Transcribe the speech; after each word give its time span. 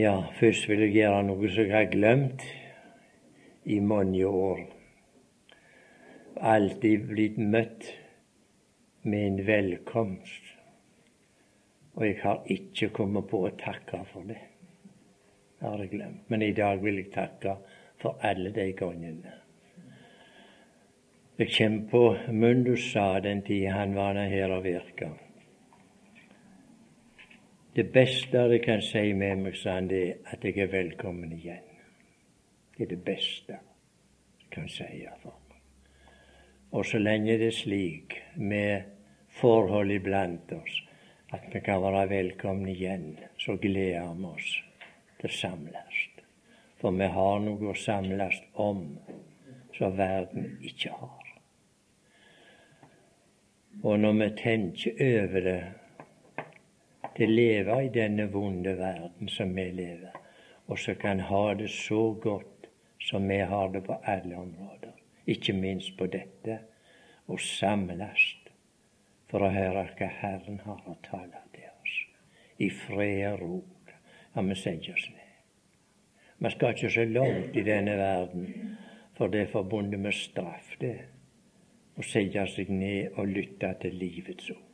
Ja, 0.00 0.20
først 0.32 0.68
vil 0.68 0.80
jeg 0.80 0.94
gjøre 0.94 1.24
noe 1.26 1.48
som 1.52 1.66
jeg 1.66 1.74
har 1.74 1.88
glemt 1.92 2.44
i 3.68 3.80
mange 3.84 4.24
år. 4.24 4.62
Alltid 6.40 7.04
blitt 7.10 7.36
møtt 7.36 7.90
med 9.02 9.26
en 9.26 9.42
velkomst. 9.44 10.54
Og 11.98 12.06
jeg 12.06 12.16
har 12.22 12.48
ikke 12.54 12.88
kommet 12.96 13.28
på 13.28 13.42
å 13.44 13.52
takke 13.60 14.00
for 14.12 14.24
det. 14.30 14.40
Det 15.58 15.68
har 15.68 15.84
jeg 15.84 15.92
glemt. 15.98 16.24
Men 16.32 16.48
i 16.48 16.52
dag 16.56 16.80
vil 16.80 17.02
jeg 17.02 17.12
takke 17.18 17.58
for 18.00 18.16
alle 18.24 18.54
de 18.56 18.70
gangene. 18.78 19.34
Jeg 21.42 21.52
kommer 21.58 21.90
på 21.92 22.06
Mundus 22.32 22.88
sa 22.94 23.10
den 23.20 23.44
tida 23.44 23.76
han 23.82 23.98
var 23.98 24.22
her 24.32 24.56
og 24.56 24.64
virka. 24.64 25.12
Det 27.74 27.84
beste 27.92 28.48
det 28.48 28.58
kan 28.64 28.80
si 28.82 29.12
med 29.14 29.44
meg, 29.44 29.54
sa 29.54 29.76
han, 29.76 29.86
det 29.86 30.00
er 30.02 30.32
at 30.34 30.44
jeg 30.44 30.58
er 30.58 30.72
velkommen 30.72 31.30
igjen. 31.36 31.66
Det 32.74 32.82
er 32.82 32.90
det 32.90 33.04
beste 33.06 33.58
jeg 34.40 34.48
kan 34.50 34.66
si 34.68 34.88
for 35.22 35.36
meg. 35.36 35.58
Og 36.74 36.86
så 36.86 36.98
lenge 36.98 37.38
det 37.38 37.52
er 37.52 37.54
slik 37.54 38.16
med 38.34 38.90
forhold 39.38 39.90
iblant 39.94 40.50
oss 40.52 40.82
at 41.30 41.46
vi 41.52 41.62
kan 41.62 41.82
være 41.82 42.08
velkomne 42.10 42.72
igjen, 42.72 43.12
så 43.38 43.54
gleder 43.54 44.14
vi 44.18 44.26
oss 44.26 44.50
til 45.20 45.30
å 45.30 45.36
samles. 45.38 46.00
For 46.82 46.96
vi 46.96 47.06
har 47.06 47.42
noe 47.44 47.70
å 47.70 47.78
samles 47.78 48.40
om 48.58 48.86
som 49.76 49.94
verden 49.94 50.56
ikke 50.66 50.90
har. 50.90 51.28
Og 53.82 54.00
når 54.00 54.18
vi 54.24 54.28
tenker 54.42 55.04
over 55.06 55.46
det 55.46 55.60
til 57.16 57.30
å 57.30 57.36
leve 57.36 57.78
i 57.84 57.92
denne 57.94 58.26
vonde 58.32 58.76
verden 58.78 59.28
som 59.28 59.54
vi 59.56 59.66
lever, 59.74 60.16
og 60.70 60.78
så 60.78 60.94
kan 60.94 61.20
ha 61.30 61.44
det 61.54 61.70
så 61.74 62.10
godt 62.22 62.68
som 63.00 63.28
vi 63.28 63.40
har 63.40 63.72
det 63.74 63.84
på 63.86 63.96
alle 64.04 64.36
områder, 64.36 64.92
ikke 65.26 65.56
minst 65.56 65.96
på 65.98 66.06
dette, 66.12 66.60
og 67.30 67.40
samles 67.40 68.30
for 69.30 69.46
å 69.46 69.52
høre 69.54 69.86
hva 69.96 70.08
Herren 70.20 70.60
har 70.64 70.80
å 70.90 70.96
tale 71.06 71.42
til 71.54 71.68
oss. 71.70 71.96
I 72.58 72.68
fred 72.74 73.26
og 73.30 73.42
ro. 73.42 73.58
Ja, 74.34 74.42
vi 74.42 74.56
setter 74.58 74.94
oss 74.94 75.06
ned. 75.10 75.28
Vi 76.40 76.50
skal 76.54 76.74
ikke 76.74 76.90
så 76.90 77.04
langt 77.04 77.56
i 77.56 77.64
denne 77.66 77.96
verden, 77.98 78.76
for 79.18 79.30
det 79.32 79.44
er 79.44 79.52
forbundet 79.52 80.00
med 80.00 80.16
straff, 80.16 80.74
det. 80.80 80.96
Å 81.98 82.06
sette 82.06 82.46
seg 82.48 82.70
ned 82.72 83.18
og 83.18 83.30
lytte 83.30 83.74
til 83.82 83.98
livets 84.00 84.50
ord. 84.54 84.69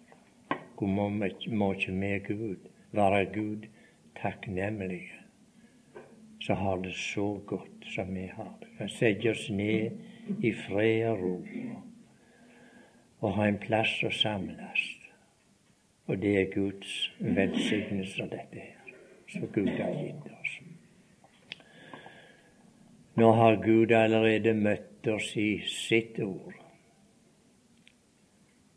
Hvor 0.76 0.86
må, 0.86 1.72
ikke 1.72 1.92
vi 1.92 2.18
Gud 2.26 2.68
være 2.92 3.24
Gud 3.34 3.66
takknemlige, 4.22 5.12
så 6.40 6.54
har 6.54 6.76
det 6.76 6.94
så 6.94 7.40
godt 7.46 7.86
som 7.94 8.14
vi 8.14 8.26
har 8.34 8.52
det. 8.60 8.68
Kan 8.78 8.88
sette 8.88 9.30
oss 9.30 9.50
ned 9.50 9.90
i 10.42 10.52
fred 10.52 11.08
og 11.08 11.22
ro 11.22 11.42
og 13.20 13.32
ha 13.32 13.46
en 13.48 13.58
plass 13.58 14.02
å 14.04 14.10
samles. 14.12 14.82
Og 16.06 16.20
det 16.22 16.34
er 16.40 16.50
Guds 16.52 16.92
velsignelse, 17.18 18.28
dette 18.30 18.60
her, 18.60 18.92
som 19.32 19.48
Gud 19.54 19.72
har 19.78 19.94
gitt 19.96 20.28
oss. 20.30 20.58
Nå 23.16 23.32
har 23.32 23.56
Gud 23.64 23.94
allerede 23.96 24.52
møtt 24.54 25.08
oss 25.08 25.32
i 25.40 25.56
sitt 25.72 26.20
ord 26.20 26.54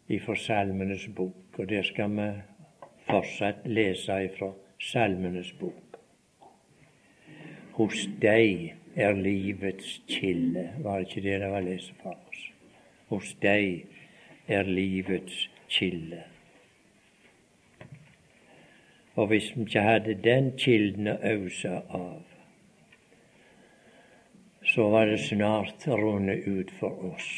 ifra 0.10 0.34
Salmenes 0.40 1.06
bok, 1.14 1.49
og 1.60 1.70
der 1.70 1.84
skal 1.84 2.10
vi 2.16 2.28
fortsatt 3.10 3.66
lese 3.68 4.16
ifra 4.24 4.54
Salmenes 4.80 5.52
bok. 5.60 5.98
Hos 7.76 8.06
deg 8.22 8.76
er 8.96 9.14
livets 9.16 9.98
kilde. 10.08 10.70
Var 10.80 11.00
det 11.00 11.08
ikke 11.08 11.24
det 11.28 11.42
det 11.42 11.52
var 11.52 11.66
lest 11.68 11.92
for 12.00 12.16
oss? 12.16 12.46
Hos 13.12 13.34
deg 13.44 13.86
er 14.48 14.64
livets 14.64 15.50
kilde. 15.68 16.24
Og 19.16 19.28
hvis 19.28 19.52
vi 19.56 19.68
ikke 19.68 19.84
hadde 19.84 20.16
den 20.24 20.52
kilden 20.58 21.12
å 21.12 21.20
ause 21.28 21.76
av, 21.92 22.24
så 24.64 24.90
var 24.96 25.12
det 25.12 25.20
snart 25.28 25.88
rundet 25.88 26.48
ut 26.48 26.72
for 26.80 27.12
oss 27.12 27.32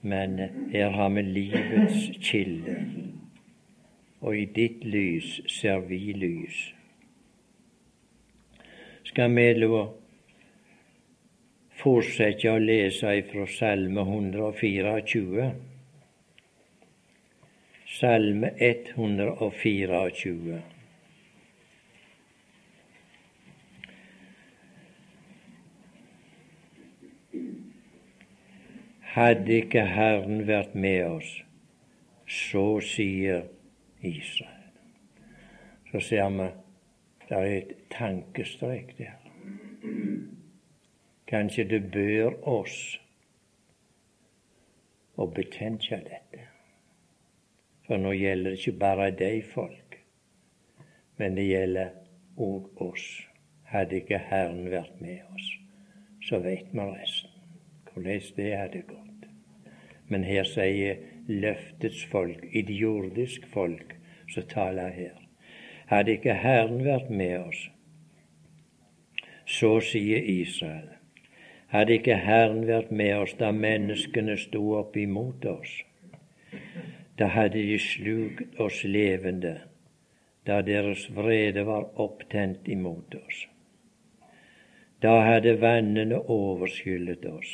men 0.00 0.38
her 0.72 0.90
har 0.90 1.08
vi 1.08 1.22
livets 1.22 2.10
kilde, 2.24 2.76
og 4.20 4.36
i 4.36 4.44
ditt 4.44 4.84
lys 4.84 5.40
ser 5.48 5.80
vi 5.88 6.12
lys. 6.16 6.60
Skal 9.04 9.34
vi 9.34 9.46
da 9.60 9.82
fortsette 11.80 12.52
å 12.52 12.60
lese 12.62 13.16
ifra 13.20 13.46
Salme 13.50 14.04
124? 14.06 15.50
Salme 18.00 18.52
124. 18.56 20.60
Hadde 29.10 29.56
ikke 29.58 29.82
Herren 29.90 30.44
vært 30.46 30.74
med 30.78 31.00
oss, 31.02 31.30
så 32.30 32.78
sier 32.78 33.40
Israel. 34.06 34.68
Så 35.90 36.00
ser 36.06 36.28
vi 36.36 36.46
det 37.30 37.38
er 37.38 37.46
et 37.56 37.72
tankestrek 37.90 38.92
der. 38.98 39.16
Kanskje 41.26 41.64
det 41.72 41.80
bør 41.90 42.38
oss 42.52 42.76
å 45.18 45.26
betenke 45.26 45.98
dette. 46.06 46.46
For 47.86 47.98
nå 47.98 48.14
gjelder 48.14 48.54
det 48.54 48.62
ikke 48.62 48.76
bare 48.84 49.10
de 49.24 49.32
folk, 49.56 49.98
men 51.18 51.34
det 51.34 51.48
gjelder 51.48 51.90
òg 52.38 52.86
oss. 52.86 53.10
Hadde 53.74 53.98
ikke 54.04 54.22
Herren 54.30 54.70
vært 54.70 55.02
med 55.02 55.26
oss, 55.34 55.50
så 56.30 56.38
veit 56.46 56.70
vi 56.70 56.86
resten 56.94 57.29
hvordan 57.92 58.20
det 58.36 58.50
hadde 58.56 58.82
gått. 58.88 59.26
Men 60.08 60.24
her 60.24 60.44
sier 60.44 60.98
løftets 61.28 62.04
folk, 62.10 62.44
idiotisk 62.52 63.46
folk, 63.46 63.94
som 64.30 64.46
taler 64.50 64.90
her. 64.90 65.18
Hadde 65.90 66.16
ikke 66.18 66.34
Herren 66.34 66.84
vært 66.84 67.10
med 67.10 67.36
oss, 67.38 67.60
så 69.46 69.80
sier 69.82 70.22
Israel. 70.22 70.88
Hadde 71.70 71.96
ikke 71.98 72.18
Herren 72.18 72.66
vært 72.66 72.90
med 72.90 73.14
oss 73.16 73.34
da 73.38 73.50
menneskene 73.54 74.36
sto 74.38 74.62
opp 74.78 74.96
imot 74.98 75.46
oss, 75.46 75.72
da 77.18 77.28
hadde 77.30 77.62
de 77.62 77.78
slukt 77.78 78.58
oss 78.58 78.82
levende, 78.84 79.56
da 80.46 80.60
deres 80.66 81.04
vrede 81.14 81.66
var 81.66 81.90
opptent 82.00 82.68
imot 82.68 83.14
oss. 83.14 83.44
Da 85.02 85.20
hadde 85.24 85.58
vannene 85.60 86.18
overskyllet 86.28 87.26
oss. 87.28 87.50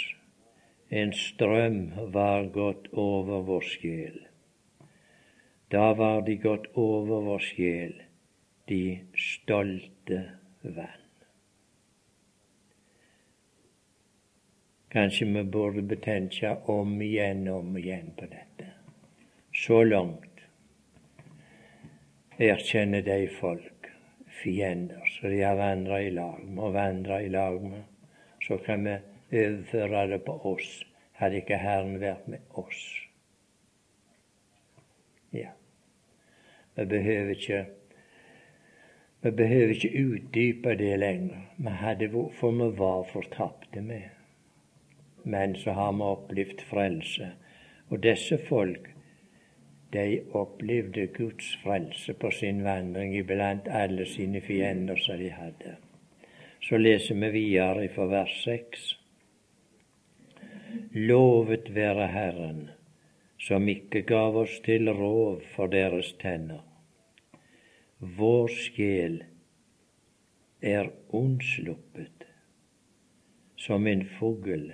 En 0.90 1.12
strøm 1.12 1.90
var 2.14 2.44
gått 2.54 2.86
over 2.92 3.42
vår 3.42 3.64
sjel. 3.66 4.20
Da 5.68 5.94
var 5.98 6.20
de 6.22 6.36
gått 6.38 6.68
over 6.78 7.24
vår 7.26 7.42
sjel, 7.42 7.96
de 8.70 9.00
stolte 9.18 10.20
vann. 10.62 11.02
Kanskje 14.94 15.26
vi 15.26 15.42
burde 15.42 15.82
betenke 15.82 16.54
om 16.70 16.94
igjen 17.02 17.48
og 17.50 17.64
om 17.64 17.74
igjen 17.76 18.14
på 18.16 18.30
dette. 18.30 18.70
Så 19.52 19.82
langt 19.84 20.46
erkjenner 22.38 23.02
de 23.02 23.26
folk 23.40 23.90
fiender 24.38 25.02
så 25.16 25.28
de 25.32 25.42
har 25.42 25.58
vandra 25.58 25.98
i 26.02 26.10
lag 26.14 26.40
med 26.46 26.62
og 26.62 26.74
vandra 26.78 27.20
i 27.22 27.28
lag 27.28 27.58
med. 27.62 27.82
Så 28.46 28.58
kan 28.62 28.84
vi 28.84 28.96
overføre 29.32 30.06
det 30.10 30.22
på 30.24 30.38
oss, 30.52 30.84
hadde 31.18 31.40
ikke 31.42 31.58
Herren 31.58 32.00
vært 32.00 32.28
med 32.28 32.44
oss. 32.54 32.82
Ja, 35.32 35.50
vi 36.76 36.84
behøver 36.84 37.34
ikke 37.34 37.64
vi 39.26 39.30
behøver 39.30 39.68
ikke 39.68 40.04
utdype 40.04 40.74
det 40.78 40.98
lenger, 40.98 41.38
vi 41.58 41.70
hadde, 41.70 42.08
for 42.32 42.50
vi 42.50 42.78
var 42.78 43.08
fortapte 43.12 43.80
med. 43.80 44.02
Men 45.24 45.56
så 45.56 45.72
har 45.72 45.92
vi 45.92 46.02
opplevd 46.02 46.60
frelse. 46.70 47.32
Og 47.88 48.02
disse 48.02 48.38
folk, 48.48 48.90
de 49.92 50.20
opplevde 50.32 51.06
Guds 51.06 51.56
frelse 51.62 52.14
på 52.14 52.30
sin 52.30 52.64
vandring 52.64 53.16
iblant 53.16 53.68
alle 53.68 54.06
sine 54.06 54.40
fiender 54.40 54.96
som 54.96 55.18
de 55.18 55.30
hadde. 55.30 55.76
Så 56.62 56.76
leser 56.76 57.14
vi 57.14 57.30
videre 57.30 57.88
fra 57.88 58.06
vers 58.06 58.42
seks. 58.44 59.05
Lovet 60.92 61.74
være 61.74 62.06
Herren, 62.08 62.70
som 63.38 63.68
ikke 63.68 64.02
gav 64.02 64.36
oss 64.36 64.58
til 64.64 64.90
rov 64.90 65.42
for 65.54 65.70
deres 65.70 66.12
tenner. 66.22 66.64
Vår 67.98 68.48
sjel 68.52 69.20
er 70.62 70.90
unnsluppet 71.14 72.26
som 73.66 73.86
en 73.86 74.04
fugl 74.18 74.72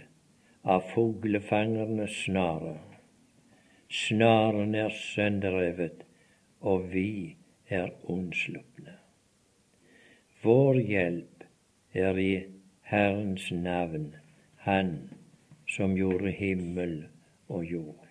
av 0.62 0.88
fuglefangernes 0.94 2.16
snare. 2.24 2.76
Snaren 3.92 4.74
er 4.74 4.92
sønderrevet, 4.96 6.04
og 6.60 6.88
vi 6.92 7.36
er 7.68 7.90
unnslupne. 8.08 8.98
Vår 10.42 10.78
hjelp 10.80 11.44
er 11.94 12.18
i 12.18 12.32
Herrens 12.92 13.50
navn, 13.52 14.14
Han 14.62 15.10
som 15.72 15.96
gjorde 15.96 16.30
himmel 16.36 17.04
og 17.48 17.64
jord. 17.64 18.08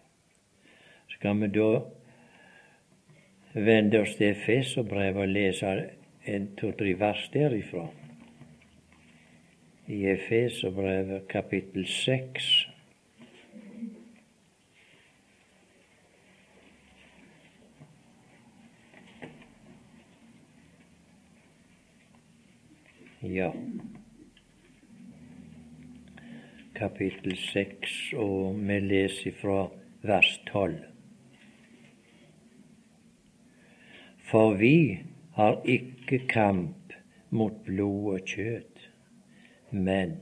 Skal 1.14 1.42
vi 1.42 1.50
da 1.54 1.70
vende 3.54 4.02
oss 4.02 4.16
til 4.18 4.32
Efeserbrevet 4.32 5.22
og 5.22 5.34
lese 5.36 5.74
en 6.26 6.50
to-tre 6.58 6.96
vers 7.00 7.30
derifra? 7.34 7.88
I 9.88 10.06
Efeserbrevet 10.16 11.28
kapittel 11.30 11.88
seks 11.88 12.52
Ja. 23.22 23.52
Kapittel 26.82 27.36
seks, 27.38 27.92
og 28.18 28.56
vi 28.58 28.80
leser 28.82 29.36
fra 29.38 29.68
vers 30.02 30.30
tolv. 30.48 30.80
For 34.32 34.56
vi 34.58 34.78
har 35.36 35.60
ikke 35.70 36.24
kamp 36.32 36.96
mot 37.30 37.60
blod 37.68 38.08
og 38.16 38.32
kjøtt, 38.32 38.88
men 39.70 40.16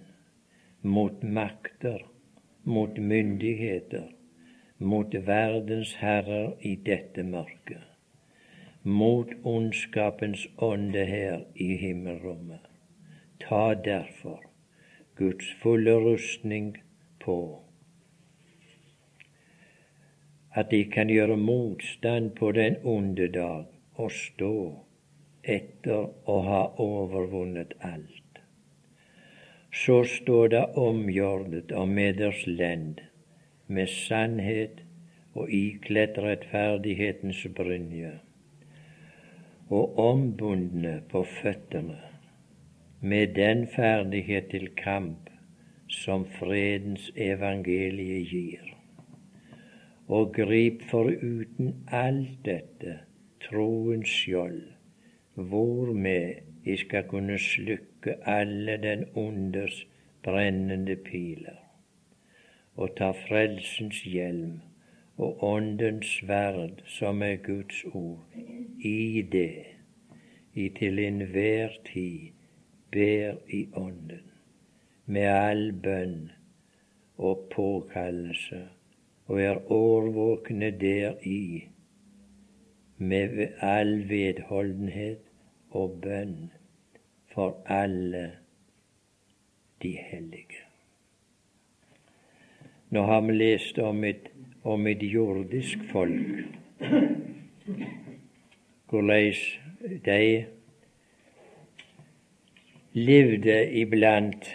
mot 0.83 1.23
makter, 1.23 2.03
mot 2.67 2.99
myndigheter, 2.99 4.11
mot 4.79 5.15
verdens 5.31 5.95
herrer 6.03 6.51
i 6.59 6.75
dette 6.91 7.23
mørket, 7.23 7.87
mot 8.83 9.31
ondskapens 9.47 10.43
ånde 10.71 11.07
her 11.07 11.47
i 11.55 11.71
himmelrommet. 11.85 12.67
Ta 13.47 13.63
derfor 13.87 14.48
Guds 15.19 15.53
fulle 15.61 15.91
rustning 15.99 16.77
på, 17.19 17.59
at 20.55 20.71
de 20.71 20.85
kan 20.93 21.11
gjøre 21.11 21.35
motstand 21.37 22.29
på 22.37 22.51
den 22.55 22.77
onde 22.87 23.27
dag 23.33 23.65
og 23.99 24.13
stå 24.15 24.53
etter 25.43 26.07
å 26.23 26.37
ha 26.47 26.61
overvunnet 26.85 27.75
alt. 27.91 28.39
Så 29.75 30.01
står 30.07 30.53
det 30.55 30.65
omgjordet 30.79 31.75
og 31.75 31.91
meders 31.99 32.45
lend 32.47 33.03
med 33.67 33.91
sannhet 33.91 34.85
og 35.35 35.51
ikledt 35.51 36.17
rettferdighetens 36.23 37.43
brynje, 37.59 38.13
og 39.67 39.99
ombundne 39.99 41.01
på 41.11 41.27
føttene 41.41 42.08
med 43.01 43.27
den 43.35 43.67
ferdighet 43.67 44.49
til 44.51 44.69
kamp 44.75 45.29
som 45.87 46.25
fredens 46.25 47.11
evangelie 47.15 48.25
gir. 48.25 48.73
Og 50.07 50.33
grip 50.33 50.83
foruten 50.89 51.85
alt 51.87 52.45
dette 52.45 52.97
troens 53.45 54.09
skjold, 54.09 54.61
hvormed 55.33 56.33
I 56.65 56.75
skal 56.75 57.05
kunne 57.07 57.37
slukke 57.39 58.15
alle 58.27 58.77
den 58.83 59.05
onders 59.15 59.85
brennende 60.23 60.95
piler, 60.95 61.59
og 62.75 62.97
ta 62.97 63.11
frelsens 63.11 64.01
hjelm 64.03 64.59
og 65.17 65.43
åndens 65.43 66.07
sverd, 66.19 66.83
som 66.85 67.23
er 67.23 67.35
Guds 67.35 67.83
ord, 67.93 68.27
i 68.83 69.21
det, 69.31 69.63
i 70.53 70.67
til 70.79 70.99
enhver 70.99 71.79
tid 71.93 72.38
ber 72.91 73.37
i 73.47 73.67
Ånden, 73.73 74.25
med 75.05 75.27
all 75.29 75.71
bønn 75.73 76.29
og 77.17 77.49
påkallelse, 77.53 78.61
og 79.25 79.41
er 79.41 79.71
årvåkne 79.71 80.71
deri, 80.81 81.69
med 82.97 83.47
all 83.61 84.09
vedholdenhet 84.09 85.21
og 85.71 85.99
bønn 86.01 86.49
for 87.33 87.61
alle 87.65 88.31
de 89.81 89.91
hellige. 90.11 90.65
Nå 92.89 93.03
har 93.05 93.21
vi 93.21 93.33
lest 93.33 93.79
om 93.79 94.03
et, 94.03 94.31
om 94.63 94.87
et 94.87 95.03
jordisk 95.03 95.83
folk, 95.91 96.45
hvordan 98.89 99.33
de 100.05 100.45
levde 102.93 103.71
iblant 103.71 104.49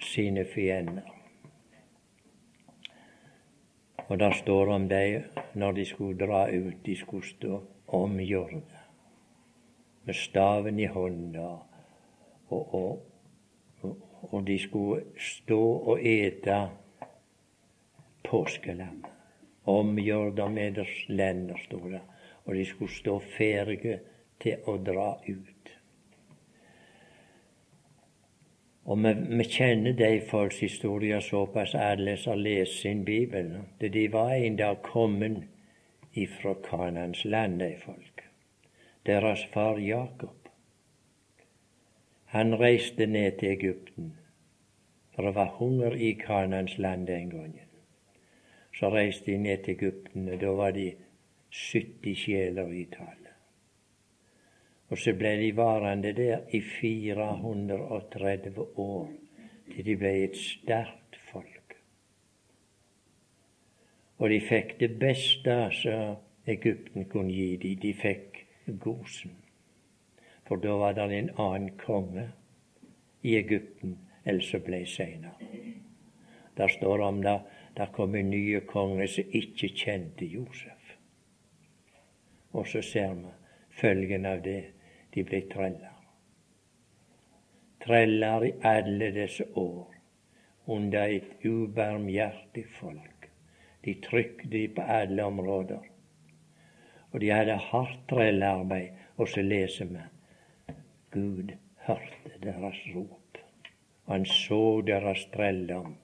sine 0.00 0.44
fiender. 0.44 1.12
Og 4.08 4.18
der 4.18 4.32
står 4.32 4.74
om 4.74 4.88
dem 4.88 5.22
når 5.54 5.72
de 5.72 5.84
skulle 5.84 6.18
dra 6.26 6.46
ut, 6.50 6.86
de 6.86 6.96
skulle 6.96 7.26
stå 7.26 7.62
omgjorde 7.86 8.62
med 10.04 10.14
staven 10.14 10.78
i 10.78 10.86
hånda, 10.86 11.46
og, 12.48 12.74
og, 12.74 13.06
og, 14.30 14.46
de 14.46 14.58
skulle 14.58 15.02
stå 15.18 15.60
og 15.60 15.98
ete 16.06 16.68
påskelam. 18.24 19.04
Omgjorde 19.66 20.48
med 20.50 20.78
deres 20.78 21.08
lender, 21.08 21.58
sto 21.64 21.78
det. 21.90 22.00
Og 22.44 22.54
de 22.54 22.64
skulle 22.64 22.92
stå 22.92 23.18
ferdige 23.18 23.98
til 24.40 24.62
å 24.70 24.76
dra 24.78 25.08
ut. 25.26 25.55
Og 28.86 28.98
vi, 29.02 29.12
vi 29.38 29.44
kjenner 29.50 29.96
de 29.98 30.20
folks 30.30 30.60
historier 30.62 31.20
såpass 31.20 31.74
alle 31.74 32.16
som 32.16 32.38
lest 32.38 32.80
sin 32.82 33.04
bibel. 33.04 33.50
Det 33.80 33.92
de 33.92 34.06
var 34.12 34.34
en 34.34 34.56
dag 34.56 34.82
kommet 34.82 35.42
ifra 36.14 36.54
Kanans 36.68 37.24
land, 37.24 37.58
de 37.60 37.74
folk. 37.84 38.22
Deres 39.06 39.44
far 39.52 39.78
Jakob. 39.78 40.48
Han 42.26 42.54
reiste 42.60 43.06
ned 43.06 43.38
til 43.38 43.48
Egypten, 43.48 44.14
for 45.14 45.22
det 45.22 45.34
var 45.34 45.56
hunger 45.58 45.94
i 45.94 46.12
Kanans 46.12 46.78
land 46.78 47.06
den 47.06 47.30
gangen. 47.30 47.70
Så 48.78 48.90
reiste 48.90 49.32
de 49.32 49.38
ned 49.38 49.64
til 49.64 49.74
Egypten, 49.74 50.28
og 50.28 50.40
da 50.40 50.46
var 50.46 50.70
de 50.70 50.92
70 51.50 52.18
sjeler 52.18 52.72
i 52.72 52.84
tall. 52.84 53.25
Og 54.88 54.98
så 54.98 55.12
ble 55.18 55.32
de 55.40 55.50
varende 55.56 56.12
der 56.14 56.44
i 56.54 56.60
430 56.60 58.78
år, 58.78 59.08
til 59.72 59.84
de 59.84 59.96
ble 59.98 60.12
et 60.24 60.36
sterkt 60.38 61.18
folk. 61.30 61.74
Og 64.18 64.30
de 64.30 64.40
fikk 64.40 64.78
det 64.80 64.98
beste 64.98 65.56
som 65.80 66.16
Egypten 66.46 67.08
kunne 67.10 67.32
gi 67.32 67.56
dem. 67.56 67.80
De 67.82 67.94
fikk 67.94 68.46
Gosen. 68.80 69.34
For 70.46 70.62
da 70.62 70.76
var 70.78 70.94
det 70.94 71.10
en 71.10 71.30
annen 71.42 71.72
konge 71.78 72.28
i 73.22 73.34
Egypten 73.36 73.98
enn 74.26 74.40
som 74.42 74.62
ble 74.62 74.84
seinere. 74.86 75.50
Der 76.56 76.70
står 76.72 77.02
om 77.04 77.22
det 77.22 77.40
der 77.76 77.92
kom 77.92 78.14
en 78.14 78.30
ny 78.30 78.60
konge 78.66 79.08
som 79.08 79.24
ikke 79.32 79.68
kjente 79.68 80.24
Josef. 80.24 80.96
Og 82.52 82.66
så 82.66 82.82
ser 82.82 83.14
vi 83.14 83.32
følgen 83.80 84.26
av 84.26 84.42
det 84.42 84.75
de 85.16 85.24
ble 85.24 85.40
treller. 85.48 85.92
Treller 87.80 88.44
i 88.44 88.54
alle 88.68 89.10
disse 89.14 89.46
år 89.56 89.94
under 90.66 91.12
et 91.16 91.44
ubarmhjertig 91.44 92.66
folk. 92.76 93.28
De 93.84 93.94
trykte 94.04 94.66
på 94.76 94.82
alle 94.82 95.24
områder. 95.24 95.84
Og 97.12 97.20
de 97.22 97.30
hadde 97.32 97.56
hardt 97.70 98.02
trellearbeid. 98.10 98.92
Og 99.16 99.28
så 99.32 99.42
leser 99.42 99.88
vi 99.88 100.02
Gud 101.14 101.54
hørte 101.86 102.34
deres 102.42 102.82
rop. 102.94 103.38
Han 104.10 104.26
så 104.28 104.82
deres 104.86 105.24
trelldom. 105.32 105.96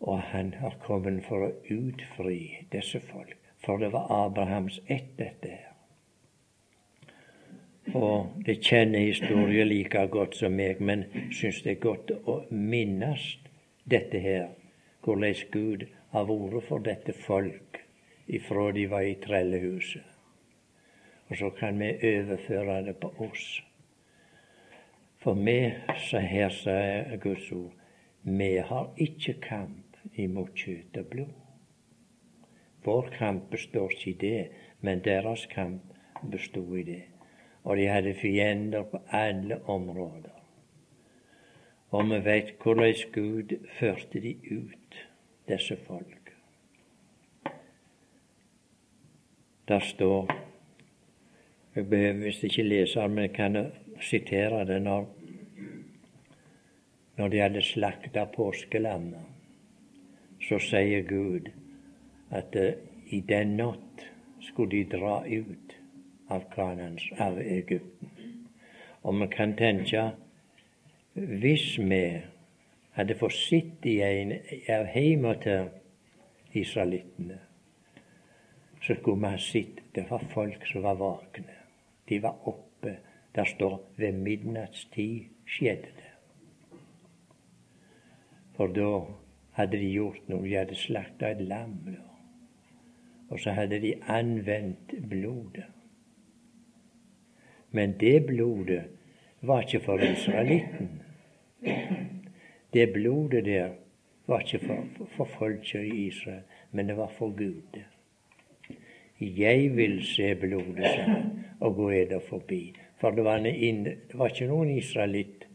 Og 0.00 0.20
han 0.34 0.52
har 0.60 0.76
kommet 0.84 1.24
for 1.24 1.48
å 1.48 1.54
utfri 1.72 2.66
disse 2.72 3.00
folk. 3.00 3.38
For 3.64 3.80
det 3.80 3.92
var 3.96 4.12
Abrahams 4.26 4.80
ett, 4.88 5.16
dette 5.16 5.48
her. 5.48 5.69
Og 7.94 8.42
det 8.46 8.60
kjenner 8.62 8.98
historien 8.98 9.68
like 9.68 10.06
godt 10.12 10.36
som 10.38 10.54
meg, 10.54 10.78
men 10.80 11.04
syns 11.34 11.62
det 11.64 11.72
er 11.72 11.82
godt 11.82 12.12
å 12.28 12.36
minnes 12.50 13.24
dette 13.90 14.20
her, 14.22 14.52
hvordan 15.02 15.34
Gud 15.50 15.86
har 16.12 16.28
vært 16.28 16.68
for 16.68 16.86
dette 16.86 17.14
folk 17.26 17.80
ifra 18.30 18.70
de 18.72 18.86
var 18.90 19.08
i 19.08 19.16
trellehuset. 19.18 20.06
Og 21.30 21.36
så 21.36 21.50
kan 21.58 21.78
vi 21.78 21.90
overføre 22.12 22.80
det 22.86 22.96
på 23.02 23.10
oss. 23.26 23.60
For 25.22 25.34
vi, 25.34 25.58
så 26.06 26.22
her 26.22 26.50
sier 26.54 27.18
Guds 27.22 27.50
ord, 27.52 27.74
vi 28.22 28.56
har 28.70 28.90
ikke 28.96 29.38
kamp 29.42 29.98
imot 30.14 30.54
kjøtt 30.56 30.96
og 31.02 31.06
blod. 31.12 31.38
Vår 32.84 33.10
kamp 33.18 33.50
består 33.50 33.92
ikke 33.92 34.10
i 34.10 34.18
det, 34.20 34.42
men 34.80 35.02
deres 35.04 35.46
kamp 35.50 35.82
bestod 36.30 36.78
i 36.78 36.86
det. 36.86 37.09
Og 37.64 37.76
de 37.76 37.86
hadde 37.86 38.14
fiender 38.14 38.82
på 38.82 39.02
alle 39.10 39.60
områder. 39.68 40.36
Og 41.90 42.04
vi 42.10 42.20
veit 42.24 42.54
hvordan 42.62 42.94
Gud 43.12 43.56
førte 43.78 44.20
de 44.20 44.36
ut, 44.50 45.00
disse 45.48 45.76
folk. 45.86 46.36
Der 49.68 49.78
står 49.78 50.30
Jeg 51.74 51.90
behøver 51.90 52.24
visst 52.24 52.44
ikke 52.44 52.62
lese 52.62 53.08
men 53.08 53.18
jeg 53.18 53.32
kan 53.32 53.72
sitere 54.00 54.64
det 54.66 54.82
når, 54.82 55.06
når 57.16 57.28
de 57.28 57.38
hadde 57.38 57.62
slakta 57.62 58.24
påskelammet. 58.24 59.26
Så 60.40 60.58
sier 60.58 61.02
Gud 61.06 61.50
at 62.30 62.56
uh, 62.56 62.72
i 63.06 63.20
den 63.20 63.56
natt 63.56 64.06
skulle 64.40 64.70
de 64.70 64.98
dra 64.98 65.20
ut 65.26 65.69
av 66.30 66.46
Kanans, 66.54 67.02
av 67.18 67.38
Egypten. 67.38 68.10
Og 69.02 69.20
vi 69.20 69.28
kan 69.32 69.56
tenke 69.56 70.10
hvis 71.14 71.78
vi 71.78 72.02
hadde 72.96 73.16
fått 73.18 73.86
en 73.86 74.34
av 74.70 74.86
heima 74.94 75.34
til 75.42 75.70
israelittene, 76.54 77.38
så 78.80 78.94
skulle 78.94 79.20
vi 79.20 79.32
ha 79.32 79.38
sett 79.38 79.80
det 79.94 80.06
var 80.10 80.24
folk 80.32 80.66
som 80.66 80.82
var 80.82 80.94
våkne. 80.94 81.56
De 82.08 82.22
var 82.22 82.48
oppe. 82.48 82.96
Der 83.34 83.44
står 83.44 83.80
'ved 83.96 84.12
midnattstid 84.12 85.28
skjedde 85.46 85.90
det'. 85.98 86.16
For 88.56 88.66
da 88.66 89.06
hadde 89.52 89.78
de 89.78 89.92
gjort 89.92 90.28
noe. 90.28 90.42
De 90.42 90.56
hadde 90.56 90.74
slakta 90.74 91.30
et 91.30 91.40
lam. 91.40 91.96
Og 93.30 93.40
så 93.40 93.50
hadde 93.50 93.80
de 93.80 93.94
anvendt 94.02 94.94
blodet. 95.10 95.64
Men 97.70 97.94
det 98.00 98.26
blodet 98.26 98.82
var 99.40 99.60
ikke 99.62 99.80
for 99.80 99.98
israelitten. 99.98 101.02
Det 102.72 102.92
blodet 102.92 103.44
der 103.44 103.68
var 104.26 104.40
ikke 104.40 104.58
for, 104.66 104.84
for, 104.96 105.08
for 105.16 105.24
folket 105.24 105.84
i 105.84 106.06
Israel, 106.06 106.42
men 106.70 106.88
det 106.88 106.96
var 106.96 107.12
for 107.18 107.36
Gud. 107.36 107.80
Jeg 109.20 109.76
vil 109.76 110.04
se 110.06 110.34
blodet, 110.34 110.84
sa 110.84 111.22
og 111.60 111.74
gå 111.74 111.90
eder 111.90 112.20
forbi. 112.28 112.74
For 113.00 113.10
det 113.10 113.24
var, 113.24 113.36
inn, 113.46 113.84
det 113.84 114.14
var 114.14 114.32
ikke 114.32 114.48
noen 114.48 114.70
israelitt 114.76 115.46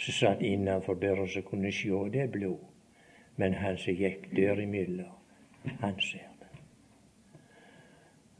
som 0.00 0.16
satt 0.16 0.42
innenfor 0.44 0.96
døra 1.00 1.26
som 1.28 1.44
kunne 1.44 1.72
se 1.72 2.00
det 2.12 2.30
blod. 2.32 2.60
Men 3.36 3.54
han 3.60 3.78
som 3.80 3.96
gikk 3.96 4.30
dør 4.36 4.60
imellom, 4.60 5.16
han 5.80 6.00
ser 6.00 6.28
det. 6.40 6.48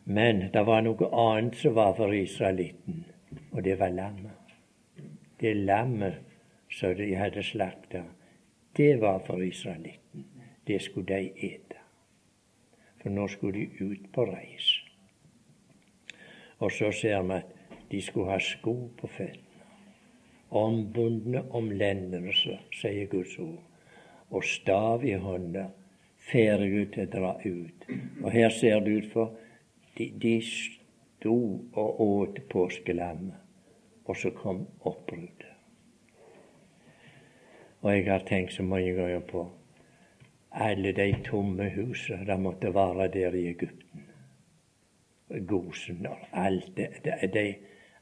Men 0.04 0.49
det 0.52 0.64
var 0.66 0.84
noe 0.84 1.08
annet 1.12 1.56
som 1.56 1.76
var 1.76 1.94
for 1.96 2.12
israelitten, 2.16 3.04
og 3.52 3.64
det 3.64 3.78
var 3.78 3.88
lammet. 3.88 4.54
Det 5.40 5.54
lammet 5.56 6.14
som 6.70 6.94
de 6.94 7.14
hadde 7.14 7.42
slakta, 7.42 8.02
det 8.76 9.00
var 9.00 9.18
for 9.26 9.42
israelitten. 9.42 10.26
Det 10.66 10.82
skulle 10.82 11.06
de 11.06 11.32
ete. 11.37 11.80
For 13.02 13.10
nå 13.10 13.28
skulle 13.28 13.58
de 13.58 13.84
ut 13.84 14.12
på 14.12 14.25
reis. 14.25 14.68
Og 16.58 16.72
så 16.72 16.92
ser 16.92 17.22
vi 17.22 17.34
at 17.34 17.56
de 17.90 18.02
skulle 18.02 18.30
ha 18.30 18.38
sko 18.38 18.75
på 18.99 19.06
føttene, 19.06 19.46
ombundne 20.50 21.42
om 21.50 21.70
lendene, 21.70 22.32
sier 22.34 23.06
Guds 23.10 23.38
ord, 23.38 23.62
og 24.30 24.44
stav 24.44 25.04
i 25.04 25.14
hånda, 25.18 25.70
ferdig 26.30 26.90
til 26.94 27.06
å 27.06 27.10
dra 27.10 27.32
ut. 27.44 27.87
Og 28.22 28.30
her 28.34 28.52
ser 28.54 28.82
det 28.84 28.99
ut 28.99 29.08
for 29.12 29.34
de, 29.99 30.10
de 30.22 30.37
sto 31.21 31.69
og 31.73 32.00
åt 32.00 32.39
påskelammet, 32.49 33.35
og 34.05 34.17
så 34.17 34.31
kom 34.31 34.67
oppbruddet. 34.81 35.47
Og 37.81 37.97
jeg 37.97 38.05
har 38.12 38.25
tenkt 38.29 38.53
så 38.53 38.62
mange 38.62 38.93
ganger 38.93 39.21
på 39.21 39.50
alle 40.50 40.93
de 40.93 41.12
tomme 41.25 41.69
husene 41.71 42.27
det 42.27 42.41
måtte 42.41 42.75
være 42.75 43.09
der 43.09 43.35
i 43.35 43.47
Egypten. 43.49 44.07
Gosen 45.49 46.07
og 46.07 46.19
alt 46.33 46.73
det, 46.77 46.89
det, 47.05 47.35
de, 47.35 47.55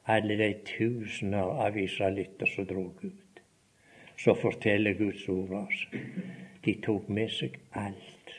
alle 0.07 0.39
de 0.39 0.55
tusener 0.65 1.51
av 1.67 1.77
israelitter 1.79 2.47
som 2.47 2.67
drog 2.67 3.05
ut. 3.05 3.43
Så 4.17 4.35
forteller 4.35 4.95
Guds 4.99 5.29
ord 5.29 5.51
oss 5.51 5.87
de 6.65 6.75
tok 6.83 7.09
med 7.09 7.31
seg 7.31 7.59
alt. 7.73 8.33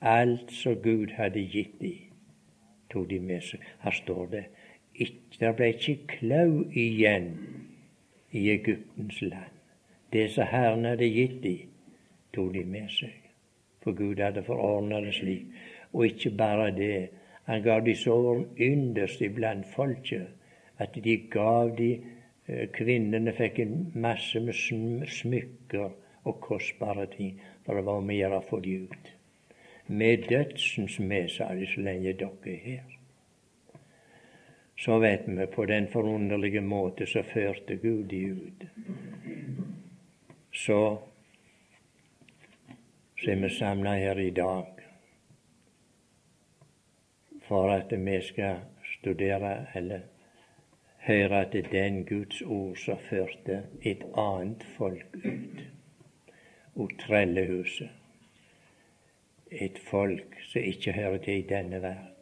Alt 0.00 0.52
som 0.52 0.76
Gud 0.82 1.16
hadde 1.16 1.40
gitt 1.40 1.80
dem, 1.80 2.05
tok 2.92 3.08
de 3.10 3.20
med 3.20 3.42
seg. 3.42 3.62
Her 3.82 3.94
står 3.94 4.26
det 4.32 4.46
det 4.96 5.50
ble 5.56 5.66
ikke 5.74 5.96
klau 6.08 6.62
igjen 6.72 7.26
i 8.32 8.46
Egyptens 8.54 9.20
land. 9.20 9.52
Det 10.12 10.30
som 10.32 10.48
Herren 10.48 10.86
hadde 10.88 11.08
gitt 11.12 11.42
dem, 11.42 11.68
tok 12.32 12.54
de 12.54 12.62
med 12.64 12.88
seg. 12.94 13.12
For 13.84 13.92
Gud 13.92 14.22
hadde 14.24 14.44
forordna 14.46 15.02
det 15.04 15.12
slik. 15.18 15.50
Og 15.92 16.06
ikke 16.08 16.32
bare 16.38 16.70
det, 16.74 17.10
han 17.46 17.62
gav 17.62 17.84
de 17.84 17.94
så 17.94 18.16
yndest 18.58 19.20
iblant 19.22 19.68
folket 19.74 20.32
at 20.82 20.96
de 21.04 21.16
gav 21.30 21.76
de 21.76 21.92
eh, 22.48 22.66
Kvinnene 22.74 23.32
fikk 23.36 23.60
en 23.62 23.76
masse 23.94 24.40
med 24.40 24.56
smykker 24.56 25.86
og 26.26 26.40
kostbare 26.42 27.06
ting, 27.12 27.36
for 27.64 27.78
det 27.78 27.86
var 27.86 28.02
mer 28.04 28.34
å 28.36 28.42
få 28.44 28.60
de 28.64 28.80
ut. 28.88 29.12
Med 29.88 30.28
dødsens 30.28 30.98
med, 30.98 31.28
sa 31.28 31.48
så 31.66 31.80
lenge 31.80 32.12
dere 32.12 32.30
er 32.44 32.56
her. 32.56 32.96
Så 34.76 34.98
vet 34.98 35.26
vi 35.26 35.46
på 35.46 35.64
den 35.66 35.88
forunderlige 35.88 36.60
måte 36.60 37.06
så 37.06 37.22
førte 37.22 37.76
Gud 37.76 38.04
de 38.04 38.32
ut. 38.32 38.66
Så, 40.52 40.98
så 43.18 43.30
er 43.30 43.36
vi 43.36 43.48
samla 43.48 43.94
her 43.96 44.18
i 44.18 44.30
dag 44.30 44.66
for 47.46 47.70
at 47.70 47.92
vi 48.06 48.20
skal 48.22 48.56
studere 48.98 49.66
eller 49.74 50.00
høre 50.98 51.40
at 51.40 51.72
den 51.72 52.04
Guds 52.04 52.42
ord 52.42 52.76
som 52.76 52.98
førte 52.98 53.62
et 53.82 54.02
annet 54.18 54.64
folk 54.76 55.16
ut. 55.24 55.62
Og 56.74 56.90
trellehuset. 57.00 58.05
Et 59.50 59.78
folk 59.78 60.36
som 60.50 60.62
ikke 60.62 60.92
hører 60.92 61.18
til 61.18 61.38
i 61.38 61.48
denne 61.48 61.82
verden, 61.82 62.12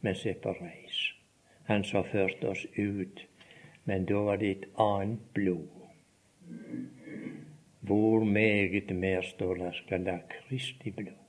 men 0.00 0.14
som 0.14 0.30
er 0.30 0.40
på 0.42 0.54
reis. 0.60 1.00
Han 1.68 1.84
som 1.84 2.04
førte 2.04 2.48
oss 2.48 2.66
ut, 2.78 3.26
men 3.84 4.04
da 4.08 4.24
var 4.26 4.40
det 4.40 4.50
et 4.50 4.68
annet 4.78 5.20
blod. 5.34 5.68
Hvor 7.80 8.24
meget 8.24 8.96
mer 8.96 9.22
står 9.22 9.54
det 9.54 9.74
skal 9.74 10.06
la 10.06 10.18
Kristi 10.28 10.90
blod 10.90 11.20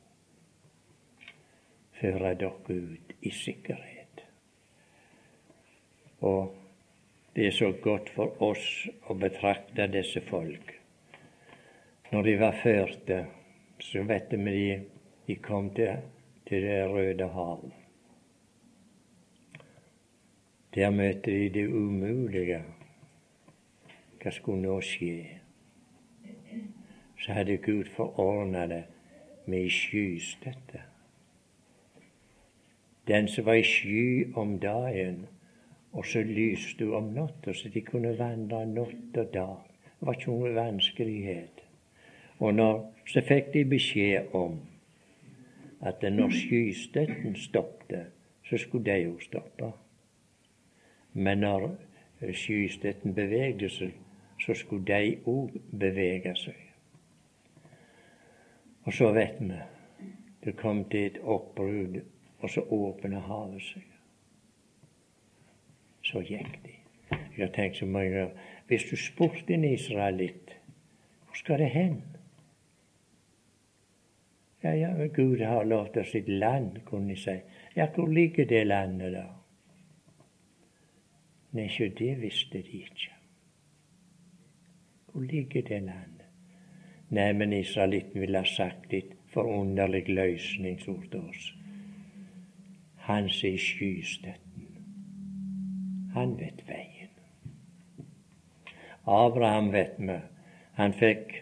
føre 2.02 2.34
dere 2.36 2.52
ut 2.68 3.14
i 3.22 3.32
sikkerhet. 3.32 4.24
Og 6.26 6.56
det 7.36 7.48
er 7.48 7.56
så 7.56 7.72
godt 7.84 8.10
for 8.16 8.42
oss 8.44 8.88
å 9.10 9.16
betrakte 9.18 9.88
disse 9.92 10.22
folk. 10.26 10.74
Når 12.12 12.28
de 12.28 12.34
var 12.42 12.58
førte, 12.64 13.20
så 13.82 14.04
vet 14.08 14.34
vi 14.34 14.56
de, 14.58 14.80
de 15.32 15.36
kom 15.36 15.70
til, 15.74 15.98
til 16.48 16.62
Det 16.62 16.90
røde 16.90 17.28
hav. 17.28 17.72
Der 20.76 20.90
møtte 20.90 21.32
de 21.32 21.50
det 21.50 21.68
umulige. 21.68 22.64
Hva 24.22 24.32
skulle 24.32 24.62
nå 24.62 24.82
skje? 24.82 25.40
Så 27.20 27.32
hadde 27.32 27.58
Gud 27.58 27.86
forordna 27.96 28.66
det 28.68 28.84
med 29.46 29.58
ei 29.58 29.70
skystøtte. 29.70 30.82
Den 33.08 33.28
som 33.28 33.46
var 33.46 33.54
i 33.54 33.64
sky 33.64 34.34
om 34.36 34.60
dagen, 34.60 35.26
og 35.94 36.06
så 36.06 36.24
lyste 36.24 36.86
hun 36.86 36.96
om 36.96 37.04
natta, 37.04 37.54
så 37.54 37.70
de 37.70 37.82
kunne 37.82 38.18
vandre 38.20 38.66
natt 38.66 39.18
og 39.18 39.34
dag. 39.34 39.56
Det 40.00 40.08
var 40.08 40.20
ikke 40.20 40.32
noen 40.32 40.56
vanskelighet. 40.56 41.64
Og 42.40 42.54
når, 42.54 42.86
så 43.08 43.22
fikk 43.22 43.54
de 43.54 43.66
beskjed 43.66 44.36
om 44.36 44.60
at 45.82 46.02
når 46.02 46.30
skystøtten 46.30 47.36
stoppet, 47.36 48.06
så 48.44 48.58
skulle 48.58 48.86
de 48.86 48.98
jo 48.98 49.20
stoppe. 49.20 49.72
Men 51.14 51.38
når 51.38 51.70
skystøtten 52.34 53.16
bevegde 53.16 53.70
seg, 53.70 53.94
så 54.42 54.54
skulle 54.54 54.86
de 54.86 55.18
òg 55.26 55.58
bevege 55.80 56.36
seg. 56.36 56.58
Og 58.84 58.94
så 58.94 59.12
vet 59.14 59.38
vi 59.40 59.60
det 60.44 60.56
kom 60.58 60.86
til 60.90 61.06
et 61.06 61.20
oppbrudd 61.22 62.00
og 62.42 62.50
så 62.50 62.62
åpna 62.62 63.20
havet 63.22 63.62
seg. 63.62 63.84
Så 66.02 66.24
gikk 66.26 66.56
de. 66.66 66.78
Jeg 67.12 67.46
har 67.46 67.54
tenkt 67.54 67.78
så 67.78 67.86
mange 67.86 68.30
Hvis 68.68 68.84
du 68.90 68.96
spurte 68.96 69.54
en 69.54 69.64
israelitt 69.64 70.58
hvor 71.26 71.36
skal 71.36 71.60
det 71.60 71.70
hen? 71.70 72.04
Ja, 74.64 74.74
ja, 74.76 75.08
Gud 75.08 75.42
har 75.42 75.66
lovt 75.66 75.98
oss 75.98 76.16
et 76.16 76.28
land, 76.30 76.84
kunne 76.86 77.16
jeg 77.16 77.18
si. 77.18 77.38
Ja, 77.76 77.88
hvor 77.96 78.08
ligger 78.08 78.46
det 78.46 78.68
landet, 78.68 79.14
da? 79.14 79.26
Nei, 81.52 81.66
ikke 81.66 81.90
det 81.98 82.12
visste 82.22 82.62
de 82.62 82.84
ikke. 82.86 83.16
Hvor 85.12 85.22
ligger 85.22 85.62
det 85.62 85.82
landet? 85.82 86.28
Nei, 87.10 87.32
men 87.34 87.54
israelitten 87.54 88.22
ville 88.22 88.38
ha 88.38 88.48
sagt 88.48 88.94
et 88.94 89.18
forunderlig 89.34 90.06
løsningsord 90.10 91.10
til 91.12 91.20
oss. 91.20 91.50
Han 93.10 93.30
ser 93.30 93.58
skystøtten. 93.58 94.68
Han 96.14 96.38
vet 96.40 96.64
veien. 96.68 97.10
Abraham 99.08 99.72
vet 99.74 99.98
vi, 99.98 100.20
han 100.78 100.94
fikk 100.94 101.42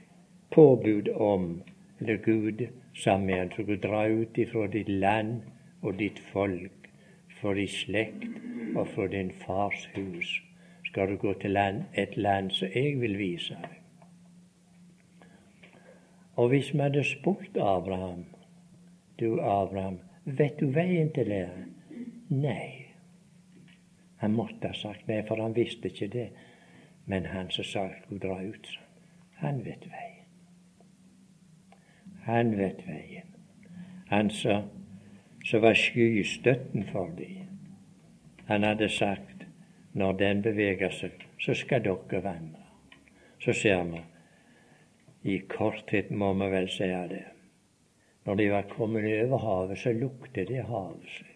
påbud 0.56 1.10
om, 1.10 1.62
eller 2.00 2.18
Gud 2.18 2.68
sa 3.00 3.18
med 3.18 3.38
han 3.38 3.52
skulle 3.52 3.80
dra 3.82 4.08
ut 4.08 4.38
ifra 4.38 4.68
ditt 4.68 4.90
land 4.90 5.42
og 5.82 5.98
ditt 6.00 6.20
folk, 6.34 6.90
for 7.40 7.56
din 7.56 7.72
slekt 7.72 8.28
og 8.76 8.88
for 8.96 9.08
din 9.08 9.32
fars 9.46 9.88
hus. 9.96 10.42
Skal 10.90 11.12
du 11.12 11.18
gå 11.18 11.34
til 11.40 11.52
land, 11.52 11.84
et 11.94 12.18
land 12.18 12.52
som 12.52 12.68
jeg 12.76 12.98
vil 13.02 13.18
vise 13.18 13.56
deg. 13.62 13.80
Og 16.40 16.50
hvis 16.50 16.74
vi 16.74 16.80
hadde 16.80 17.04
spurt 17.04 17.58
Abraham 17.58 18.26
Du, 19.20 19.42
Abraham, 19.42 20.00
vet 20.24 20.60
du 20.60 20.70
veien 20.72 21.12
til 21.12 21.28
det? 21.28 21.48
Nei. 22.30 22.86
Han 24.24 24.36
måtte 24.36 24.72
ha 24.72 24.74
sagt 24.74 25.08
nei, 25.08 25.20
for 25.28 25.42
han 25.44 25.56
visste 25.56 25.92
ikke 25.92 26.08
det. 26.14 26.30
Men 27.06 27.26
han 27.26 27.52
som 27.52 27.68
sa 27.68 27.90
skulle 27.98 28.24
dra 28.24 28.40
ut, 28.44 28.72
han 29.44 29.60
vet 29.66 29.84
veien. 29.92 30.19
Han 32.30 32.54
vet 32.58 32.82
veien. 32.88 33.26
Han 34.10 34.30
som 34.30 35.62
var 35.64 35.78
skystøtten 35.78 36.86
for 36.92 37.10
dem. 37.18 37.48
Han 38.50 38.64
hadde 38.64 38.90
sagt 38.90 39.46
når 39.94 40.14
den 40.20 40.42
beveger 40.46 40.94
seg, 40.94 41.26
så 41.42 41.56
skal 41.58 41.84
dere 41.86 42.22
vandre. 42.24 42.66
Så 43.42 43.54
ser 43.54 43.84
vi 43.90 44.02
i 45.34 45.38
korthet 45.52 46.12
må 46.12 46.32
vi 46.40 46.50
vel 46.54 46.70
si 46.72 46.88
det. 47.12 47.26
Når 48.26 48.36
de 48.36 48.50
var 48.52 48.70
kommet 48.70 49.08
over 49.24 49.42
havet, 49.44 49.78
så 49.78 49.94
lukter 49.94 50.46
det 50.46 50.64
havet 50.70 51.10
seg. 51.18 51.36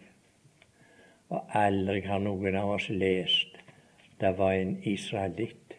Og 1.34 1.56
aldri 1.58 2.04
har 2.06 2.22
noen 2.22 2.56
av 2.60 2.76
oss 2.76 2.90
lest 2.90 3.58
det 4.22 4.38
var 4.38 4.54
en 4.54 4.78
israelitt 4.88 5.74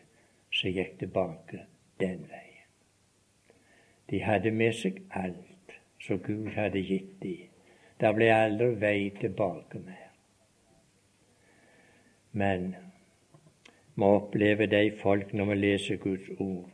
som 0.53 0.75
gikk 0.75 0.99
tilbake 1.01 1.63
den 2.03 2.27
veien. 2.29 2.54
De 4.15 4.21
hadde 4.23 4.51
med 4.55 4.77
seg 4.79 5.01
alt 5.11 5.73
som 5.99 6.21
Gud 6.23 6.53
hadde 6.55 6.79
gitt 6.87 7.17
dem. 7.23 7.49
Det 7.99 8.11
ble 8.15 8.29
aldri 8.31 8.69
vei 8.79 8.99
tilbake 9.19 9.81
mer. 9.83 10.13
Men 12.31 12.69
vi 13.97 14.07
opplever 14.07 14.71
de 14.71 14.83
folk 15.01 15.33
når 15.35 15.49
vi 15.51 15.57
leser 15.57 15.99
Guds 16.05 16.29
ord, 16.39 16.71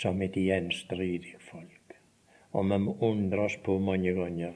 som 0.00 0.20
et 0.28 0.36
gjenstridig 0.36 1.38
folk. 1.46 1.96
Og 2.52 2.68
vi 2.74 2.80
må 2.84 2.98
undre 3.08 3.46
oss 3.48 3.56
på 3.64 3.78
mange 3.80 4.12
ganger 4.20 4.52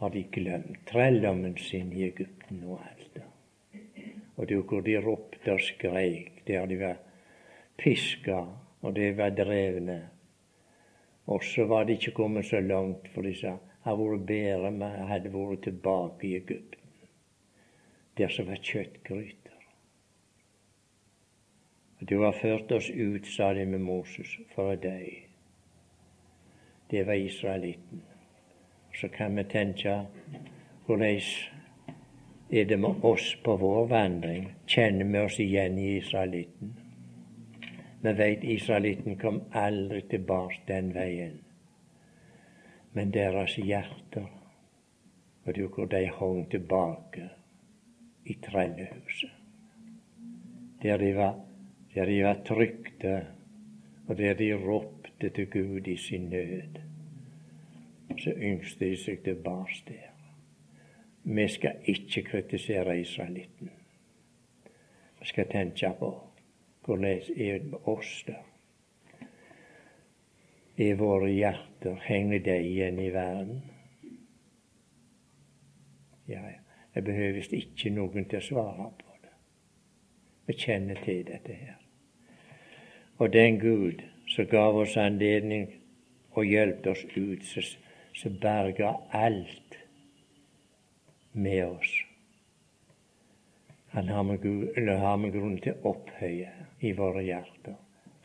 har 0.00 0.16
de 0.16 0.24
glemt 0.32 0.80
trelldommen 0.88 1.58
sin 1.60 1.92
i 1.92 2.06
Egypten 2.08 2.64
og 2.64 2.80
alt 2.88 3.12
det. 3.18 3.28
Og 4.40 4.48
du 4.48 4.56
hvor 4.62 4.80
de 4.80 4.96
ropte 5.04 5.52
og 5.52 5.60
skreik 5.60 6.40
der 6.48 6.64
de 6.72 6.80
var 6.80 7.00
piska 7.76 8.46
og 8.80 8.96
de 8.96 9.10
var 9.16 9.30
drevne. 9.30 10.00
Og 11.26 11.44
så 11.44 11.64
var 11.64 11.84
de 11.84 11.92
ikke 11.92 12.16
kommet 12.16 12.46
så 12.46 12.60
langt, 12.60 13.08
for 13.14 13.22
de 13.22 13.34
sa 13.34 13.56
hadde 13.84 14.04
vært 14.04 14.26
bedre 14.28 14.68
om 14.68 14.82
jeg 14.82 15.06
hadde 15.08 15.32
vært 15.34 15.62
tilbake 15.64 16.26
i 16.28 16.34
Egypten, 16.36 17.06
der 18.18 18.28
som 18.28 18.48
var 18.48 18.60
kjøttgryter. 18.60 19.56
Du 22.08 22.22
har 22.22 22.32
ført 22.32 22.72
oss 22.72 22.90
ut, 22.90 23.26
sa 23.26 23.52
de 23.54 23.66
med 23.68 23.84
Moses, 23.84 24.38
for 24.54 24.74
deg. 24.74 25.26
Det 26.90 27.04
var 27.06 27.20
israelitten. 27.20 28.02
Så 28.96 29.08
kan 29.08 29.36
vi 29.36 29.44
tenke 29.44 30.06
hvordan 30.86 31.20
er 32.50 32.64
det 32.64 32.78
med 32.80 33.04
oss 33.04 33.36
på 33.44 33.56
vår 33.56 33.86
vandring? 33.86 34.48
Kjenner 34.66 35.04
vi 35.04 35.18
oss 35.18 35.38
igjen 35.40 35.78
i 35.78 35.96
israelitten? 35.98 36.79
Vi 38.02 38.12
veit 38.16 38.44
israelitten 38.44 39.18
kom 39.18 39.42
aldri 39.52 40.02
tilbake 40.08 40.62
den 40.68 40.94
veien. 40.94 41.40
Men 42.92 43.12
deres 43.12 43.56
hjerter, 43.60 44.26
og 45.44 45.54
du 45.56 45.66
hvor 45.68 45.86
de 45.86 46.06
hang 46.06 46.50
tilbake 46.50 47.28
i 48.24 48.38
trellehuset, 48.42 49.30
der 50.82 50.96
de 50.96 51.14
var 51.16 51.36
der 51.94 52.04
de 52.04 52.24
var 52.24 52.42
trygte, 52.44 53.26
og 54.06 54.18
der 54.18 54.34
de 54.34 54.54
ropte 54.54 55.28
til 55.30 55.50
Gud 55.50 55.86
i 55.86 55.96
sin 55.96 56.28
nød. 56.28 56.80
Så 58.18 58.30
yngste 58.36 58.84
de 58.84 58.96
seg 58.96 59.22
tilbake 59.24 59.82
der. 59.88 60.08
Vi 61.24 61.48
skal 61.48 61.76
ikke 61.84 62.22
kritisere 62.22 63.00
israelitten. 63.00 63.70
Vi 65.20 65.26
skal 65.26 65.46
tenke 65.48 65.92
på 65.98 66.29
hvordan 66.90 67.22
er 67.36 67.58
det 67.58 67.78
oss 67.84 68.24
der. 68.26 68.46
Er 70.78 70.94
våre 70.94 71.28
hjerter 71.30 71.98
henger 72.02 72.38
de 72.38 72.56
igjen 72.64 72.98
i 72.98 73.10
verden? 73.12 73.62
Ja, 76.28 76.40
jeg 76.94 77.04
behøves 77.04 77.52
ikke 77.52 77.92
noen 77.94 78.24
til 78.26 78.40
å 78.40 78.46
svare 78.46 78.88
på 78.98 79.16
det. 79.22 79.34
Vi 80.46 80.56
kjenner 80.58 80.98
til 81.04 81.20
dette 81.28 81.54
her. 81.54 81.76
Og 83.18 83.32
den 83.32 83.60
Gud 83.60 84.02
som 84.30 84.48
gav 84.50 84.78
oss 84.80 84.96
anledning 84.96 85.68
og 86.32 86.46
hjelpte 86.46 86.94
oss 86.94 87.04
ut, 87.16 87.44
som 88.14 88.38
berga 88.40 88.94
alt 89.12 89.78
med 91.32 91.64
oss. 91.66 91.94
Han 93.90 94.08
har 94.08 94.22
med 94.22 95.32
grunn 95.34 95.58
til 95.58 95.74
å 95.74 95.94
opphøye 95.94 96.69
i 96.80 96.92
våre 96.96 97.22
hjerter, 97.24 97.76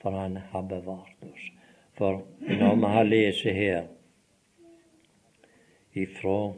for 0.01 0.11
han 0.15 0.37
har 0.51 0.63
bevart 0.69 1.27
oss. 1.27 1.49
For 1.97 2.21
når 2.39 2.75
vi 2.75 2.91
har 2.93 3.09
lest 3.09 3.43
her 3.57 3.87
ifra, 5.95 6.53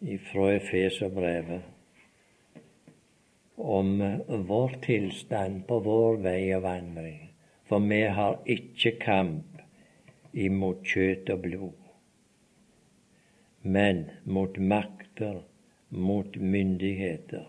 ifra 0.00 0.52
Efeserbrevet 0.54 1.62
om 3.58 4.18
vår 4.46 4.78
tilstand 4.82 5.66
på 5.66 5.80
vår 5.82 6.16
vei 6.22 6.42
og 6.54 6.62
vandring. 6.62 7.24
For 7.68 7.82
vi 7.84 8.00
har 8.16 8.38
ikke 8.46 8.94
kamp 9.02 9.58
imot 10.32 10.86
kjøtt 10.86 11.30
og 11.34 11.42
blod, 11.44 11.88
men 13.62 14.06
mot 14.24 14.56
makter, 14.58 15.42
mot 15.90 16.36
myndigheter, 16.36 17.44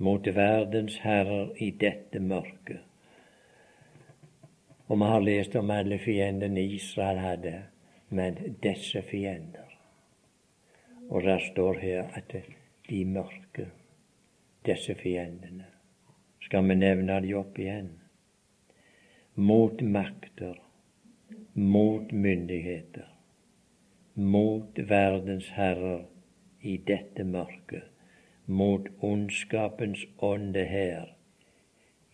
mot 0.00 0.26
verdens 0.26 0.96
herrer 1.04 1.50
i 1.60 1.70
dette 1.70 2.20
mørket. 2.24 2.80
Og 4.88 4.98
vi 4.98 5.08
har 5.12 5.20
lest 5.20 5.56
om 5.60 5.70
alle 5.70 5.98
fiendene 6.02 6.62
Israel 6.74 7.20
hadde, 7.20 7.52
men 8.08 8.38
disse 8.62 9.02
fiender. 9.06 9.68
Og 11.10 11.22
det 11.22 11.36
står 11.50 11.78
her 11.82 12.08
at 12.16 12.32
de 12.88 13.04
mørke 13.04 13.68
disse 14.66 14.94
fiendene. 14.94 15.68
Skal 16.40 16.64
vi 16.68 16.74
nevne 16.74 17.20
de 17.22 17.36
opp 17.38 17.58
igjen? 17.58 17.92
Mot 19.34 19.82
makter, 19.82 20.56
mot 21.54 22.12
myndigheter, 22.12 23.06
mot 24.14 24.80
verdens 24.88 25.52
herrer 25.54 26.06
i 26.60 26.76
dette 26.88 27.24
mørket, 27.24 27.86
mot 28.50 28.88
ondskapens 29.06 30.02
ånde 30.18 30.64
her 30.66 31.12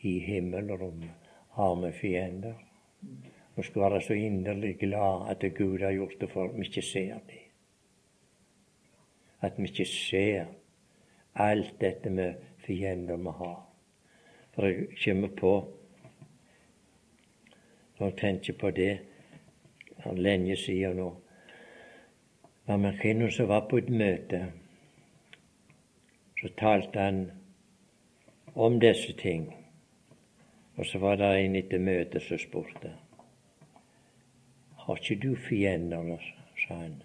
i 0.04 0.18
himmelrommet 0.18 1.30
har 1.56 1.74
vi 1.80 1.92
fiender. 1.92 2.54
Vi 3.56 3.62
skal 3.62 3.82
være 3.82 4.00
så 4.04 4.12
inderlig 4.12 4.76
glad 4.78 5.30
at 5.30 5.54
Gud 5.54 5.78
har 5.80 5.92
gjort 5.92 6.20
det 6.20 6.30
for 6.30 6.52
vi 6.52 6.66
ikke 6.68 6.82
ser 6.82 7.14
det. 7.26 7.42
At 9.40 9.52
vi 9.56 9.62
ikke 9.62 9.84
ser 9.84 10.44
alt 11.34 11.80
dette 11.80 12.10
med 12.10 12.34
fiender 12.66 13.16
vi 13.16 13.32
har. 13.38 13.62
For 14.54 14.66
jeg 14.66 14.86
kommer 15.04 15.28
på 15.28 15.72
Når 17.98 18.06
jeg 18.06 18.16
tenker 18.16 18.52
på 18.52 18.70
det 18.70 18.98
for 20.02 20.12
lenge 20.14 20.56
siden 20.56 20.96
nå 20.96 21.14
var 22.66 22.76
med 22.76 22.98
kvinner 23.00 23.30
som 23.30 23.48
var 23.48 23.68
på 23.70 23.78
et 23.80 23.88
møte. 23.88 24.52
Så 26.46 26.52
talte 26.56 27.00
han 27.00 27.30
om 28.54 28.80
disse 28.80 29.12
ting. 29.12 29.54
Og 30.76 30.86
så 30.86 30.98
var 30.98 31.16
det 31.18 31.30
en 31.40 31.56
etter 31.58 31.80
møtet 31.82 32.22
som 32.22 32.38
spurte. 32.38 32.92
Har 34.84 35.00
ikke 35.00 35.16
du 35.22 35.32
fiender? 35.48 36.20
sa 36.66 36.74
han. 36.74 37.00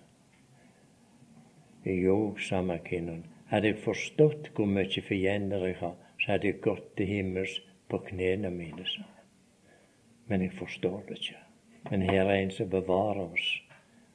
Jo, 1.86 2.36
sa 2.38 2.62
McKinnon. 2.62 3.24
Hadde 3.50 3.72
jeg 3.72 3.82
forstått 3.82 4.52
hvor 4.54 4.70
mye 4.70 5.02
fiender 5.08 5.66
jeg 5.66 5.80
har, 5.80 5.96
så 6.22 6.36
hadde 6.36 6.48
jeg 6.48 6.62
gått 6.62 6.92
til 6.98 7.10
himmels 7.10 7.56
på 7.90 7.98
knærne 8.12 8.52
mine, 8.54 8.86
sa 8.86 9.02
Men 10.28 10.42
jeg 10.42 10.54
forstår 10.60 11.02
det 11.08 11.18
ikke. 11.18 11.40
Men 11.90 12.02
her 12.02 12.30
er 12.30 12.36
en 12.36 12.52
som 12.52 12.70
bevarer 12.70 13.26
oss 13.26 13.50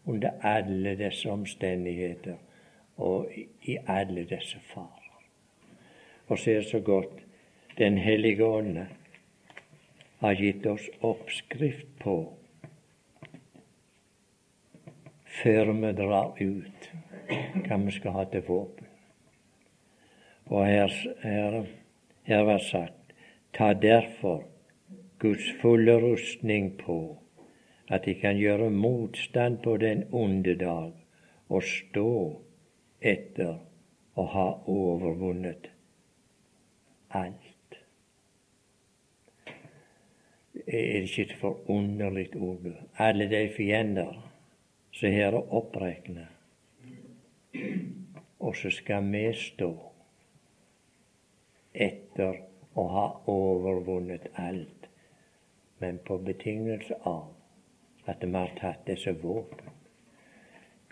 under 0.05 0.39
alle 0.41 0.95
disse 0.97 1.31
omstendigheter 1.31 2.39
og 2.97 3.27
i 3.63 3.77
alle 3.87 4.25
disse 4.25 4.63
farer. 4.71 4.96
Og 6.27 6.39
ser 6.39 6.63
så 6.63 6.81
godt 6.81 7.23
Den 7.79 7.99
hellige 7.99 8.45
ånd 8.45 8.79
har 10.19 10.35
gitt 10.35 10.67
oss 10.67 10.87
oppskrift 11.05 11.91
på 12.01 12.15
før 15.43 15.73
vi 15.73 15.91
drar 15.99 16.33
ut 16.41 16.89
hva 17.67 17.79
vi 17.83 17.93
skal 17.93 18.17
ha 18.17 18.25
til 18.33 18.47
våpen. 18.47 18.89
Og 20.47 20.65
her, 20.67 20.95
her, 21.21 21.59
her 22.25 22.43
var 22.49 22.65
sagt 22.65 23.13
ta 23.53 23.73
derfor 23.75 24.45
Guds 25.19 25.53
fulle 25.61 26.01
rustning 26.01 26.73
på, 26.81 27.19
at 27.89 28.05
de 28.05 28.15
kan 28.15 28.37
gjøre 28.37 28.71
motstand 28.71 29.61
på 29.65 29.77
den 29.77 30.05
onde 30.13 30.57
dag 30.61 30.93
og 31.49 31.63
stå 31.63 32.11
etter 33.01 33.57
å 34.17 34.27
ha 34.33 34.49
overvunnet 34.67 35.76
alt. 37.17 37.79
Er 40.55 40.63
det 40.65 41.03
ikke 41.03 41.23
et 41.23 41.37
forunderlig 41.41 42.31
ord? 42.37 42.71
Alle 42.99 43.29
de 43.31 43.43
fiender 43.57 44.15
som 44.93 45.13
her 45.13 45.35
er 45.35 45.55
oppregna. 45.55 46.27
Og 48.41 48.57
så 48.57 48.71
skal 48.71 49.05
vi 49.13 49.29
stå 49.37 49.71
etter 51.75 52.41
å 52.77 52.85
ha 52.93 53.07
overvunnet 53.29 54.29
alt, 54.41 54.89
men 55.81 56.01
på 56.05 56.19
betingelse 56.25 56.97
av 57.05 57.33
at 58.07 58.25
vi 58.25 58.33
har 58.33 58.53
tatt 58.61 58.87
disse 58.89 59.13
våpen. 59.21 59.73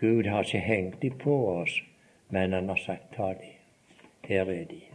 Gud 0.01 0.27
har 0.27 0.45
ikke 0.45 0.59
hengt 0.59 1.01
de 1.03 1.11
på 1.11 1.37
oss, 1.49 1.79
men 2.29 2.53
han 2.53 2.69
har 2.69 2.81
sagt 2.83 3.15
ta 3.17 3.33
de. 3.39 3.55
Her 4.29 4.51
er 4.53 4.65
de. 4.69 4.94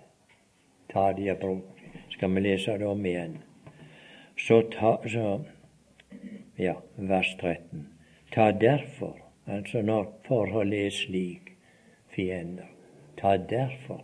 Ta 0.90 1.12
de 1.14 1.30
og 1.32 1.40
bruk 1.40 1.86
Skal 2.10 2.36
vi 2.36 2.42
lese 2.42 2.78
det 2.78 2.88
om 2.88 3.06
igjen? 3.06 3.38
Så 4.38 4.62
ta 4.72 4.98
så, 5.08 5.40
Ja, 6.58 6.76
vers 6.96 7.36
13. 7.40 7.88
Ta 8.32 8.52
derfor, 8.52 9.18
altså 9.48 9.82
når 9.82 10.20
forholdet 10.28 10.86
er 10.86 10.90
slik, 10.90 11.56
fiender, 12.16 12.68
ta 13.18 13.38
derfor 13.38 14.04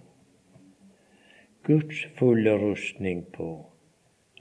Guds 1.63 2.05
fulle 2.15 2.57
rustning 2.57 3.25
på, 3.33 3.65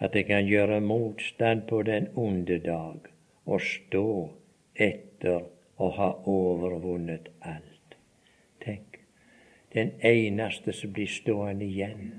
at 0.01 0.13
det 0.13 0.27
kan 0.27 0.47
gjøre 0.47 0.81
motstand 0.81 1.63
på 1.69 1.83
den 1.83 2.09
onde 2.15 2.59
dag 2.59 3.01
og 3.47 3.61
stå 3.61 4.09
etter 4.77 5.47
å 5.77 5.89
ha 5.97 6.11
overvunnet 6.29 7.31
alt. 7.41 7.97
Tenk, 8.65 9.01
den 9.73 9.95
eneste 10.05 10.73
som 10.73 10.93
blir 10.93 11.09
stående 11.09 11.65
igjen, 11.65 12.13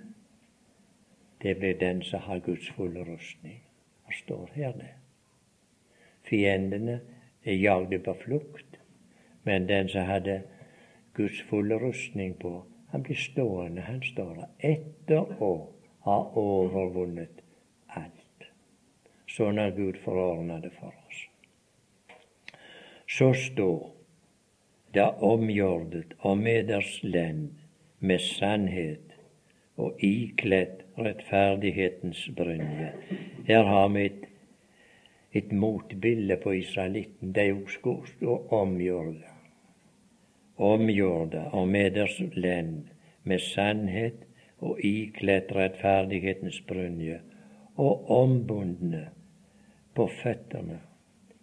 det 1.46 1.56
blir 1.56 1.74
den 1.80 2.02
som 2.02 2.20
har 2.20 2.40
Guds 2.40 2.70
fulle 2.74 3.04
rustning. 3.06 3.60
Og 4.06 4.14
står 4.14 4.50
her 4.54 4.72
det. 4.74 4.94
Fiendene 6.26 7.00
er 7.44 7.54
jagde 7.54 8.00
på 8.00 8.16
flukt, 8.24 8.80
men 9.44 9.68
den 9.70 9.90
som 9.90 10.08
hadde 10.10 10.40
Guds 11.14 11.44
fulle 11.50 11.78
rustning 11.78 12.34
på, 12.42 12.64
han 12.90 13.04
blir 13.04 13.16
stående, 13.16 13.82
han 13.82 14.02
står 14.02 14.32
der, 14.40 14.48
etter 14.72 15.44
å 15.44 15.52
ha 16.08 16.16
overvunnet 16.34 17.44
alt. 17.94 18.50
Sånn 19.30 19.62
har 19.62 19.76
Gud 19.78 20.02
forordna 20.02 20.58
det 20.64 20.74
for 20.80 20.98
oss. 21.06 21.22
Så 23.06 23.30
står 23.38 23.92
det 24.98 25.06
omgjordet 25.22 26.18
og 26.26 26.42
meders 26.42 26.98
lend 27.04 27.54
med 28.00 28.26
sannhet 28.32 29.14
og 29.78 30.02
ikledd 30.02 30.85
rettferdighetens 30.98 32.30
brynje. 32.36 32.92
Her 33.48 33.64
har 33.64 33.90
vi 33.94 34.06
et, 34.06 34.28
et 35.34 35.52
motbilde 35.52 36.38
på 36.44 36.54
israelitten. 36.62 37.34
De 37.36 37.50
skulle 37.68 38.08
stå 38.08 38.42
omgjorde 38.50 39.36
Omgjorde 40.58 41.42
og 41.52 41.68
meders 41.68 42.22
lend 42.34 42.86
med 43.24 43.40
sannhet 43.40 44.22
og 44.64 44.80
ikledd 44.80 45.52
rettferdighetens 45.56 46.62
brynje, 46.68 47.20
og 47.76 48.12
ombundne 48.12 49.10
på 49.96 50.08
føttene 50.08 50.80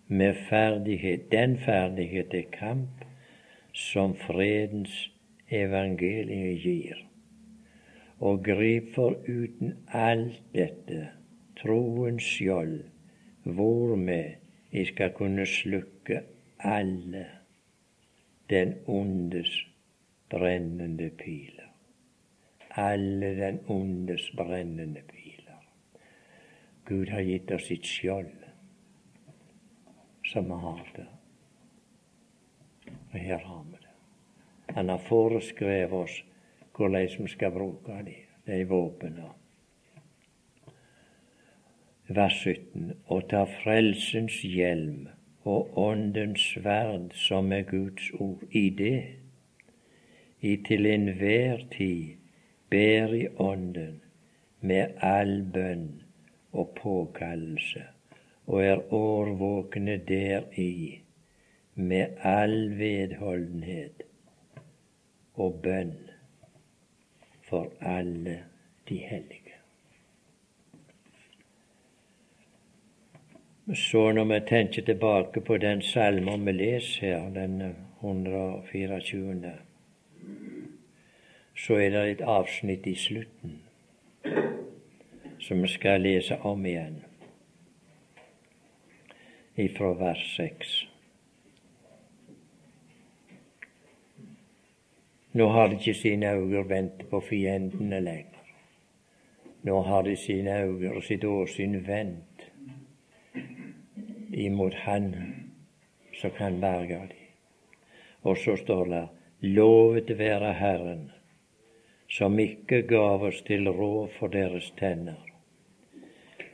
med 0.09 0.35
ferdighet, 0.49 1.33
den 1.33 1.59
ferdighet 1.59 2.31
til 2.33 2.49
kamp 2.53 3.05
som 3.73 4.17
fredens 4.17 5.11
evangelium 5.51 6.57
gir. 6.57 7.12
Og 8.23 8.45
grep 8.47 8.93
for 8.95 9.17
uten 9.27 9.75
alt 9.89 10.39
dette 10.55 11.09
troens 11.59 12.23
skjold, 12.23 12.79
hvormed 13.43 14.39
jeg 14.73 14.87
skal 14.93 15.11
kunne 15.17 15.47
slukke 15.47 16.23
alle 16.63 17.27
den 18.51 18.75
ondes 18.87 19.51
brennende 20.31 21.11
piler. 21.11 21.69
Alle 22.71 23.35
den 23.37 23.61
ondes 23.69 24.31
brennende 24.37 25.03
piler. 25.09 25.59
Gud 26.85 27.11
har 27.11 27.21
gitt 27.27 27.51
oss 27.51 27.67
sitt 27.69 27.87
skjold, 27.87 28.33
som 30.31 30.49
vi 30.49 30.59
har 30.65 30.87
det. 30.97 31.09
Og 33.13 33.19
her 33.19 33.39
har 33.39 33.65
vi 33.71 33.81
det. 33.83 33.95
Han 34.75 34.89
har 34.89 35.05
foreskrevet 35.09 35.93
oss 35.93 36.23
hvordan 36.83 37.09
vi 37.18 37.29
skal 37.29 37.51
bruke 37.51 37.92
de, 38.07 38.14
de 38.47 38.64
våpnene. 38.68 39.31
Vers 42.09 42.35
17. 42.42 42.92
Og 43.07 43.29
ta 43.31 43.45
frelsens 43.62 44.40
hjelm 44.42 45.07
og 45.45 45.79
Åndens 45.79 46.42
sverd, 46.55 47.14
som 47.14 47.53
er 47.53 47.62
Guds 47.62 48.11
ord, 48.18 48.42
i 48.51 48.71
det, 48.71 49.05
i 50.40 50.57
til 50.66 50.87
enhver 50.87 51.62
tid 51.77 52.18
ber 52.71 53.14
i 53.14 53.27
Ånden 53.38 54.01
med 54.61 54.99
all 54.99 55.42
bønn 55.55 56.03
og 56.53 56.75
påkallelse, 56.83 57.83
og 58.47 58.64
er 58.64 58.95
årvåkne 58.95 60.01
deri 60.09 61.03
med 61.75 62.18
all 62.18 62.79
vedholdenhet 62.79 64.03
og 65.35 65.62
bønn 65.62 65.95
for 67.53 67.73
alle 67.81 68.45
de 68.88 68.97
hellige. 68.97 69.53
Så 73.75 74.12
når 74.12 74.25
vi 74.25 74.41
tenker 74.49 74.83
tilbake 74.83 75.41
på 75.41 75.57
den 75.57 75.83
salmen 75.83 76.47
vi 76.47 76.53
leser 76.53 77.07
her, 77.07 77.29
den 77.35 77.77
124., 78.01 79.53
så 81.57 81.75
er 81.75 81.91
det 81.91 82.11
et 82.11 82.21
avsnitt 82.21 82.87
i 82.87 82.95
slutten 82.95 83.61
som 85.38 85.62
vi 85.62 85.69
skal 85.69 86.01
lese 86.01 86.38
om 86.41 86.67
igjen, 86.67 87.03
ifra 89.57 89.93
vers 89.93 90.25
6. 90.37 90.91
Nå 95.33 95.47
har 95.49 95.68
de 95.68 95.79
ikke 95.81 95.95
sine 95.95 96.35
øyne 96.37 96.68
vendt 96.68 97.07
på 97.11 97.21
fiendene 97.21 98.01
lenger. 98.01 98.42
Nå 99.62 99.83
har 99.83 100.03
de 100.03 100.16
sine 100.16 100.59
øyne 100.62 100.92
og 100.97 101.03
sitt 101.03 101.25
åsyn 101.25 101.79
vendt 101.87 102.49
imot 104.33 104.75
Han 104.75 105.14
som 106.21 106.31
kan 106.31 106.61
berge 106.61 106.99
dem. 106.99 107.18
Og 108.23 108.37
så 108.37 108.57
står 108.57 108.85
det 108.85 109.09
Lovet 109.40 110.18
være 110.18 110.53
Herren, 110.53 111.11
som 112.09 112.38
ikke 112.38 112.83
gav 112.83 113.23
oss 113.23 113.40
til 113.42 113.68
råd 113.68 114.09
for 114.18 114.29
deres 114.29 114.71
tenner. 114.79 115.25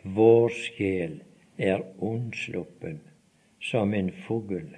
Vår 0.02 0.48
sjel 0.48 1.18
er 1.58 1.82
unnsluppen 1.98 3.00
som 3.60 3.94
en 3.94 4.12
fugl 4.24 4.70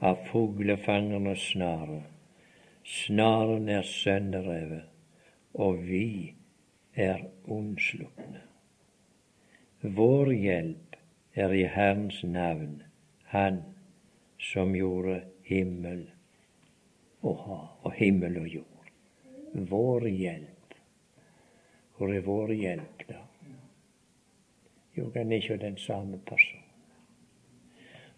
av 0.00 0.20
fuglefangernes 0.30 1.48
snare. 1.52 2.02
Snaren 2.88 3.68
er 3.68 3.82
sønderrevet, 3.82 4.82
og 5.54 5.82
vi 5.84 6.34
er 6.94 7.18
unnslupne. 7.44 8.40
Vår 9.82 10.32
hjelp 10.32 10.96
er 11.34 11.52
i 11.52 11.66
Herrens 11.68 12.22
navn, 12.24 12.82
Han 13.28 13.60
som 14.40 14.72
gjorde 14.72 15.20
himmel 15.44 16.06
og 17.20 17.36
hav, 17.44 17.68
og 17.82 17.92
himmel 17.92 18.38
og 18.40 18.48
jord. 18.48 18.90
Vår 19.52 20.08
hjelp. 20.08 20.74
Hvor 21.96 22.14
er 22.14 22.24
vår 22.24 22.52
hjelp, 22.54 23.04
da? 23.08 23.20
Jo, 24.96 25.10
den 25.14 25.32
er 25.32 25.42
ikke 25.42 25.60
den 25.60 25.76
samme 25.76 26.18
personen. 26.26 26.64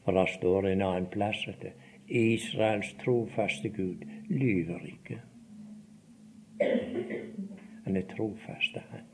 For 0.05 0.13
det 0.13 0.29
står 0.39 0.69
en 0.69 0.83
annen 0.83 1.11
plass 1.11 1.43
at 1.49 1.65
Israels 2.11 2.95
trofaste 3.05 3.69
Gud 3.69 4.05
lyver 4.29 4.81
ikke. 4.87 5.21
Han 7.85 7.97
er 7.97 8.03
trofast, 8.17 8.77
han. 8.91 9.07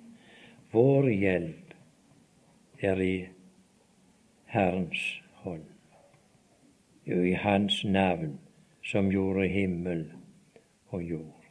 Vår 0.72 1.08
hjelp 1.10 1.74
er 2.80 3.00
i 3.00 3.28
Herrens 4.46 5.04
hånd. 5.44 5.64
Jo, 7.06 7.20
i 7.22 7.32
Hans 7.32 7.84
navn, 7.84 8.38
som 8.84 9.10
gjorde 9.12 9.46
himmel 9.48 10.06
og 10.88 11.02
jord. 11.02 11.46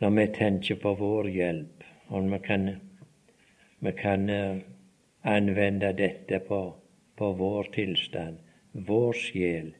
Når 0.00 0.10
vi 0.10 0.26
tenker 0.34 0.80
på 0.82 0.94
vår 0.94 1.28
hjelp, 1.32 1.84
og 2.08 2.30
vi 2.30 2.38
kan, 2.44 2.68
vi 3.80 3.92
kan 3.96 4.30
uh, 4.30 4.58
anvende 5.22 5.92
dette 5.96 6.40
på, 6.48 6.60
på 7.16 7.32
vår 7.32 7.72
tilstand 7.74 8.45
Vår 8.76 9.12
sjel 9.16 9.70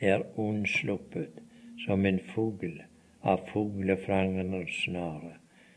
er 0.00 0.22
unnsluppet 0.40 1.42
som 1.82 2.06
en 2.08 2.18
fugl 2.30 2.78
av 3.20 3.42
fuglefrangerens 3.50 4.78
snare. 4.86 5.34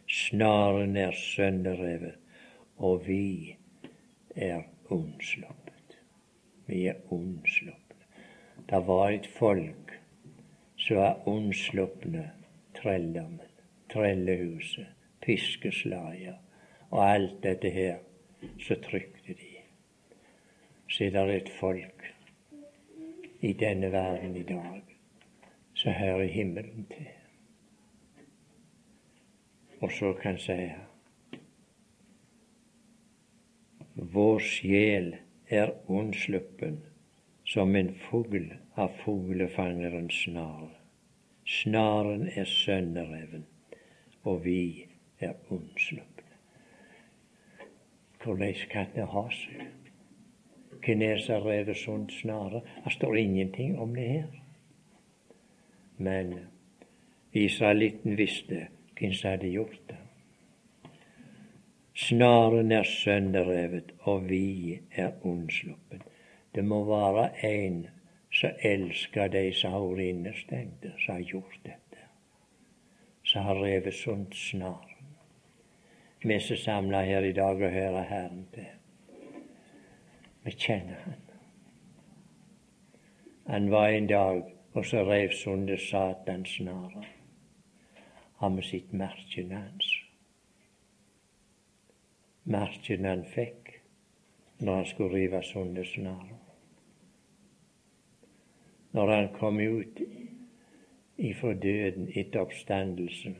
Snaren 0.08 0.96
er 0.96 1.12
sønderrevet, 1.12 2.16
og 2.78 3.04
vi 3.10 3.58
er 4.32 4.64
unnsluppet. 4.88 6.00
Vi 6.72 6.86
er 6.88 7.04
unnsluppet. 7.12 8.08
Det 8.72 8.82
var 8.88 9.12
et 9.12 9.28
folk 9.28 9.94
som 10.80 11.02
var 11.04 11.28
unnslupne 11.28 12.30
trelldommen, 12.80 13.52
trellehuset, 13.92 14.88
piskeslaget 15.20 16.40
og 16.94 17.04
alt 17.12 17.42
dette 17.44 17.76
her. 17.76 18.00
Så 18.56 18.80
trykte 18.80 19.36
de. 19.36 19.56
Så 20.88 21.10
er 21.12 21.26
det 21.28 21.42
et 21.42 21.58
folk 21.60 21.99
i 23.42 23.54
denne 23.54 23.92
verden 23.92 24.36
i 24.36 24.44
dag 24.44 24.82
så 25.74 25.92
hører 25.92 26.28
himmelen 26.28 26.86
til 26.92 27.08
og 29.82 29.92
så 29.92 30.14
kan 30.14 30.38
si 30.38 30.58
Vår 34.14 34.40
sjel 34.40 35.16
er 35.48 35.72
unnsluppen 35.88 36.78
som 37.44 37.76
en 37.76 37.90
fugl 38.06 38.46
av 38.80 38.94
fuglefangerens 39.02 40.22
snar. 40.24 40.70
Snaren 41.44 42.30
er 42.30 42.48
sønnereven 42.48 43.44
og 44.24 44.46
vi 44.46 44.88
er 45.20 45.34
unnsluppne. 45.50 46.38
Hvordan 48.24 48.54
kan 48.72 48.88
det 48.96 49.08
ha 49.12 49.26
seg? 49.36 49.68
Er 50.88 51.18
har 51.28 52.10
snare? 52.10 52.62
Det 52.84 52.92
står 52.92 53.16
ingenting 53.18 53.80
om 53.80 53.96
det 53.96 54.08
her. 54.08 54.44
Men 55.98 56.40
israelitten 57.34 58.18
visste 58.18 58.68
hvem 59.00 59.14
som 59.14 59.30
hadde 59.30 59.50
gjort 59.50 59.82
det. 59.88 59.98
Snaren 61.94 62.72
er 62.72 62.84
sønderrevet, 62.84 63.92
og 64.00 64.30
vi 64.30 64.80
er 64.92 65.12
unnsluppen. 65.22 66.02
Det 66.56 66.66
må 66.66 66.84
være 66.86 67.46
en 67.46 67.88
som 68.32 68.50
elsker 68.64 69.28
de 69.28 69.54
som 69.54 69.72
har 69.72 69.84
vært 69.90 70.06
innestengte, 70.06 70.94
som 71.04 71.16
har 71.16 71.28
gjort 71.28 71.60
dette. 71.66 72.06
Som 73.24 73.44
har 73.44 73.62
revet 73.62 73.94
sunt 73.94 74.36
snaren. 74.36 75.16
Vi 76.24 76.40
som 76.40 76.58
samler 76.58 77.04
her 77.04 77.22
i 77.22 77.36
dag 77.36 77.62
og 77.62 77.72
hører 77.72 78.04
Herren 78.04 78.48
til. 78.54 78.79
Vi 80.44 80.52
kjenner 80.52 80.96
Han. 81.06 81.22
Han 83.46 83.72
var 83.72 83.90
en 83.90 84.08
dag 84.08 84.44
og 84.74 84.86
så 84.86 85.04
rev 85.04 85.32
sunde 85.34 85.78
Satans 85.78 86.50
snare 86.50 87.06
har 88.40 88.50
vi 88.50 88.62
sett 88.64 88.92
merkene 88.96 89.58
hans. 89.60 89.88
Merkene 92.48 93.12
han 93.12 93.26
fikk 93.28 93.74
når 94.64 94.78
han 94.78 94.88
skulle 94.88 95.18
rive 95.18 95.42
sundet 95.44 95.90
snara. 95.92 96.38
Når 98.96 99.12
han 99.12 99.28
kom 99.36 99.60
ut 99.60 100.00
ifra 101.20 101.52
døden 101.54 102.08
etter 102.16 102.46
oppstandelsen, 102.46 103.36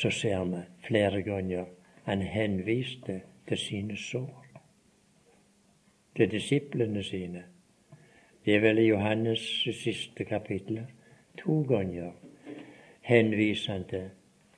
så 0.00 0.10
ser 0.10 0.44
vi 0.48 0.64
flere 0.88 1.20
ganger 1.22 1.68
han 2.08 2.24
henviste 2.24 3.20
til 3.48 3.60
sine 3.60 3.96
sår. 3.96 4.39
Til 6.16 6.30
disiplene 6.30 7.02
sine. 7.02 7.44
Det 8.44 8.54
er 8.54 8.60
vel 8.60 8.78
i 8.78 8.90
Johannes' 8.90 9.72
siste 9.82 10.24
kapittel. 10.24 10.86
To 11.38 11.62
ganger 11.62 12.12
henviser 13.00 13.72
han 13.72 13.84
til 13.88 14.10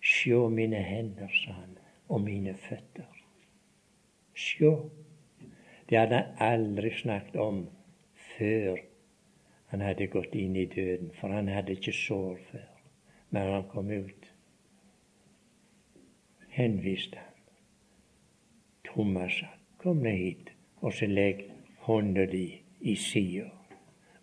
Sjå 0.03 0.49
mine 0.49 0.83
hender, 0.83 1.29
sa 1.29 1.53
han, 1.53 1.79
og 2.09 2.21
mine 2.21 2.55
føtter. 2.55 3.07
Sjå. 4.35 4.91
Det 5.89 5.99
hadde 5.99 6.17
han 6.17 6.43
aldri 6.43 6.91
snakket 6.99 7.37
om 7.37 7.67
før 8.39 8.77
han 9.73 9.81
hadde 9.81 10.07
gått 10.11 10.35
inn 10.35 10.57
i 10.57 10.67
døden, 10.67 11.13
for 11.21 11.33
han 11.33 11.49
hadde 11.49 11.77
ikke 11.77 11.95
sår 11.97 12.41
før. 12.51 12.67
Men 13.31 13.53
han 13.53 13.69
kom 13.71 13.91
ut, 13.91 14.27
henviste 16.53 17.17
han. 17.17 17.29
Thomas 18.85 19.39
sa, 19.39 19.49
kom 19.79 20.03
ned 20.05 20.19
hit, 20.19 20.52
og 20.83 20.93
så 20.93 21.07
legg 21.07 21.47
hånda 21.87 22.27
di 22.27 22.47
i 22.81 22.97
sida, 22.99 23.49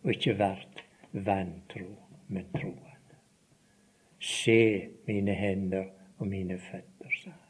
og 0.04 0.12
ikke 0.12 0.38
vert 0.40 0.84
vantro, 1.12 1.90
men 2.28 2.46
troen. 2.54 2.86
Se 4.20 4.90
mine 5.08 5.34
hender 5.34 5.86
og 6.18 6.28
mine 6.28 6.58
føtter, 6.60 7.12
sa 7.24 7.32
han. 7.32 7.46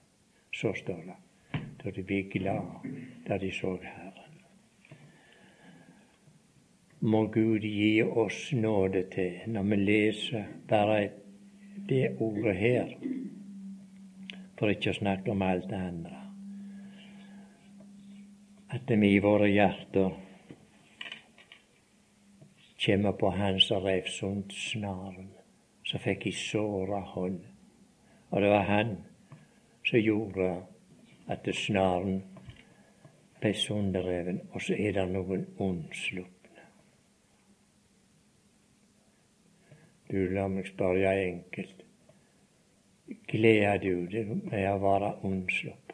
Så 0.53 0.73
står 0.73 1.01
det. 1.05 1.17
Da 1.83 1.91
de 1.95 2.03
ble 2.03 2.23
glad 2.29 2.85
da 3.27 3.37
de 3.37 3.51
så 3.51 3.77
Herren. 3.81 4.37
Må 6.99 7.25
Gud 7.31 7.63
gi 7.63 8.01
oss 8.03 8.51
nåde 8.53 9.05
til, 9.13 9.39
når 9.47 9.63
vi 9.63 9.75
leser 9.75 10.49
bare 10.67 11.09
det 11.89 12.17
ordet 12.19 12.55
her, 12.55 12.95
for 14.59 14.69
ikke 14.69 14.91
å 14.91 14.99
snakke 14.99 15.31
om 15.31 15.41
alt 15.41 15.69
det 15.71 15.79
andre, 15.79 16.18
at 18.69 18.91
vi 19.01 19.15
i 19.15 19.19
våre 19.19 19.49
hjerter 19.49 20.13
kommer 22.85 23.11
på 23.11 23.29
Han 23.29 23.59
som 23.59 23.83
rev 23.83 24.07
sunt 24.07 24.53
snaren 24.53 25.29
som 25.89 25.99
fikk 25.99 26.27
i 26.29 26.31
såra 26.35 26.99
hånd. 27.13 27.39
Og 28.29 28.41
det 28.41 28.49
var 28.49 28.67
han 28.69 28.97
som 29.85 29.99
gjorde 29.99 30.49
at 31.29 31.49
snaren 31.55 32.21
ble 33.39 33.53
sunderreven, 33.57 34.41
og 34.53 34.61
så 34.61 34.77
er 34.77 34.97
det 34.99 35.07
noen 35.09 35.47
ondslupne. 35.57 36.65
Du, 40.09 40.17
la 40.33 40.47
meg 40.49 40.69
spørre 40.69 41.13
enkelt. 41.25 41.85
Gleder 43.29 43.81
du 43.81 44.05
deg 44.09 44.33
med 44.43 44.65
å 44.69 44.81
være 44.83 45.15
unnsluppen? 45.25 45.88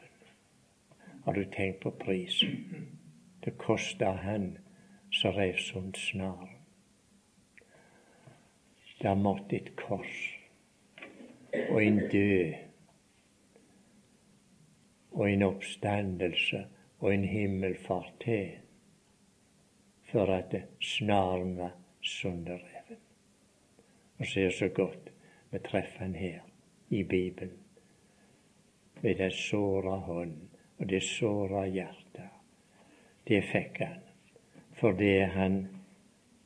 Har 1.26 1.34
du 1.34 1.46
tenkt 1.46 1.80
på 1.80 1.92
prisen? 1.92 2.66
Det 3.40 3.52
kosta 3.58 4.12
han 4.12 4.44
som 5.10 5.34
rev 5.34 5.58
sånn 5.58 5.90
snar. 5.98 6.52
Det 9.00 9.08
har 9.10 9.18
måttet 9.18 9.56
et 9.58 9.72
kors 9.80 10.20
og 11.64 11.82
en 11.82 11.98
død 12.14 12.54
og 15.16 15.26
en 15.32 15.48
oppstandelse 15.50 16.62
og 17.00 17.10
en 17.16 17.26
himmelfart 17.34 18.14
til 18.22 18.56
for 20.12 20.30
at 20.30 20.54
snaren 20.94 21.58
var 21.58 21.74
sunderreven. 22.06 23.02
Og 24.20 24.28
så 24.28 24.40
er 24.40 24.52
det 24.52 24.58
så 24.62 24.70
godt 24.70 25.10
vi 25.50 25.68
treffer 25.72 26.06
han 26.06 26.14
her 26.22 26.46
i 26.90 27.02
Bibelen. 27.04 27.58
Ved 29.02 29.16
den 29.16 29.32
såra 29.32 29.98
hånd 30.06 30.45
og 30.80 30.90
det 30.92 31.04
såra 31.04 31.66
hjertet. 31.68 32.32
Det 33.28 33.42
fikk 33.52 33.80
han 33.84 34.02
fordi 34.76 35.14
han 35.32 35.54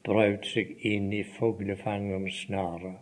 brøt 0.06 0.46
seg 0.46 0.76
inn 0.86 1.10
i 1.14 1.24
fuglefangerens 1.26 2.44
snare 2.46 2.94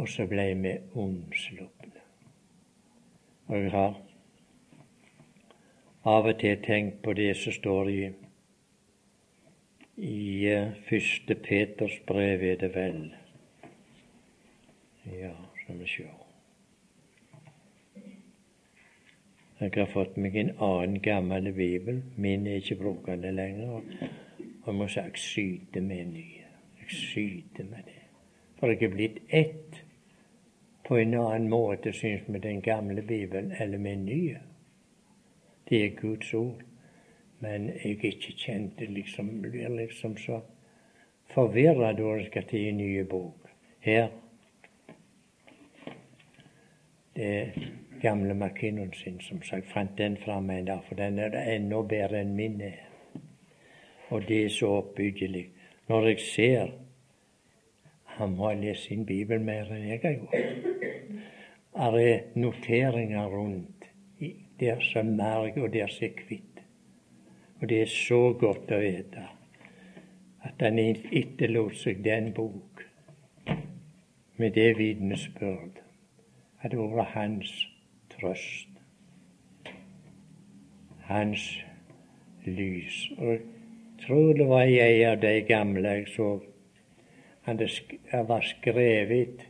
og 0.00 0.08
så 0.08 0.26
blei 0.26 0.54
vi 0.54 0.72
omslupne. 0.98 2.02
Og 3.46 3.56
jeg 3.56 3.70
har 3.74 3.94
av 6.10 6.26
og 6.30 6.38
til 6.40 6.62
tenkt 6.64 7.02
på 7.04 7.14
det 7.18 7.34
som 7.36 7.52
står 7.52 7.92
i 7.92 8.02
i 10.00 10.46
eh, 10.48 10.72
første 10.88 11.34
Peters 11.34 11.98
brev, 12.08 12.42
er 12.42 12.56
det 12.56 12.70
vel. 12.74 13.02
Ja, 15.12 15.34
skal 15.60 15.78
vi 15.82 15.92
sjå. 15.98 16.19
Jeg 19.60 19.72
har 19.76 19.90
fått 19.92 20.14
meg 20.16 20.36
en 20.40 20.54
annen 20.56 21.02
gammel 21.04 21.50
bibel. 21.52 21.98
Min 22.16 22.46
er 22.46 22.62
ikke 22.62 22.78
brukende 22.80 23.28
lenger. 23.32 23.82
Og 24.40 24.66
jeg 24.66 24.74
må 24.74 24.86
sagt 24.88 25.18
syte 25.20 25.82
med 25.84 26.00
en 26.00 26.14
ny. 26.14 26.28
Jeg 26.80 26.88
skyter 26.88 27.66
med 27.68 27.84
det. 27.84 27.98
For 28.56 28.72
jeg 28.72 28.82
er 28.82 28.94
blitt 28.94 29.18
ett 29.28 29.82
på 30.88 30.96
en 30.96 31.12
annen 31.14 31.50
måte, 31.52 31.92
syns 31.92 32.24
vi, 32.28 32.38
den 32.38 32.62
gamle 32.64 33.02
Bibelen 33.02 33.52
eller 33.52 33.78
med 33.78 33.92
en 33.92 34.04
ny. 34.04 34.22
Det 35.68 35.84
er 35.84 36.00
Guds 36.00 36.34
ord. 36.34 36.64
Men 37.40 37.68
jeg 37.68 37.98
er 37.98 38.08
ikke 38.14 38.32
kjent 38.36 38.78
det 38.78 38.88
liksom, 38.90 39.28
blir 39.42 39.68
liksom 39.76 40.16
så 40.16 40.40
forvirra 41.34 41.92
da 41.92 42.16
jeg 42.16 42.26
skal 42.32 42.48
til 42.48 42.68
en 42.68 42.80
ny 42.80 43.04
bok. 43.04 43.52
Her 43.80 44.08
Det 47.16 47.52
gamle 48.02 48.34
McKinnon 48.34 48.92
sin, 48.92 49.20
som 49.20 49.42
sagt, 49.42 49.72
fant 49.72 49.98
den 49.98 50.16
fram 50.16 50.50
en 50.50 50.64
dag, 50.64 50.84
for 50.88 50.98
den 50.98 51.18
er 51.18 51.36
enda 51.54 51.82
bedre 51.82 52.20
enn 52.24 52.36
min 52.36 52.60
er. 52.60 52.86
Og 54.10 54.24
det 54.28 54.44
er 54.44 54.54
så 54.54 54.70
oppbyggelig. 54.80 55.46
Når 55.88 56.06
jeg 56.08 56.20
ser 56.20 56.70
han 58.20 58.34
må 58.36 58.50
ha 58.50 58.54
lest 58.58 58.88
sin 58.88 59.06
bibel 59.08 59.40
mer 59.40 59.70
enn 59.72 59.86
jeg 59.88 60.00
har 60.02 60.16
gjort. 60.18 60.34
Det 61.70 62.08
er 62.12 62.24
noteringer 62.36 63.32
rundt 63.32 63.86
der 64.60 64.82
som 64.84 65.14
merg 65.16 65.56
og 65.56 65.70
der 65.72 65.88
som 65.88 66.04
er 66.10 66.16
kvitt. 66.18 66.60
Og 67.60 67.68
det 67.68 67.78
er 67.82 67.92
så 67.92 68.20
godt 68.40 68.72
å 68.76 68.80
vite 68.82 69.24
at 70.44 70.62
han 70.64 70.80
etterlot 70.80 71.76
seg 71.76 72.04
den 72.04 72.30
bok 72.36 72.84
med 74.40 74.56
det 74.56 74.70
vitnesbyrd 74.78 75.80
at 76.60 76.72
det 76.72 76.80
var 76.80 77.12
hans 77.14 77.52
trøst, 78.20 78.68
hans 81.08 81.64
lys. 82.44 83.10
Og 83.18 83.32
jeg 83.32 83.40
tror 84.06 84.32
det 84.38 84.48
var 84.48 84.68
ei 84.68 85.02
av 85.04 85.20
de 85.22 85.40
gamle 85.48 85.96
jeg 85.98 86.08
så 86.14 86.30
Han 87.42 87.58
var 88.28 88.44
skrevet 88.44 89.46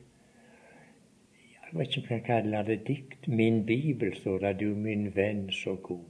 Jeg 1.71 1.79
vet 1.79 1.97
ikke 1.97 2.07
om 2.07 2.15
jeg 2.15 2.25
kaller 2.25 2.63
det 2.63 2.87
dikt. 2.87 3.29
Min 3.29 3.67
bibel, 3.67 4.15
står 4.17 4.39
det, 4.39 4.61
du 4.61 4.75
min 4.75 5.11
venn 5.17 5.51
så 5.53 5.75
god, 5.75 6.07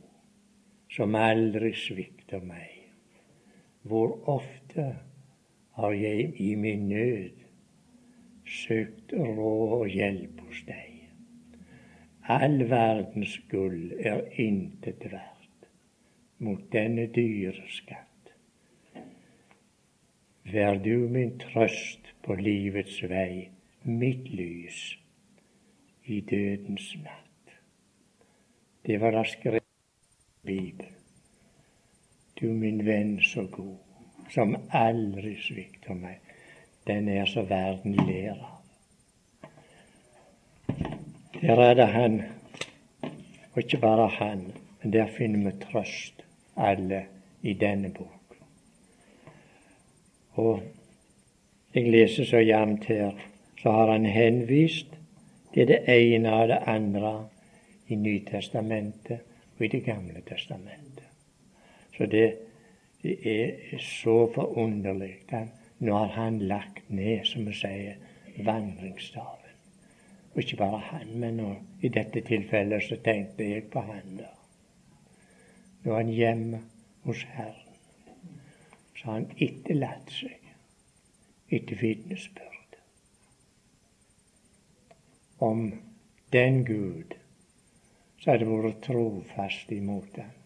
som 0.90 1.14
aldri 1.14 1.72
svikter 1.74 2.40
meg. 2.44 2.76
Hvor 3.82 4.28
ofte 4.28 4.86
har 5.72 5.92
jeg 5.92 6.32
i 6.40 6.54
min 6.54 6.88
nød 6.88 7.40
søkt 8.44 9.12
råd 9.12 9.74
og 9.80 9.88
hjelp 9.88 10.40
hos 10.46 10.62
deg. 10.66 10.89
All 12.30 12.60
verdens 12.70 13.32
gull 13.50 13.90
er 13.98 14.20
intet 14.38 15.02
verdt 15.10 15.64
mot 16.46 16.60
denne 16.70 17.08
dyre 17.10 17.64
skatt. 17.74 18.30
Vær 20.52 20.78
du 20.84 21.08
min 21.10 21.32
trøst 21.42 22.12
på 22.22 22.36
livets 22.38 23.00
vei, 23.10 23.48
mitt 23.82 24.30
lys 24.30 24.78
i 26.06 26.20
dødens 26.30 26.92
natt. 27.02 27.56
Det 28.86 29.00
var 29.02 29.18
da 29.18 29.24
skrevet 29.26 29.66
i 29.66 30.46
Bibelen. 30.52 30.96
Du 32.38 32.46
min 32.62 32.84
venn 32.86 33.18
så 33.26 33.48
god, 33.50 33.76
som 34.30 34.54
aldri 34.70 35.34
svikter 35.48 35.98
meg. 35.98 36.22
Den 36.86 37.10
er 37.10 37.26
så 37.26 37.42
verden 37.42 37.98
ler. 38.06 38.59
Der 41.40 41.56
er 41.56 41.74
det 41.74 41.88
Han, 41.88 42.22
og 43.52 43.58
ikke 43.58 43.78
bare 43.78 44.08
Han, 44.08 44.52
men 44.82 44.92
der 44.92 45.06
finner 45.06 45.50
vi 45.50 45.56
trøst, 45.64 46.24
alle, 46.56 47.04
i 47.42 47.52
denne 47.52 47.90
bok. 47.90 48.36
Og 50.32 50.62
jeg 51.74 51.90
leser 51.90 52.24
så 52.24 52.36
jevnt 52.36 52.84
her, 52.84 53.10
så 53.62 53.70
har 53.70 53.92
han 53.92 54.06
henvist 54.06 54.86
til 55.54 55.68
det 55.68 55.80
ene 55.88 56.32
og 56.32 56.48
det 56.48 56.58
andre 56.66 57.28
i 57.88 57.94
Nytestamentet 57.94 59.18
og 59.58 59.64
i 59.64 59.68
Det 59.68 59.84
gamle 59.84 60.20
testamentet. 60.28 61.04
Så 61.96 62.06
det, 62.06 62.34
det 63.02 63.16
er 63.24 63.78
så 63.78 64.32
forunderlig. 64.34 65.16
Nå 65.78 65.96
har 65.96 66.06
han 66.06 66.38
lagt 66.38 66.90
ned, 66.90 67.24
som 67.24 67.46
vi 67.46 67.52
sier, 67.52 67.94
vandringsstaven. 68.44 69.39
Og 70.30 70.42
ikke 70.42 70.60
bare 70.60 70.78
han, 70.78 71.16
men 71.18 71.40
i 71.82 71.88
dette 71.88 72.22
tilfellet 72.26 72.86
så 72.86 73.00
tenkte 73.04 73.48
jeg 73.48 73.66
på 73.72 73.82
han 73.82 74.20
da. 74.20 74.30
Nå 75.82 75.92
er 75.92 76.02
han 76.02 76.14
hjemme 76.14 76.62
hos 77.08 77.24
Herren 77.34 77.70
så 79.00 79.06
har 79.06 79.14
han 79.14 79.30
etterlatt 79.40 80.10
seg 80.12 80.48
etter 81.56 81.78
vitnesbyrd 81.80 82.74
om 85.46 85.62
den 86.36 86.60
Gud 86.68 87.14
som 88.20 88.34
hadde 88.34 88.48
vært 88.50 88.82
trofast 88.84 89.72
imot 89.72 90.20
ham 90.20 90.36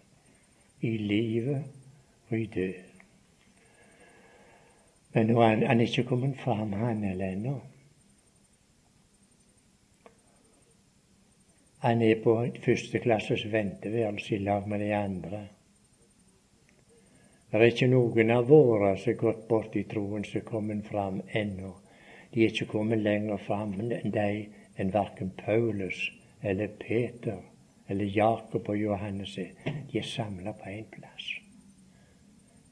i 0.87 0.92
livet 1.01 1.64
og 2.29 2.37
i 2.38 2.47
død. 2.55 3.03
Men 5.14 5.31
nå 5.31 5.40
er 5.40 5.51
han, 5.51 5.66
han 5.66 5.83
er 5.83 5.90
ikke 5.90 6.07
kommet 6.12 6.38
fram, 6.42 6.77
han 6.79 7.03
eller 7.09 7.35
ennå. 7.35 7.57
Han 11.85 12.01
er 12.03 12.14
på 12.25 12.33
første 12.40 12.61
førsteklasses 12.64 13.42
venteværelse 13.53 14.35
i 14.35 14.38
lag 14.38 14.68
med 14.68 14.81
de 14.81 14.94
andre. 14.97 15.40
Det 17.51 17.59
er 17.59 17.64
ikke 17.68 17.88
noen 17.92 18.31
av 18.33 18.47
våre 18.49 18.94
som 18.97 19.11
er 19.12 19.18
gått 19.20 19.42
bort 19.51 19.77
i 19.77 19.83
troen 19.90 20.25
som 20.25 20.38
er 20.40 20.47
kommet 20.49 20.88
fram 20.88 21.18
ennå. 21.40 21.75
De 22.33 22.40
er 22.40 22.55
ikke 22.55 22.70
kommet 22.70 23.03
lenger 23.05 23.42
fram 23.49 23.75
enn 23.83 24.14
de 24.14 24.25
enn 24.81 24.94
verken 24.94 25.35
Paulus 25.42 26.01
eller 26.40 26.73
Peter 26.87 27.44
eller 27.92 28.16
Jakob 28.16 28.73
og 28.73 28.81
Johannes 28.81 29.37
er. 29.44 29.53
De 29.92 30.01
er 30.01 30.09
samla 30.09 30.57
på 30.57 30.73
én 30.73 30.88
plass. 30.97 31.29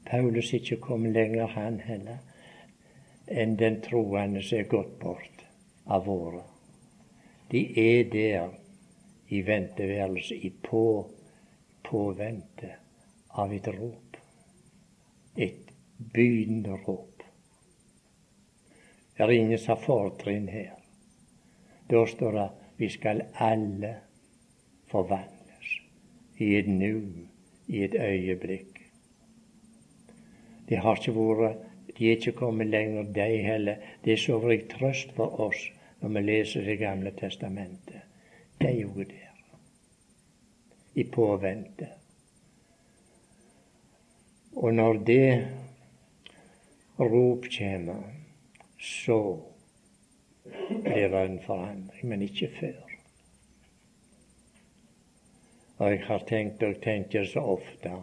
Paulus 0.09 0.49
er 0.49 0.63
ikke 0.63 0.79
kommet 0.89 1.13
lenger, 1.13 1.53
han 1.53 1.79
heller, 1.85 2.17
enn 3.29 3.55
den 3.61 3.77
troende 3.85 4.41
som 4.41 4.57
er 4.57 4.67
gått 4.73 4.97
bort 5.05 5.47
av 5.85 6.09
våre. 6.09 6.41
De 7.53 7.67
er 7.77 8.09
der 8.09 8.62
i 9.29 9.41
venteværelset, 9.45 10.43
i 10.43 10.49
på, 10.49 11.09
påvente 11.83 12.75
av 13.29 13.53
et 13.53 13.67
rop 13.67 14.03
et 15.35 15.73
bydende 16.13 16.77
råp. 16.87 17.23
Det 19.17 19.23
er 19.23 19.31
ingen 19.31 19.59
som 19.59 19.75
har 19.75 19.85
fortrinn 19.85 20.47
her. 20.49 20.73
Da 21.89 22.05
står 22.09 22.37
det 22.37 22.47
vi 22.77 22.89
skal 22.89 23.21
alle 23.33 23.93
forvandles 24.91 25.73
i 26.41 26.55
et 26.57 26.69
nu, 26.69 27.27
i 27.67 27.83
et 27.83 27.95
øyeblikk. 27.95 28.79
Det 30.69 30.77
har 30.81 30.97
ikke 30.97 31.15
vært 31.17 31.69
De 31.97 32.07
er 32.07 32.15
ikke 32.17 32.31
kommet 32.31 32.67
lenger, 32.67 33.03
de 33.03 33.43
heller. 33.45 33.75
Det 34.03 34.13
er 34.13 34.17
så 34.17 34.39
rik 34.41 34.69
trøst 34.69 35.11
for 35.13 35.39
oss 35.39 35.69
når 36.01 36.09
vi 36.09 36.21
leser 36.21 36.65
Det 36.65 36.79
gamle 36.79 37.11
testamentet. 37.11 38.02
De 38.63 38.71
jo 38.71 38.93
der, 38.95 39.31
i 40.93 41.03
påvente. 41.03 41.87
Og 44.55 44.73
når 44.73 44.93
det 44.93 45.47
rop 46.99 47.49
kommer, 47.57 48.03
så 48.79 49.19
blir 50.69 51.09
det 51.09 51.25
en 51.25 51.39
forandring, 51.43 52.07
men 52.07 52.21
ikke 52.21 52.51
før. 52.59 52.95
Og 55.77 55.91
jeg 55.91 56.03
har 56.07 56.27
tenkt 56.31 56.63
og 56.63 56.79
tenker 56.81 57.27
så 57.27 57.43
ofte 57.57 57.97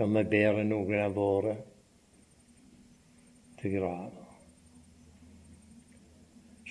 når 0.00 0.14
vi 0.18 0.28
bærer 0.34 0.64
noen 0.66 0.98
av 0.98 1.14
våre 1.14 1.58
til 3.60 3.78
grava. 3.78 4.30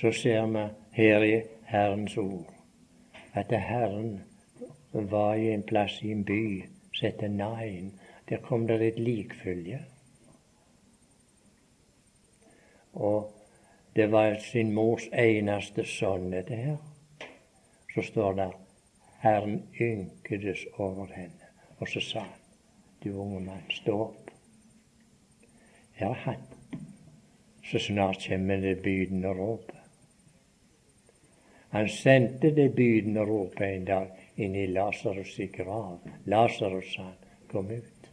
Så 0.01 0.11
ser 0.11 0.49
vi 0.51 0.71
her 0.99 1.31
i 1.31 1.37
Herrens 1.71 2.17
ord 2.19 2.60
at 3.33 3.51
Herren 3.51 4.23
var 4.93 5.35
i 5.35 5.51
en 5.53 5.63
plass 5.63 6.01
i 6.03 6.11
en 6.11 6.23
by 6.23 6.65
som 6.93 7.05
heter 7.05 7.27
Nain, 7.27 7.93
der 8.29 8.37
kom 8.37 8.67
det 8.67 8.81
et 8.81 8.99
likfølge. 8.99 9.79
Og 12.93 13.37
Det 13.95 14.11
var 14.11 14.37
sin 14.39 14.71
mors 14.71 15.03
eneste 15.13 15.83
sønn, 15.85 16.29
dette 16.31 16.55
her. 16.55 16.77
Så 17.93 18.01
står 18.01 18.33
det 18.33 18.51
Herren 19.19 19.57
ynkedes 19.81 20.65
over 20.77 21.05
henne. 21.11 21.49
Og 21.77 21.87
så 21.87 21.99
sa 21.99 22.19
han, 22.19 22.39
du 23.03 23.09
unge 23.19 23.39
mann, 23.39 23.65
stå 23.69 23.97
opp. 24.01 24.31
Her 25.91 26.09
er 26.09 26.13
han. 26.13 26.47
Så 27.63 27.79
snart 27.79 28.23
kommer 28.27 28.55
det 28.55 28.81
bydende 28.83 29.27
råpet. 29.27 29.80
Han 31.71 31.89
sendte 31.89 32.51
det 32.51 32.73
bydende 32.75 33.23
ropet 33.27 33.67
en 33.67 33.85
dag 33.87 34.07
inn 34.35 34.55
i 34.55 34.67
Lasarus' 34.67 35.39
i 35.39 35.47
grav. 35.47 35.99
Lasarus, 36.25 36.93
sa 36.95 37.05
han, 37.05 37.17
kom 37.51 37.71
ut. 37.71 38.09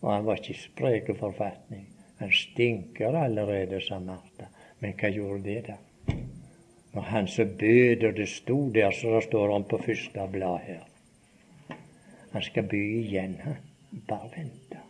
Og 0.00 0.12
han 0.12 0.26
var 0.28 0.38
ikke 0.38 0.60
sprek 0.60 1.10
og 1.10 1.18
forfatning. 1.24 1.88
Han 2.20 2.32
stinker 2.32 3.18
allerede, 3.18 3.80
sa 3.82 3.98
Martha. 3.98 4.46
Men 4.78 4.94
hva 5.00 5.10
gjorde 5.10 5.42
det, 5.42 5.60
da? 5.66 6.16
Når 6.94 7.02
han 7.10 7.28
så 7.28 7.44
bød, 7.44 8.04
og 8.08 8.16
det 8.16 8.28
sto 8.28 8.58
der, 8.70 8.90
så 8.90 9.16
det 9.16 9.24
står 9.26 9.52
han 9.52 9.64
på 9.68 9.82
første 9.82 10.28
blad 10.32 10.58
her. 10.68 10.84
Han 12.32 12.42
skal 12.42 12.68
by 12.70 12.82
igjen, 13.02 13.40
han. 13.42 13.58
Bare 14.08 14.30
vente. 14.36 14.80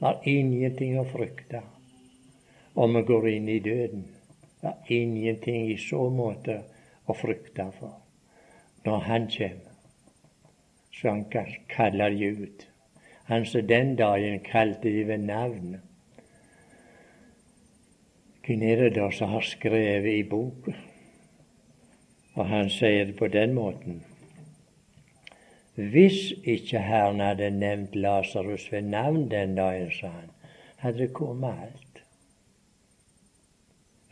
Har 0.00 0.20
ingenting 0.26 0.98
å 0.98 1.04
frykte 1.06 1.62
om 2.74 2.96
vi 2.96 3.02
går 3.06 3.28
inn 3.28 3.48
i 3.48 3.60
døden. 3.62 4.04
Det 4.62 4.70
er 4.70 4.94
ingenting 4.94 5.70
i 5.72 5.76
så 5.76 6.04
måte 6.10 6.60
å 7.10 7.16
frykte 7.18 7.66
for. 7.78 7.96
Når 8.84 8.98
han 9.08 9.26
kommer, 9.30 9.72
så 10.92 11.16
han 11.16 11.24
kaller 11.68 12.14
de 12.14 12.28
ut. 12.44 12.66
Han 13.26 13.46
som 13.46 13.66
den 13.66 13.96
dagen 13.96 14.38
kalte 14.46 14.90
de 14.90 15.02
ved 15.08 15.26
navn. 15.26 15.80
Hvem 18.46 18.62
er 18.62 18.84
det 18.84 18.94
da 19.00 19.10
som 19.10 19.34
har 19.34 19.46
skrevet 19.46 20.12
i 20.12 20.22
boka? 20.22 20.74
Og 22.34 22.46
han 22.46 22.70
sier 22.70 23.10
det 23.10 23.16
på 23.18 23.28
den 23.28 23.54
måten. 23.54 24.02
Hvis 25.74 26.32
ikke 26.44 26.78
Herren 26.78 27.20
hadde 27.20 27.50
nevnt 27.50 27.94
Lasarus 27.96 28.72
ved 28.72 28.82
navn 28.92 29.30
den 29.30 29.56
dagen, 29.56 29.90
sa 29.90 30.06
han, 30.06 30.30
hadde 30.76 30.98
det 30.98 31.12
kommet 31.12 31.66
alt. 31.66 31.91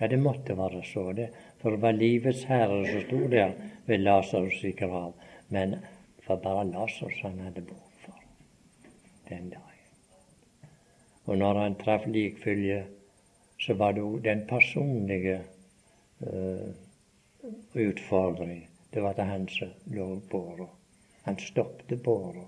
Ja, 0.01 0.09
det 0.09 0.18
måtte 0.18 0.57
være 0.57 0.82
så, 0.84 1.12
det. 1.12 1.28
For 1.61 1.76
det 1.76 1.82
var 1.82 1.92
livets 1.92 2.44
herre 2.48 2.84
som 2.86 3.03
sto 3.05 3.26
der 3.28 3.53
ved 3.86 4.01
Lasarus' 4.07 4.64
i 4.66 4.72
grav. 4.72 5.12
Men 5.48 5.76
for 6.24 6.36
bare 6.36 6.64
Lasarus 6.70 7.20
han 7.22 7.38
hadde 7.38 7.61
behov 7.61 7.92
for 8.05 8.22
den 9.28 9.51
dagen. 9.51 9.66
Og 11.24 11.38
når 11.38 11.61
han 11.62 11.74
traff 11.74 12.07
likfølge 12.07 12.84
så 13.61 13.74
var 13.74 13.92
det 13.92 14.03
òg 14.03 14.22
den 14.24 14.46
personlige 14.48 15.40
uh, 16.24 16.70
utfordring. 17.74 18.64
Det 18.90 19.03
var 19.05 19.12
til 19.18 19.28
han 19.28 19.46
som 19.53 19.74
lå 19.92 20.07
båra. 20.30 20.66
Han 21.26 21.38
stoppet 21.38 22.03
båra. 22.03 22.46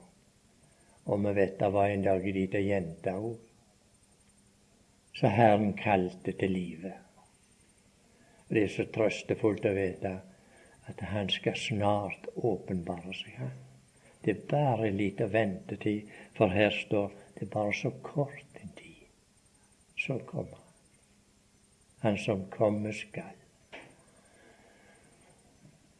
Og 1.04 1.24
vi 1.24 1.34
vet 1.36 1.58
det 1.60 1.72
var 1.72 1.90
en 1.90 2.04
dag 2.06 2.24
ei 2.26 2.32
lita 2.32 2.62
jente 2.62 3.12
òg. 3.12 3.36
Så 5.12 5.28
Herren 5.28 5.74
kalte 5.76 6.32
til 6.32 6.56
livet. 6.56 6.96
Det 8.52 8.62
er 8.66 8.72
så 8.72 8.84
trøstefullt 8.92 9.64
å 9.64 9.74
vite 9.76 10.16
at 10.90 11.04
han 11.12 11.30
skal 11.32 11.56
snart 11.56 12.26
åpenbare 12.36 13.14
seg. 13.16 13.36
Han. 13.40 13.54
Det 14.22 14.36
er 14.36 14.42
bare 14.50 14.90
en 14.90 14.98
liten 15.00 15.32
ventetid, 15.32 16.10
for 16.36 16.52
her 16.52 16.74
står 16.84 17.08
det 17.38 17.48
bare 17.50 17.72
så 17.74 17.90
kort 18.04 18.60
en 18.60 18.74
tid. 18.76 19.08
Så 19.96 20.18
kommer 20.26 20.52
han 20.58 20.62
han 22.02 22.18
som 22.18 22.46
komme 22.50 22.92
skal. 22.92 23.36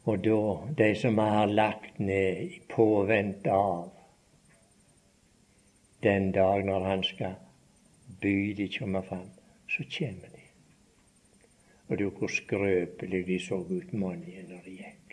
Og 0.03 0.19
da, 0.19 0.39
de 0.77 0.89
som 0.99 1.17
har 1.17 1.47
lagt 1.47 1.99
ned 1.99 2.41
i 2.43 2.59
påvente 2.69 3.51
av 3.51 3.85
den 6.03 6.31
dag 6.35 6.65
når 6.67 6.87
han 6.89 7.05
skal 7.07 7.37
by 8.19 8.35
de 8.57 8.67
komme 8.77 9.03
fram, 9.07 9.29
så 9.71 9.87
kommer. 9.97 10.32
Og 11.93 11.99
du, 11.99 12.07
hvor 12.09 12.27
skrøpelig 12.27 13.27
de 13.27 13.35
så 13.39 13.59
ut, 13.69 13.91
mange 13.93 14.39
når 14.49 14.61
de 14.65 14.71
gikk. 14.79 15.11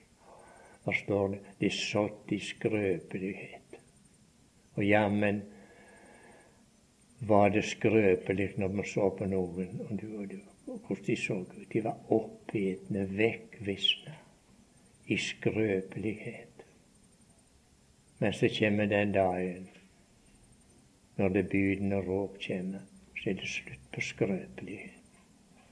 Der 0.85 0.95
står 0.97 1.27
det 1.29 1.41
de 1.61 1.69
satt 1.77 2.31
i 2.33 2.39
skrøpelighet. 2.41 3.75
Og 4.79 4.87
jammen 4.87 5.43
var 7.29 7.51
det 7.53 7.67
skrøpelig 7.69 8.55
når 8.57 8.73
vi 8.79 8.85
så 8.89 9.11
på 9.19 9.29
noen, 9.29 9.75
og 9.85 9.91
du 10.01 10.07
og 10.23 10.31
du 10.31 10.39
hvordan 10.71 11.05
de 11.07 11.17
så 11.17 11.35
ut. 11.35 11.67
De 11.73 11.83
var 11.85 11.99
oppetne, 12.17 13.03
vekkvisne, 13.19 14.15
i 15.07 15.19
skrøpelighet. 15.21 16.65
Men 18.19 18.33
så 18.33 18.49
kommer 18.59 18.87
den 18.87 19.13
dagen 19.13 19.69
når 21.17 21.29
det 21.29 21.45
bydende 21.53 22.01
råp 22.09 22.41
kommer, 22.47 22.89
så 23.21 23.31
er 23.31 23.37
det 23.37 23.53
slutt 23.53 23.93
på 23.93 24.01
skrøpelighet. 24.01 25.21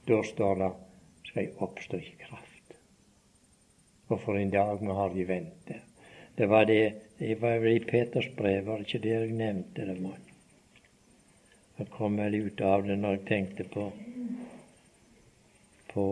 Da 0.07 0.21
står 0.23 0.55
det 0.61 0.69
skal 1.29 1.45
jeg 1.45 1.57
oppstå 1.61 2.01
i 2.01 2.15
kraft. 2.25 2.73
Og 4.09 4.19
for 4.25 4.37
en 4.37 4.51
dag 4.51 4.81
vi 4.81 4.97
har 4.97 5.15
i 5.15 5.27
vente. 5.29 5.81
Det 6.37 6.49
var 6.49 6.65
det 6.65 6.81
det 7.19 7.41
var 7.41 7.65
i 7.67 7.79
Peters 7.79 8.29
brev, 8.37 8.65
var 8.65 8.77
det 8.77 8.87
ikke 8.87 9.03
det 9.03 9.09
jeg 9.09 9.31
nevnte 9.35 9.85
det? 9.85 10.03
var? 10.03 10.19
Jeg 11.79 11.87
kom 11.91 12.17
vel 12.17 12.35
ut 12.35 12.61
av 12.61 12.85
det 12.87 12.95
når 12.99 13.17
jeg 13.17 13.25
tenkte 13.27 13.63
på 13.63 13.91
på 15.89 16.05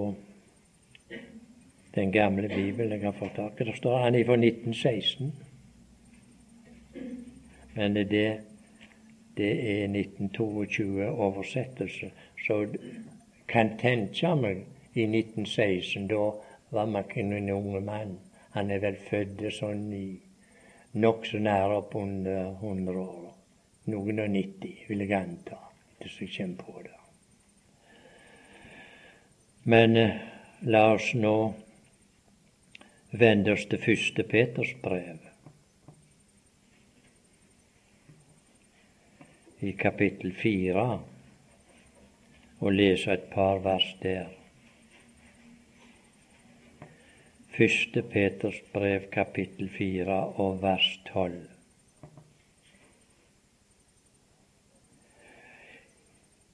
den 1.95 2.11
gamle 2.11 2.49
Bibelen 2.49 2.99
jeg 2.99 3.05
har 3.05 3.15
fått 3.15 3.36
tak 3.36 3.61
i. 3.61 3.63
Det 3.63 3.78
står 3.78 3.97
han 4.03 4.18
fra 4.26 4.36
1916. 4.36 5.34
Men 7.76 7.93
det, 7.93 8.09
det 9.38 9.51
er 9.72 9.84
1922 9.88 11.07
oversettelse. 11.07 12.11
Så 12.47 12.65
kan 13.47 13.78
tenke 13.80 14.36
meg 14.36 14.65
i 14.98 15.06
1916, 15.06 16.08
da 16.08 16.34
var 16.70 16.86
Makken 16.86 17.34
en 17.34 17.50
unge 17.50 17.82
mann. 17.82 18.18
Han 18.56 18.72
er 18.72 18.82
vel 18.82 18.98
født 19.10 19.43
sånn 19.54 19.88
i 19.93 20.06
nokså 20.98 21.39
nær 21.43 21.76
oppunder 21.78 22.56
100 22.58 23.02
år. 23.04 23.34
Noen 23.93 24.20
og 24.20 24.32
90, 24.34 24.86
vil 24.89 25.04
jeg 25.06 25.14
anta, 25.16 25.60
som 26.02 26.24
jeg 26.26 26.34
kommer 26.36 26.64
på 26.64 26.82
det. 26.84 26.95
Men 29.68 29.98
eh, 30.00 30.18
la 30.74 30.84
oss 30.95 31.12
nå 31.16 31.36
vende 33.12 33.54
oss 33.56 33.66
til 33.70 33.84
første 33.84 34.24
Peters 34.24 34.74
brev. 34.84 35.22
I 39.60 39.74
kapittel 39.78 40.34
fire, 40.38 40.88
og 42.60 42.74
lese 42.74 43.14
et 43.14 43.30
par 43.34 43.60
vers 43.66 43.88
der. 44.02 44.32
Første 47.58 48.03
Peters 48.05 48.58
brev, 48.74 49.08
kapittel 49.10 49.70
fire 49.74 50.16
og 50.38 50.60
vers 50.62 50.89
tolv. 51.08 51.47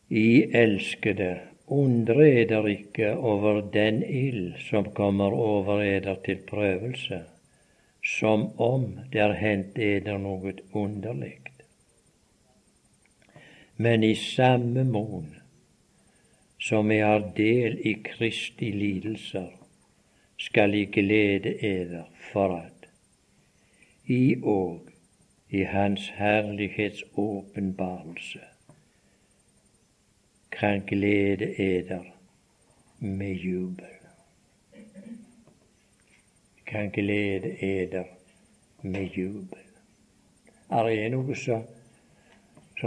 I 0.08 0.46
elskede 0.56 1.34
Undre 1.68 2.28
eder 2.30 2.68
ikke 2.68 3.10
over 3.18 3.60
den 3.74 4.04
ild 4.04 4.54
som 4.70 4.88
kommer 4.96 5.36
over 5.36 5.82
eder 5.82 6.16
til 6.26 6.38
prøvelse, 6.48 7.20
som 8.20 8.46
om 8.60 8.86
det 9.12 9.22
er 9.26 9.36
hendt 9.40 9.80
eder 9.80 10.22
noe 10.24 10.54
underlig. 10.72 11.40
Men 13.76 14.04
i 14.08 14.14
samme 14.16 14.86
mon 14.88 15.36
som 16.64 16.92
jeg 16.92 17.04
har 17.04 17.28
del 17.36 17.76
i 17.84 17.94
Kristi 18.08 18.72
lidelser, 18.72 19.63
skal 20.44 20.74
I 20.76 20.86
glede 20.86 21.56
eder 21.66 22.04
for 22.32 22.56
at 22.58 22.88
I 24.06 24.36
og 24.44 24.90
i 25.50 25.64
Hans 25.64 26.10
herlighets 26.10 27.04
åpenbarelse 27.16 28.40
kan 30.52 30.82
glede 30.88 31.62
eder 31.62 32.04
med 33.00 33.34
jubel. 33.34 33.86
Kan 36.66 36.90
glede 36.90 37.64
eder 37.64 38.04
med 38.82 39.06
jubel. 39.06 39.60
Er 40.70 40.84
det 40.84 41.12
noe 41.12 41.36
som, 41.36 41.64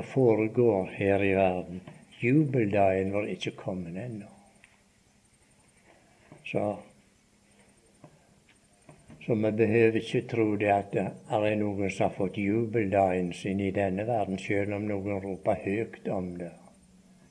foregår 0.02 0.90
her 0.92 1.22
i 1.22 1.32
verden? 1.32 1.80
Jubeldagen 2.20 3.12
var 3.12 3.24
ikke 3.26 3.50
kommet 3.56 3.96
ennå. 4.04 4.28
Så 6.44 6.76
så 9.26 9.34
vi 9.34 9.50
behøver 9.50 9.96
ikke 9.98 10.20
tro 10.30 10.56
det 10.56 10.68
at 10.70 10.92
det 10.92 11.06
er 11.34 11.56
noen 11.58 11.90
som 11.90 12.04
har 12.06 12.14
fått 12.14 12.38
jubeldagen 12.38 13.32
sin 13.34 13.60
i 13.60 13.72
denne 13.74 14.06
verden, 14.06 14.38
selv 14.38 14.76
om 14.76 14.86
noen 14.86 15.18
roper 15.24 15.58
høyt 15.64 16.08
om 16.08 16.36
det 16.38 16.52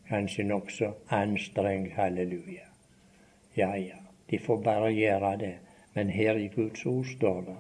Kanskje 0.06 0.44
nokså 0.46 0.92
anstrengt 1.10 1.96
halleluja. 1.98 2.68
Ja, 3.58 3.72
ja, 3.76 3.98
de 4.30 4.38
får 4.40 4.60
bare 4.62 4.92
gjøre 4.94 5.32
det. 5.42 5.56
Men 5.96 6.10
her 6.10 6.38
i 6.38 6.52
Guds 6.56 6.86
ord 6.86 7.08
står 7.10 7.42
det 7.48 7.56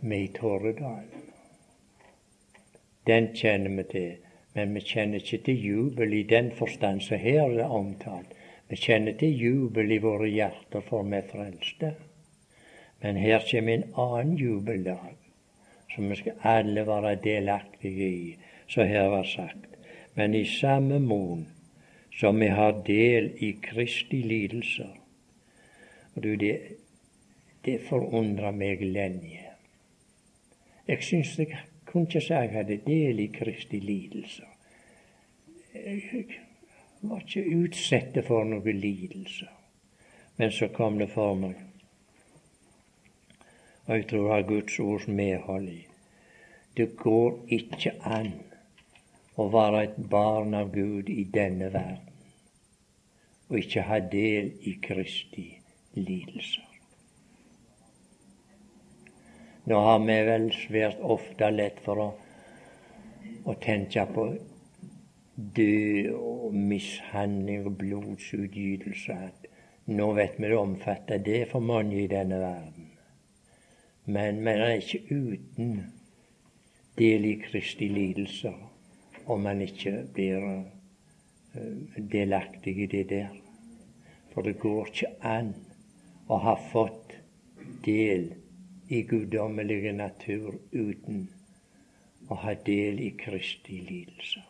vi 0.00 0.18
i 0.24 0.28
Torredalen. 0.36 1.24
Den 3.06 3.32
kjenner 3.34 3.74
vi 3.76 3.86
til, 3.90 4.12
men 4.54 4.74
vi 4.74 4.80
kjenner 4.80 5.18
ikke 5.18 5.40
til 5.48 5.64
jubel 5.66 6.14
i 6.14 6.22
den 6.22 6.52
forstand 6.52 7.00
som 7.00 7.18
her 7.18 7.48
er 7.48 7.74
omtalt. 7.74 8.36
Vi 8.68 8.76
kjenner 8.76 9.18
til 9.18 9.34
jubel 9.34 9.92
i 9.92 9.98
våre 9.98 10.28
hjerter, 10.28 10.80
for 10.80 11.02
vi 11.02 11.16
er 11.18 11.26
frelste. 11.32 11.94
Men 13.02 13.16
her 13.16 13.40
kommer 13.50 13.74
en 13.74 13.94
annen 13.96 14.36
jubeldag, 14.36 15.16
som 15.94 16.10
vi 16.10 16.16
skal 16.16 16.32
alle 16.42 16.86
være 16.86 17.14
delaktige 17.24 18.10
i, 18.10 18.36
som 18.68 18.86
her 18.86 19.08
var 19.08 19.24
sagt. 19.24 19.66
Men 20.14 20.34
i 20.34 20.44
samme 20.44 20.98
mon 21.00 21.46
som 22.20 22.40
vi 22.40 22.46
har 22.46 22.82
del 22.86 23.30
i 23.36 23.52
Kristi 23.62 24.22
lidelser. 24.22 24.96
Og 26.14 26.22
du, 26.22 26.34
det, 26.36 26.58
det 27.64 27.80
forundrer 27.88 28.52
meg 28.52 28.82
lenge. 28.82 29.46
Jeg 30.88 31.02
syns 31.06 31.38
jeg 31.38 31.56
kunne 31.86 32.08
ikke 32.08 32.20
si 32.20 32.34
jeg 32.34 32.52
hadde 32.52 32.80
del 32.86 33.22
i 33.24 33.30
Kristi 33.32 33.80
lidelser. 33.80 34.50
Jeg 35.74 36.26
var 37.00 37.22
ikke 37.24 37.46
utsatt 37.62 38.20
for 38.26 38.44
noen 38.44 38.80
lidelser. 38.82 39.48
Men 40.36 40.52
så 40.52 40.68
kom 40.68 40.98
det 40.98 41.10
for 41.14 41.34
meg, 41.36 41.56
og 43.86 43.94
jeg 43.96 44.08
tror 44.10 44.32
har 44.34 44.48
Guds 44.48 44.78
ords 44.78 45.08
medhold 45.08 45.68
i 45.68 45.80
det 46.76 46.96
går 46.96 47.34
ikke 47.56 47.92
an 48.06 48.30
å 49.40 49.46
være 49.50 49.82
et 49.84 49.96
barn 50.10 50.54
av 50.54 50.70
Gud 50.74 51.10
i 51.10 51.24
denne 51.34 51.70
verden 51.74 52.06
og 53.50 53.58
ikke 53.58 53.82
ha 53.88 53.98
del 54.12 54.52
i 54.70 54.76
Kristi 54.82 55.48
lidelser. 55.98 56.66
Nå 59.66 59.80
har 59.84 59.98
vi 60.04 60.18
vel 60.28 60.46
svært 60.54 61.02
ofte 61.02 61.50
lett 61.50 61.82
for 61.84 62.02
å, 62.04 62.06
å 63.50 63.56
tenke 63.60 64.06
på 64.14 64.28
død 65.58 66.12
og 66.14 66.54
mishandling 66.54 67.66
og 67.66 67.76
blodsutgytelse. 67.82 69.18
Nå 69.90 70.12
vet 70.14 70.38
vi 70.38 70.52
det 70.52 70.58
omfatter 70.62 71.26
det 71.26 71.42
for 71.50 71.66
mange 71.72 72.04
i 72.04 72.08
denne 72.10 72.38
verden. 72.38 72.79
Men 74.10 74.42
man 74.44 74.60
er 74.64 74.80
ikke 74.80 75.14
uten 75.14 75.74
del 76.98 77.24
i 77.24 77.34
Kristi 77.44 77.88
lidelser 77.88 78.56
om 79.30 79.44
man 79.46 79.60
ikke 79.62 79.92
blir 80.14 80.46
eh, 81.54 81.98
delaktig 82.12 82.74
i 82.82 82.86
det 82.90 83.04
der. 83.10 83.34
For 84.32 84.42
det 84.42 84.58
går 84.62 84.90
ikke 84.90 85.12
an 85.26 85.52
å 86.30 86.38
ha 86.42 86.56
fått 86.72 87.14
del 87.86 88.32
i 88.90 89.02
guddommelige 89.06 89.92
natur 89.94 90.56
uten 90.72 91.28
å 92.30 92.38
ha 92.44 92.54
del 92.66 92.98
i 93.02 93.10
Kristi 93.18 93.78
lidelser. 93.86 94.46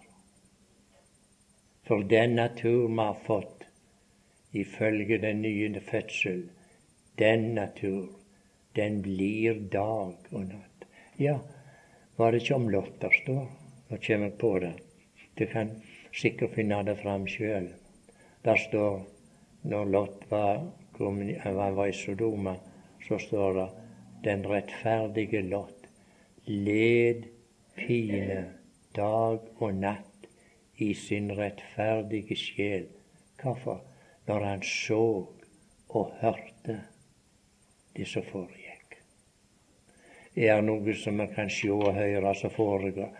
For 1.88 2.06
den 2.08 2.38
natur 2.38 2.86
vi 2.88 3.02
har 3.02 3.20
fått 3.26 3.66
ifølge 4.52 5.18
den 5.20 5.42
nye 5.42 5.80
fødsel, 5.84 6.48
den 7.18 7.52
natur, 7.54 8.08
den 8.76 9.00
blir 9.02 9.60
dag 9.72 10.30
og 10.30 10.44
natt. 10.46 10.86
Ja, 11.18 11.38
var 12.16 12.32
det 12.32 12.42
ikke 12.42 12.54
om 12.54 12.68
Lot 12.70 13.00
der 13.00 13.14
står? 13.22 13.46
Nå 13.90 13.98
kommer 14.06 14.28
jeg 14.28 14.38
på 14.38 14.52
det. 14.62 14.74
Du 15.38 15.46
kan 15.46 15.70
sikkert 16.12 16.54
finne 16.54 16.82
det 16.86 16.98
fram 17.02 17.26
sjøl. 17.26 17.70
Der 18.44 18.56
står 18.56 19.02
når 19.62 19.84
Lot 19.84 20.30
var, 20.30 20.62
var 20.98 21.86
i 21.86 21.92
Sodoma, 21.92 22.54
så 23.08 23.18
står 23.18 23.52
det 23.58 23.68
den 24.24 24.46
rettferdige 24.46 25.42
Lot 25.42 25.88
led 26.46 27.26
pine 27.76 28.44
dag 28.96 29.38
og 29.58 29.74
natt 29.74 30.28
i 30.80 30.94
sin 30.94 31.30
rettferdige 31.36 32.36
sjel. 32.36 32.88
Hvorfor? 33.42 33.84
Når 34.26 34.44
han 34.44 34.62
så 34.62 35.04
og 35.88 36.10
hørte 36.20 36.80
det 37.96 38.06
som 38.06 38.22
foregikk. 38.22 38.59
Er 40.40 40.62
noe 40.64 40.94
som 40.96 41.18
vi 41.20 41.26
kan 41.34 41.50
se 41.52 41.68
og 41.68 41.92
høre 41.92 42.30
som 42.38 42.52
foregår, 42.54 43.10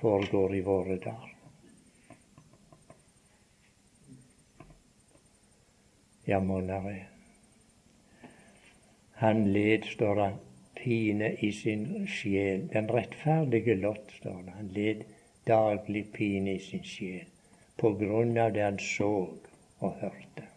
foregår 0.00 0.54
i 0.56 0.60
våre 0.64 0.96
dager? 1.04 1.34
Ja, 6.24 6.40
monner 6.40 6.88
er. 6.88 7.02
Han 9.20 9.44
led, 9.52 9.84
står 9.84 10.14
det, 10.22 10.30
pine 10.80 11.34
i 11.44 11.52
sin 11.52 12.06
sjel. 12.08 12.64
Den 12.72 12.88
rettferdige 12.88 13.76
Lot, 13.76 14.08
står 14.22 14.40
det. 14.46 14.56
Han 14.56 14.72
led 14.72 15.04
daglig 15.46 16.06
pine 16.16 16.56
i 16.56 16.64
sin 16.70 16.88
sjel 16.88 17.28
på 17.76 17.92
grunn 18.00 18.32
av 18.38 18.56
det 18.56 18.64
han 18.64 18.80
så 18.80 19.12
og 19.82 19.96
hørte. 20.00 20.48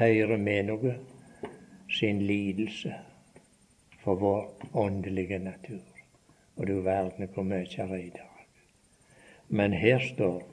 Høyre 0.00 0.38
med 0.40 0.72
noe 0.72 0.98
sin 1.94 2.26
lidelse 2.26 3.05
for 4.06 4.22
vår 4.22 4.68
åndelige 4.86 5.38
natur. 5.42 5.82
Og 6.56 6.66
du 6.66 6.78
verden 6.80 7.28
hvor 7.34 7.42
mye 7.42 7.66
er 7.66 7.96
i 7.98 8.12
dag. 8.14 8.46
Men 9.48 9.74
her 9.74 9.98
står 10.14 10.44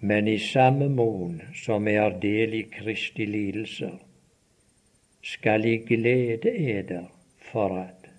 men 0.00 0.28
i 0.28 0.38
samme 0.38 0.88
mon 0.88 1.40
som 1.54 1.86
har 1.86 2.18
del 2.20 2.54
i 2.54 2.62
Kristi 2.72 3.24
lidelser, 3.26 3.96
skal 5.22 5.64
I 5.64 5.76
glede 5.76 6.52
eder 6.52 7.06
for 7.50 7.78
at 7.78 8.10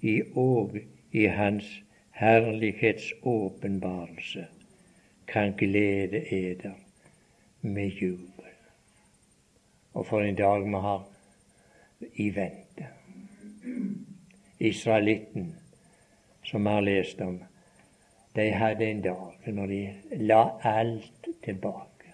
I 0.00 0.20
òg 0.36 0.76
i 1.12 1.26
Hans 1.26 1.82
herlighets 2.10 3.12
åpenbarelse 3.22 4.46
kan 5.26 5.54
glede 5.58 6.22
eder 6.34 6.76
med 7.60 7.88
jubel. 7.88 8.52
Og 9.94 10.06
for 10.06 10.20
en 10.20 10.36
dag 10.36 10.64
vi 10.64 10.84
har 10.88 11.08
i 12.14 12.30
vente. 12.34 12.61
Israelitten, 14.58 15.54
som 16.44 16.64
vi 16.64 16.70
har 16.70 16.82
lest 16.82 17.20
om, 17.20 17.38
de 18.32 18.50
hadde 18.50 18.86
en 18.86 19.02
dag 19.02 19.48
når 19.52 19.66
de 19.66 19.80
la 20.24 20.42
alt 20.62 21.28
tilbake. 21.44 22.12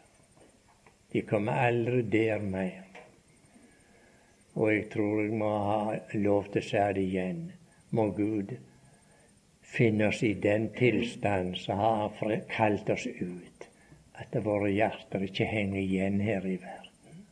De 1.13 1.23
kom 1.23 1.49
aldri 1.49 2.03
der 2.03 2.43
mer. 2.43 2.85
Og 4.55 4.73
jeg 4.73 4.89
tror 4.93 5.21
jeg 5.23 5.37
må 5.39 5.51
ha 5.65 5.99
lov 6.19 6.49
til 6.53 6.65
å 6.65 6.69
si 6.69 6.83
det 6.97 7.05
igjen. 7.05 7.45
Må 7.95 8.09
Gud 8.17 8.57
finne 9.63 10.09
oss 10.11 10.23
i 10.27 10.35
den 10.35 10.69
tilstand 10.77 11.55
som 11.63 11.79
har 11.79 12.35
kalt 12.51 12.91
oss 12.91 13.07
ut. 13.07 13.69
At 14.19 14.35
våre 14.43 14.73
hjerter 14.75 15.23
ikke 15.29 15.47
henger 15.47 15.81
igjen 15.81 16.19
her 16.21 16.43
i 16.43 16.57
verden. 16.59 17.23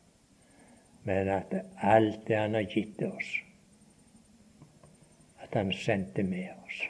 Men 1.03 1.29
at 1.35 1.53
alt 1.83 2.23
det 2.27 2.37
Han 2.39 2.55
har 2.55 2.71
gitt 2.71 3.01
oss, 3.03 3.27
at 5.47 5.57
Han 5.57 5.73
sendte 5.73 6.23
med 6.23 6.49
oss. 6.65 6.83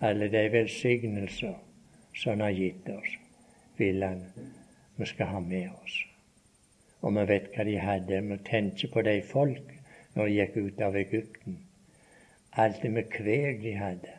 Alle 0.00 0.28
de 0.28 0.48
velsignelser 0.52 1.54
som 2.14 2.30
Han 2.30 2.40
har 2.40 2.58
gitt 2.58 2.88
oss, 2.88 3.16
vil 3.78 4.02
Han 4.02 4.26
vi 4.96 5.06
skal 5.06 5.26
ha 5.26 5.40
med 5.40 5.70
oss 5.70 6.06
og 7.06 7.14
vi 7.14 7.24
vet 7.28 7.52
hva 7.54 7.64
de 7.66 7.76
hadde. 7.78 8.20
Vi 8.30 8.38
tenker 8.48 8.90
på 8.92 9.02
de 9.06 9.20
folk 9.22 9.72
når 10.16 10.26
de 10.26 10.36
gikk 10.38 10.56
ut 10.56 10.82
av 10.82 10.96
Egypten. 10.98 11.58
Alt 12.58 12.82
det 12.82 12.90
med 12.90 13.10
kveg 13.12 13.60
de 13.62 13.74
hadde. 13.78 14.14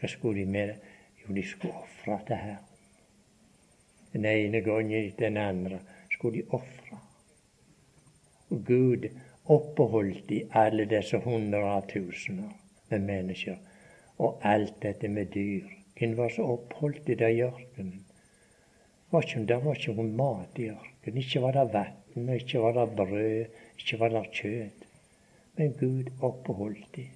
Hva 0.00 0.10
skulle 0.10 0.42
de 0.42 0.50
med 0.50 0.72
det? 0.72 0.92
Jo, 1.22 1.32
de 1.32 1.44
skulle 1.48 1.80
ofre 1.80 2.18
til 2.28 2.36
Herren. 2.36 2.70
Den 4.12 4.26
ene 4.28 4.60
gangen 4.62 4.92
etter 4.98 5.30
den 5.30 5.40
andre 5.40 5.78
skulle 6.12 6.42
de 6.42 6.58
ofre. 6.58 6.98
Og 8.52 8.60
Gud 8.66 9.08
oppholdt 9.44 10.30
i 10.32 10.44
alle 10.50 10.86
disse 10.88 11.18
hundre 11.24 11.62
av 11.76 11.86
tusener 11.90 12.52
med 12.90 13.06
mennesker. 13.08 13.58
Og 14.18 14.40
alt 14.46 14.80
dette 14.82 15.08
med 15.08 15.32
dyr. 15.34 15.66
Hvem 15.98 16.16
var 16.18 16.30
så 16.30 16.46
oppholdt 16.54 17.08
i 17.10 17.18
det 17.18 17.30
i 17.34 17.42
ørkenen? 17.44 18.04
Det 19.14 19.58
var 19.62 19.76
ikke 19.76 19.94
noe 19.94 20.06
mat 20.18 20.58
i 20.58 20.70
ørkenen. 20.70 21.20
Ikke 21.22 21.42
var 21.42 21.54
det 21.54 21.66
vann, 21.74 22.30
ikke 22.34 22.62
var 22.62 22.72
det 22.78 22.86
brød, 22.96 23.58
ikke 23.78 23.98
var 24.00 24.14
det 24.14 24.24
kjøtt. 24.32 24.86
Men 25.56 25.76
Gud 25.78 26.10
oppholdt 26.20 26.88
dem. 26.96 27.12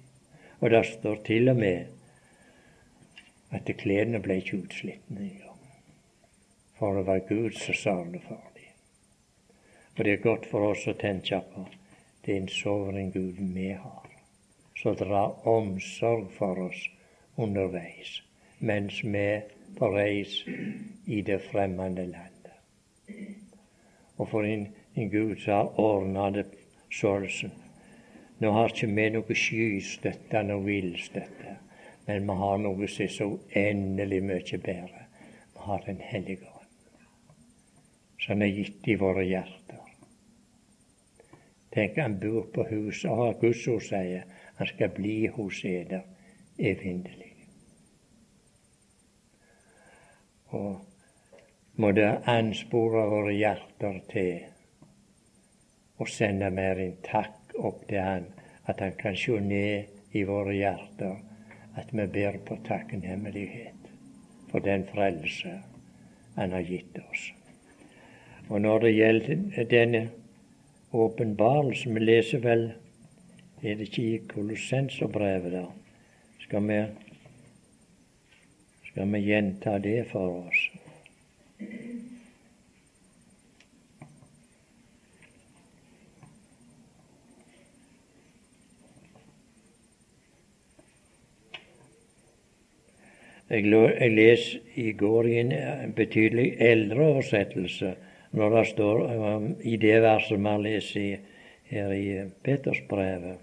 Og 0.59 0.69
det 0.71 0.85
står 0.85 1.23
til 1.25 1.49
og 1.49 1.59
med 1.59 1.87
at 3.51 3.71
klærne 3.81 4.21
ble 4.23 4.39
ikke 4.39 4.61
utslitne 4.63 5.25
engang. 5.25 5.59
For 6.77 6.95
det 6.95 7.05
var 7.07 7.25
Gud 7.27 7.57
som 7.57 7.75
sørget 7.75 8.23
for 8.27 8.43
dem. 8.55 8.71
Og 9.97 10.05
det 10.05 10.13
er 10.13 10.23
godt 10.23 10.47
for 10.47 10.71
oss 10.71 10.87
å 10.87 10.95
tenke 10.95 11.41
på 11.51 11.65
det 12.25 12.33
er 12.33 12.41
en 12.41 12.47
soveren 12.51 13.11
Gud 13.11 13.39
vi 13.53 13.69
har, 13.71 14.09
som 14.81 14.95
drar 14.95 15.47
omsorg 15.47 16.27
for 16.37 16.67
oss 16.69 16.87
underveis 17.37 18.19
mens 18.59 19.03
vi 19.03 19.41
på 19.77 19.87
reis 19.93 20.43
i 21.07 21.21
det 21.21 21.39
fremmede 21.51 22.05
landet. 22.05 22.55
Og 24.17 24.29
for 24.29 24.43
en, 24.43 24.67
en 24.95 25.09
Gud 25.09 25.37
som 25.39 25.53
har 25.53 25.79
ordna 25.79 26.29
det 26.35 26.45
sånn. 26.91 27.53
Nå 28.39 28.51
har 28.55 28.71
ikke 28.71 28.87
vi 28.95 29.07
noe 29.11 29.35
skystøtte, 29.35 30.43
noe 30.47 30.63
villstøtte, 30.63 31.55
men 32.07 32.27
vi 32.27 32.35
har 32.41 32.61
noe 32.63 32.87
som 32.87 33.05
er 33.05 33.13
så 33.15 33.27
uendelig 33.29 34.21
mye 34.23 34.59
bedre. 34.63 35.05
Vi 35.53 35.65
har 35.67 35.83
Den 35.85 35.99
hellige 35.99 36.47
ånd, 36.47 36.95
som 38.19 38.41
er 38.41 38.55
gitt 38.55 38.87
i 38.87 38.95
våre 38.95 39.25
hjerter. 39.27 39.88
Tenk, 41.71 41.97
han 41.97 42.19
bor 42.19 42.47
på 42.53 42.65
huset 42.69 43.11
og 43.11 43.17
har 43.23 43.41
Guds 43.41 43.67
ord 43.67 43.83
sier 43.85 44.25
han 44.59 44.67
skal 44.67 44.89
bli 44.95 45.27
hos 45.31 45.61
eder 45.65 46.01
evinnelig. 46.57 47.33
Og 50.49 50.81
må 51.79 51.91
det 51.95 52.09
anspore 52.27 53.05
våre 53.11 53.35
hjerter 53.37 54.01
til 54.11 54.39
å 55.99 56.07
sende 56.09 56.49
mer 56.51 56.81
en 56.81 56.97
takk 57.05 57.53
opp 57.55 57.85
til 57.87 58.01
Han, 58.03 58.25
at 58.65 58.81
Han 58.81 58.97
kan 58.99 59.15
se 59.15 59.39
ned 59.39 60.15
i 60.15 60.23
våre 60.27 60.55
hjerter, 60.57 61.19
at 61.77 61.93
vi 61.93 62.07
ber 62.07 62.39
på 62.45 62.57
takknemlighet 62.67 63.91
for 64.51 64.59
den 64.65 64.83
frelse 64.89 65.59
Han 66.35 66.51
har 66.51 66.65
gitt 66.65 66.97
oss. 66.99 67.29
Og 68.49 68.61
når 68.61 68.79
det 68.79 68.95
gjelder 68.95 69.69
denne 69.69 70.07
åpenbarelsen 70.91 71.93
Vi 71.93 71.99
leser 71.99 72.39
vel 72.43 72.71
Er 73.61 73.75
det 73.75 73.89
ikke 73.89 74.03
i 74.03 74.17
Kolossenserbrevet, 74.29 75.51
da? 75.51 75.65
Skal 76.39 76.67
vi, 76.69 76.77
skal 78.87 79.11
vi 79.11 79.19
gjenta 79.19 79.77
det 79.83 80.05
for 80.11 80.45
oss? 80.45 80.61
Jeg, 93.49 93.65
leser 94.13 94.59
i 94.77 94.91
går 94.93 95.27
i 95.27 95.39
en 95.41 95.93
betydelig 95.97 96.53
eldre 96.61 97.07
oversettelse 97.15 97.95
når 98.31 98.55
det 98.55 98.65
står 98.67 99.05
i 99.65 99.77
det 99.77 100.01
verset 100.01 100.41
har 100.45 100.57
lest 100.61 100.97
her 101.69 101.93
i 101.93 102.29
Petersbrevet. 102.43 103.37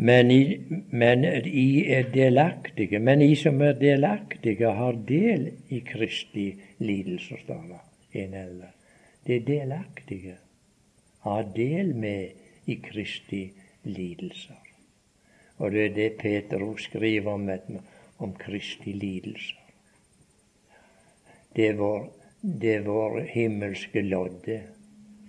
Men 0.00 0.30
I, 0.30 0.60
men 0.90 1.24
I 1.44 1.84
er 1.92 2.06
delaktige. 2.12 2.98
Men 2.98 3.20
I 3.20 3.34
som 3.36 3.60
er 3.60 3.76
delaktige, 3.76 4.70
har 4.72 4.96
del 5.08 5.50
i 5.68 5.82
Kristi 5.84 6.54
lidelse, 6.78 7.36
står 7.42 7.66
det. 7.68 7.80
En 8.22 8.34
eller. 8.34 8.72
Det 9.26 9.36
er 9.36 9.44
delaktige. 9.46 10.38
Har 11.20 11.42
del 11.56 11.92
med 11.94 12.30
i 12.66 12.78
Kristi 12.80 13.42
lidelser. 13.84 14.56
Og 15.58 15.72
det 15.72 15.84
er 15.84 15.94
det 15.94 16.10
Peter 16.18 16.64
skriver 16.78 17.32
om, 17.32 17.50
om 18.18 18.32
Kristi 18.34 18.92
lidelser. 18.92 19.59
Det 21.56 21.72
vår, 21.72 22.10
det 22.40 22.80
vår 22.86 23.20
himmelske 23.32 24.02
lodde 24.02 24.60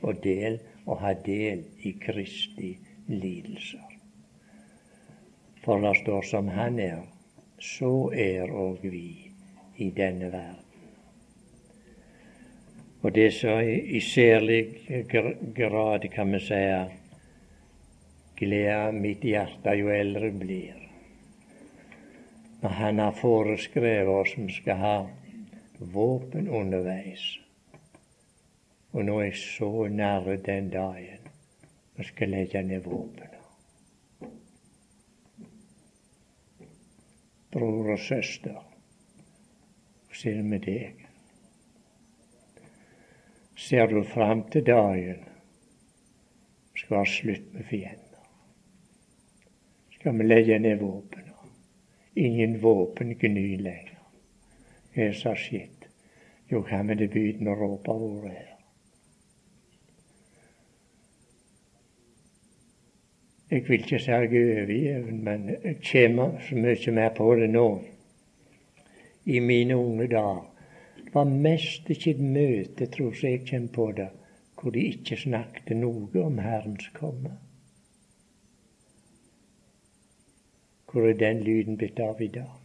og 0.02 0.22
del 0.24 0.60
å 0.86 0.98
ha 1.02 1.14
del 1.26 1.64
i 1.86 1.94
Kristi 2.02 2.76
lidelser. 3.10 3.88
For 5.62 5.82
det 5.82 5.96
står 6.02 6.26
som 6.26 6.50
Han 6.50 6.80
er, 6.80 7.04
så 7.62 8.12
er 8.14 8.50
òg 8.50 8.82
vi 8.82 9.08
i 9.78 9.90
denne 9.98 10.32
verden. 10.34 10.68
Og 13.02 13.14
det 13.14 13.32
så 13.34 13.60
i 13.62 14.00
særlig 14.06 14.62
grad, 15.58 16.06
kan 16.14 16.34
vi 16.34 16.40
si, 16.46 16.60
gleder 18.38 18.94
mitt 18.94 19.26
hjerte 19.26 19.74
jo 19.78 19.90
eldre 19.94 20.30
blir. 20.32 20.78
Når 22.62 22.78
Han 22.78 23.00
har 23.00 23.18
foreskrevet 23.18 24.14
oss 24.22 24.38
vi 24.38 24.54
skal 24.54 24.78
ha 24.78 24.96
våpen 25.82 26.48
underveis. 26.48 27.24
Og 28.92 29.06
nå 29.06 29.20
er 29.20 29.30
jeg 29.30 29.40
så 29.40 29.88
nære 29.88 30.38
den 30.46 30.70
dagen 30.74 31.30
vi 31.98 32.06
skal 32.08 32.32
legge 32.34 32.64
ned 32.64 32.84
våpenet. 32.86 33.38
Bror 37.52 37.92
og 37.94 38.00
søster, 38.00 38.62
hvordan 40.08 40.32
er 40.32 40.38
det 40.38 40.46
med 40.46 40.60
deg? 40.66 41.08
Ser 43.56 43.92
du 43.92 44.04
fram 44.04 44.46
til 44.50 44.66
dagen 44.66 45.28
skal 46.76 46.98
ha 46.98 47.06
slutt 47.06 47.54
med 47.54 47.68
fiender? 47.70 48.12
skal 50.02 50.18
vi 50.18 50.24
legge 50.24 50.60
ned 50.60 50.80
våpnene. 50.82 51.34
Ingen 52.16 52.60
våpen 52.60 53.14
gny 53.16 53.58
lenger. 53.58 54.01
Som 54.94 55.30
har 55.30 55.40
skjedd? 55.40 55.86
Jo, 56.52 56.66
det 56.68 57.12
begynner 57.14 57.54
å 57.54 57.60
råpe 57.60 57.94
ordet 57.96 58.32
her? 58.32 58.52
Jeg 63.52 63.64
vil 63.68 63.82
ikke 63.84 64.00
si 64.00 64.12
jeg 64.12 64.28
er 64.28 64.36
overgiven, 64.42 65.24
men 65.24 65.50
jeg 65.50 65.78
kommer 65.84 66.38
så 66.48 66.56
mye 66.56 66.92
mer 66.96 67.10
på 67.16 67.26
det 67.36 67.50
nå. 67.52 67.66
I 69.26 69.40
mine 69.40 69.76
unge 69.76 70.08
dager 70.08 70.48
det 70.96 71.14
var 71.16 71.28
mest 71.28 71.90
ikke 71.92 72.14
et 72.14 72.22
møte, 72.24 72.88
tror 72.88 73.12
jeg 73.12 73.32
jeg 73.32 73.48
kommer 73.50 73.74
på 73.76 73.90
det, 73.98 74.08
hvor 74.56 74.72
de 74.72 74.86
ikke 74.94 75.18
snakket 75.20 75.76
noe 75.76 76.24
om 76.24 76.40
Herrens 76.40 76.88
komme. 76.96 77.34
Hvor 80.88 81.10
er 81.10 81.20
den 81.20 81.44
lyden 81.44 81.78
blitt 81.78 82.00
av 82.00 82.24
i 82.24 82.32
dag? 82.32 82.61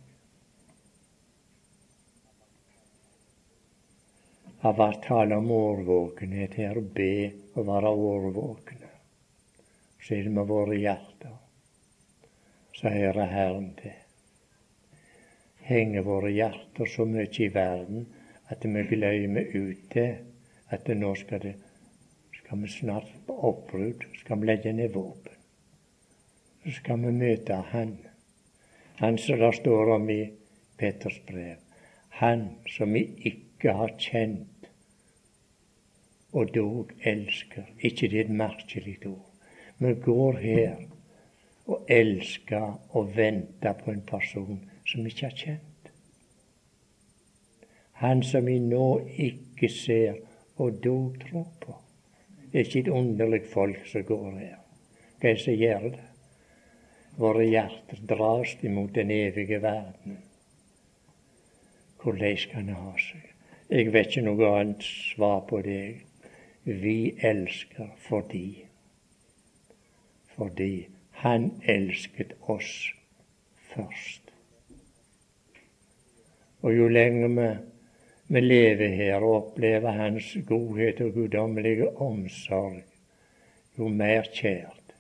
Har 4.67 4.77
vært 4.79 5.05
tale 5.07 5.39
om 5.39 5.51
årvåkenhet 5.55 6.57
her, 6.61 6.79
å 6.79 6.93
be 6.99 7.13
og 7.55 7.69
være 7.69 7.93
årvåkne. 7.93 8.91
Så 10.03 10.17
er 10.17 10.27
det 10.27 10.33
med 10.37 10.49
våre 10.51 10.79
hjerter. 10.79 11.37
Så 12.77 12.93
hører 12.93 13.33
Herren 13.33 13.71
til. 13.79 13.95
Henger 15.67 16.05
våre 16.07 16.31
hjerter 16.31 16.91
så 16.91 17.07
mye 17.09 17.31
i 17.43 17.49
verden 17.55 18.05
at 18.53 18.67
vi 18.67 18.83
glemmer 18.91 19.49
ute 19.55 20.05
at 20.71 20.91
nå 20.95 21.15
skal, 21.19 21.43
det, 21.43 21.55
skal 22.37 22.61
vi 22.63 22.71
snart 22.71 23.09
på 23.27 23.39
oppbrudd, 23.49 24.05
skal 24.21 24.43
vi 24.43 24.51
legge 24.51 24.75
ned 24.77 24.93
våpen. 24.95 25.33
Så 26.63 26.77
skal 26.81 27.03
vi 27.03 27.15
møte 27.15 27.63
Han 27.73 27.97
han 28.99 29.19
som 29.19 29.39
det 29.39 29.53
står 29.59 29.91
om 29.93 30.11
i 30.11 30.23
Petters 30.81 31.19
brev. 31.29 31.57
Han 32.21 32.47
som 32.73 32.95
vi 32.97 33.03
ikke 33.29 33.75
har 33.77 33.93
kjent, 34.01 34.49
og 36.37 36.53
dog 36.55 36.91
elsker. 37.01 37.65
Ikke 37.81 38.11
det 38.13 38.21
er 38.21 38.25
et 38.25 38.37
merkelig 38.37 38.99
ord. 39.07 39.33
Vi 39.79 39.95
går 40.05 40.39
her 40.43 40.77
og 41.67 41.87
elsker 41.89 42.81
og 42.91 43.17
venter 43.17 43.73
på 43.73 43.91
en 43.91 44.03
person 44.07 44.61
som 44.87 45.07
ikke 45.07 45.27
har 45.27 45.37
kjent. 45.37 45.91
Han 48.03 48.23
som 48.23 48.47
vi 48.47 48.59
nå 48.61 48.89
ikke 49.09 49.69
ser 49.73 50.19
og 50.57 50.83
dog 50.85 51.17
tror 51.23 51.49
på. 51.61 51.77
Det 52.53 52.61
er 52.61 52.65
ikke 52.65 52.81
et 52.81 52.93
underlig 52.93 53.43
folk 53.53 53.87
som 53.89 54.05
går 54.05 54.31
her. 54.39 54.59
Hva 55.21 55.31
er 55.31 55.39
det 55.39 55.45
som 55.45 55.57
gjør 55.57 55.89
det? 55.89 56.05
Våre 57.17 57.47
hjerter 57.49 58.03
dras 58.09 58.53
imot 58.63 58.93
den 58.95 59.11
evige 59.11 59.63
verden. 59.63 60.19
Hvordan 62.03 62.37
kan 62.51 62.69
en 62.69 62.77
ha 62.77 62.93
seg? 63.01 63.33
Jeg 63.71 63.93
vet 63.93 64.13
ikke 64.13 64.27
noe 64.29 64.51
annet 64.61 64.85
svar 64.85 65.41
på 65.49 65.59
det. 65.65 66.06
Vi 66.67 67.15
elsker 67.23 67.93
fordi 68.09 68.67
fordi 70.37 70.89
Han 71.11 71.63
elsket 71.65 72.33
oss 72.43 72.93
først. 73.73 74.33
Og 76.61 76.77
jo 76.77 76.89
lenger 76.89 77.29
vi, 77.29 77.47
vi 78.29 78.41
lever 78.41 78.89
her 78.89 79.25
og 79.25 79.37
opplever 79.37 79.91
Hans 79.97 80.37
godhet 80.47 81.01
og 81.01 81.13
guddommelige 81.15 81.89
omsorg, 81.97 82.83
jo 83.79 83.89
mer 83.89 84.29
kjært 84.35 84.93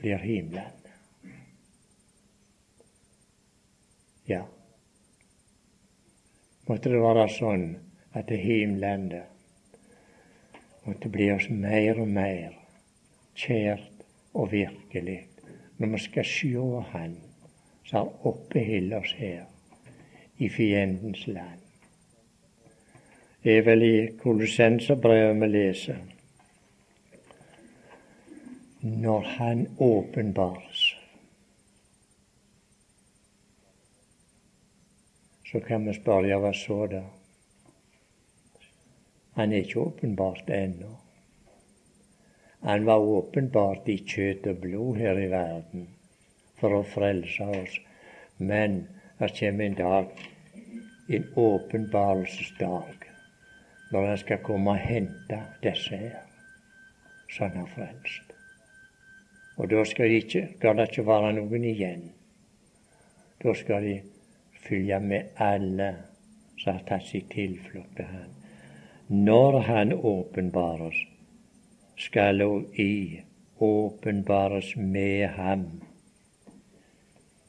blir 0.00 0.16
himmelen. 0.16 0.78
Ja. 4.26 4.44
Måtte 6.70 6.88
det 6.92 7.02
være 7.02 7.26
sånn 7.34 7.66
at 8.14 8.30
det 8.30 8.38
himmelen 8.40 9.10
måtte 10.84 11.08
bli 11.08 11.30
oss 11.32 11.48
mer 11.50 12.00
og 12.00 12.08
mer 12.08 12.54
kjært 13.36 14.04
og 14.34 14.52
virkelig 14.52 15.18
når 15.78 15.94
vi 15.94 15.98
skal 16.04 16.28
sjå 16.28 16.84
Han 16.92 17.16
som 17.88 17.98
har 17.98 18.28
oppholdt 18.28 18.94
oss 18.94 19.12
her 19.18 19.44
i 20.38 20.48
fiendens 20.48 21.26
land. 21.26 21.60
Det 23.42 23.58
er 23.58 23.62
vel 23.64 23.82
i 23.82 23.96
Kolossenserbrevet 24.20 25.40
vi 25.40 25.48
leser 25.48 26.00
når 28.80 29.20
Han 29.36 29.66
åpenbares. 29.78 30.84
Så 35.50 35.60
kan 35.60 35.86
vi 35.86 35.96
spørre 35.96 36.36
hva 36.38 36.52
så 36.54 36.84
da? 36.86 37.02
Han 39.40 39.52
er 39.52 39.64
ikke 39.64 39.80
åpenbart 39.80 40.50
ennå. 40.52 40.90
Han 42.60 42.84
var 42.84 43.00
åpenbart 43.00 43.86
i 43.88 43.94
kjøtt 44.04 44.44
og 44.50 44.58
blod 44.60 44.98
her 45.00 45.16
i 45.16 45.30
verden 45.32 45.86
for 46.60 46.76
å 46.76 46.80
frelse 46.84 47.46
oss. 47.48 47.78
Men 48.36 48.82
det 49.16 49.30
kommer 49.38 49.64
en 49.64 49.78
dag, 49.78 50.10
en 51.16 51.24
åpenbarelsesdag, 51.44 53.06
når 53.94 54.08
han 54.10 54.20
skal 54.20 54.42
komme 54.44 54.74
og 54.74 54.84
hente 54.90 55.38
disse 55.64 56.02
her 56.02 56.18
som 57.30 57.48
han 57.48 57.62
har 57.62 57.72
frelst. 57.78 58.34
Og 59.56 59.72
da 59.72 59.86
skal, 59.88 60.12
de 60.12 60.20
ikke, 60.20 60.44
skal 60.58 60.76
det 60.76 60.90
ikke 60.90 61.06
være 61.08 61.32
noen 61.38 61.64
igjen. 61.70 62.04
Da 63.40 63.56
skal 63.56 63.88
de 63.88 63.96
følge 64.68 65.00
med 65.00 65.32
alle 65.48 65.88
som 66.60 66.74
har 66.74 66.84
tatt 66.92 67.08
sin 67.08 67.24
tilflukt 67.32 67.96
til 67.96 68.12
Han. 68.12 68.39
Når 69.10 69.58
Han 69.60 69.92
åpenbares, 69.92 70.94
skal 71.98 72.42
òg 72.44 72.78
i 72.78 73.22
åpenbares 73.58 74.76
med 74.76 75.26
ham 75.34 75.64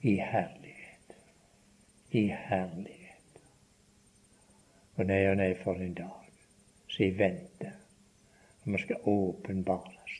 i 0.01 0.15
herlighet. 0.15 1.13
I 2.11 2.23
herlighet. 2.47 3.43
Og 4.95 5.05
nei 5.05 5.21
og 5.29 5.37
nei 5.37 5.51
for 5.61 5.77
en 5.77 5.93
dag 6.01 6.33
som 6.89 7.05
jeg 7.05 7.13
venter. 7.21 7.77
Vi 8.65 8.81
skal 8.81 9.05
åpenbares 9.13 10.17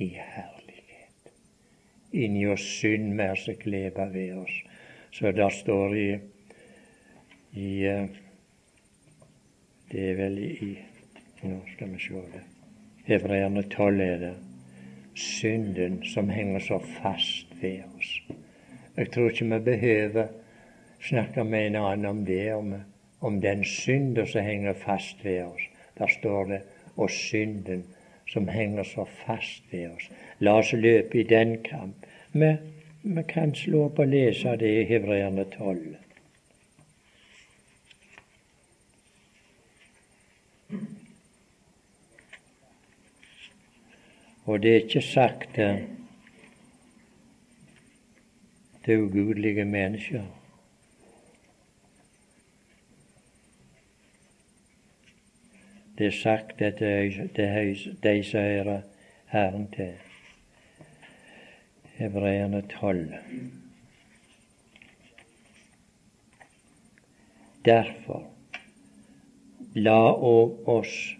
i 0.00 0.08
herlighet. 0.16 1.32
Inni 2.16 2.48
oss 2.48 2.64
synd 2.80 3.12
mer 3.20 3.36
som 3.44 3.60
kleber 3.60 4.08
ved 4.16 4.40
oss. 4.40 4.58
Så 5.12 5.36
der 5.36 5.52
står 5.52 5.96
i, 6.00 6.10
i 7.60 7.72
eh, 7.84 8.21
Det 9.92 10.10
er 10.10 10.14
vel 10.16 10.38
i 10.38 10.78
Nå 11.42 11.56
skal 11.74 11.90
vi 11.90 11.98
se 12.00 12.20
det. 12.32 12.40
Hebreerne 13.04 13.62
12 13.62 14.00
er 14.00 14.18
det. 14.18 14.34
Synden 15.14 15.98
som 16.06 16.28
henger 16.30 16.60
så 16.60 16.78
fast 17.02 17.50
ved 17.60 17.82
oss. 17.96 18.12
Jeg 18.96 19.10
tror 19.12 19.28
ikke 19.30 19.48
vi 19.50 19.58
behøver 19.58 20.26
snakke 21.02 21.44
med 21.44 21.66
en 21.66 21.76
annen 21.76 22.06
om 22.06 22.24
det, 22.26 22.54
om, 22.54 22.74
om 23.20 23.40
den 23.40 23.64
synden 23.64 24.26
som 24.26 24.42
henger 24.42 24.72
fast 24.72 25.24
ved 25.24 25.42
oss. 25.42 25.62
Der 25.98 26.06
står 26.06 26.44
det 26.44 26.60
'og 26.96 27.10
synden 27.10 27.84
som 28.28 28.48
henger 28.48 28.82
så 28.82 29.04
fast 29.04 29.72
ved 29.72 29.86
oss'. 29.86 30.12
La 30.38 30.58
oss 30.58 30.72
løpe 30.72 31.20
i 31.20 31.22
den 31.22 31.58
kamp. 31.62 32.06
Vi, 32.32 32.56
vi 33.02 33.22
kan 33.28 33.54
slå 33.54 33.84
opp 33.84 33.98
og 33.98 34.08
lese 34.08 34.56
det 34.56 34.80
i 34.80 34.84
Hebreerne 34.84 35.44
12. 35.44 35.96
Og 44.44 44.62
det 44.62 44.70
er 44.70 44.84
ikke 44.84 45.02
sagt 45.02 45.58
til 48.84 49.02
ugudelige 49.02 49.64
mennesker. 49.64 50.22
Det 55.98 56.06
er 56.06 56.10
sagt 56.22 56.58
til 56.58 57.96
de 58.02 58.24
som 58.24 58.40
hører 58.40 58.80
Herren 59.26 59.70
til. 59.70 59.92
Hebreerne 61.84 62.62
12. 62.80 63.14
Derfor 67.64 68.32
la 69.74 70.12
òg 70.12 70.68
oss 70.68 71.16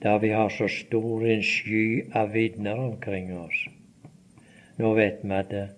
da 0.00 0.16
vi 0.18 0.30
har 0.32 0.48
så 0.48 0.68
stor 0.72 1.24
en 1.28 1.42
sky 1.42 2.08
av 2.16 2.30
vitner 2.32 2.78
omkring 2.80 3.28
oss. 3.36 3.66
Nå 4.78 4.94
vet 4.96 5.18
vi 5.22 5.34
at 5.36 5.52
eh, 5.52 5.74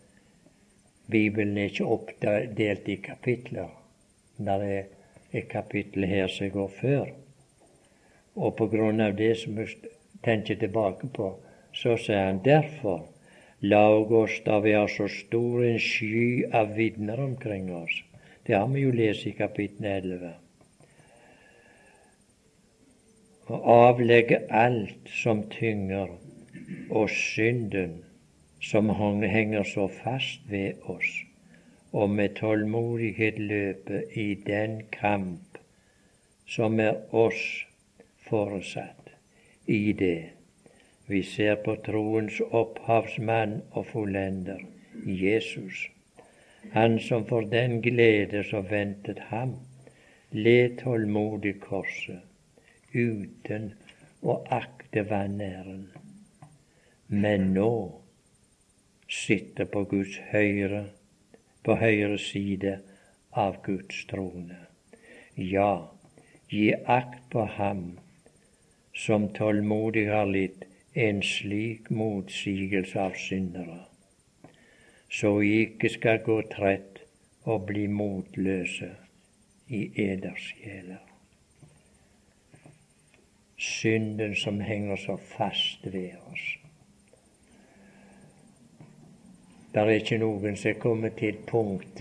Bibelen 1.10 1.56
er 1.58 1.72
ikke 1.72 1.88
oppdelt 1.90 2.88
i 2.88 2.96
kapitler. 3.02 3.72
Det 4.38 4.54
er 4.66 4.84
et 5.32 5.48
kapittel 5.50 6.06
her 6.06 6.28
som 6.28 6.52
går 6.54 6.68
før. 6.80 7.08
Og 8.36 8.54
på 8.56 8.68
grunn 8.70 9.00
av 9.00 9.16
det 9.18 9.32
som 9.40 9.58
vi 9.58 9.66
tenker 10.22 10.60
tilbake 10.60 11.10
på, 11.10 11.32
så 11.74 11.96
sier 11.98 12.28
han 12.28 12.44
derfor 12.44 13.08
La 13.62 13.82
oss 13.90 14.38
da 14.44 14.60
vi 14.60 14.72
har 14.72 14.88
så 14.88 15.08
stor 15.10 15.64
en 15.64 15.82
sky 15.82 16.44
av 16.54 16.70
vitner 16.78 17.20
omkring 17.20 17.74
oss. 17.74 17.98
Det 18.46 18.54
har 18.54 18.70
vi 18.70 18.86
jo 18.86 18.94
lest 18.94 19.26
i 19.26 19.34
kapittel 19.36 19.90
11 19.90 20.32
og 23.50 23.70
avlegge 23.74 24.38
alt 24.54 25.10
som 25.10 25.42
tynger, 25.50 26.08
og 26.90 27.10
synden 27.10 27.96
som 28.62 28.90
henger 29.22 29.62
så 29.66 29.88
fast 29.90 30.44
ved 30.50 30.86
oss, 30.92 31.08
og 31.92 32.10
med 32.10 32.36
tålmodighet 32.38 33.38
løpe 33.38 34.04
i 34.14 34.34
den 34.46 34.82
kamp 34.92 35.58
som 36.46 36.80
er 36.80 37.00
oss 37.14 37.42
foresatt. 38.28 39.10
I 39.66 39.92
det 39.98 40.30
vi 41.10 41.22
ser 41.26 41.58
på 41.64 41.74
troens 41.86 42.38
opphavsmann 42.50 43.60
og 43.70 43.86
fullender, 43.90 44.62
Jesus, 45.06 45.88
han 46.70 46.98
som 47.02 47.26
for 47.26 47.40
den 47.40 47.80
glede 47.82 48.44
som 48.46 48.70
ventet 48.70 49.18
ham, 49.34 49.56
led 50.30 50.78
tålmodig 50.84 51.58
korset 51.60 52.29
uten 52.92 53.72
å 54.22 54.36
akte 54.52 55.04
vanæren, 55.08 55.88
men 57.08 57.52
nå 57.54 57.72
sitter 59.10 59.68
på 59.70 59.84
Guds 59.90 60.18
høyre, 60.30 60.84
på 61.64 61.76
høyre 61.80 62.18
side 62.18 62.76
av 63.32 63.60
Guds 63.66 64.04
trone. 64.10 64.58
Ja, 65.36 65.90
gi 66.50 66.70
akt 66.74 67.28
på 67.32 67.46
ham 67.56 67.84
som 68.94 69.28
tålmodig 69.34 70.08
har 70.10 70.26
litt 70.30 70.66
en 70.94 71.22
slik 71.22 71.90
motsigelse 71.94 72.98
av 73.00 73.18
syndere, 73.18 73.84
så 75.10 75.36
vi 75.38 75.52
ikke 75.66 75.92
skal 75.94 76.24
gå 76.26 76.40
trett 76.50 77.04
og 77.46 77.70
bli 77.70 77.86
motløse 77.90 78.90
i 79.70 79.86
eders 80.10 80.50
sjeler 80.50 81.09
synden 83.60 84.36
som 84.36 84.60
henger 84.60 84.96
så 84.96 85.16
fast 85.16 85.86
ved 85.86 86.16
oss. 86.32 86.56
Det 89.72 89.82
er 89.82 89.90
ikke 90.00 90.18
noen 90.18 90.56
som 90.56 90.70
er 90.70 90.80
kommet 90.80 91.18
til 91.18 91.34
et 91.34 91.42
punkt 91.46 92.00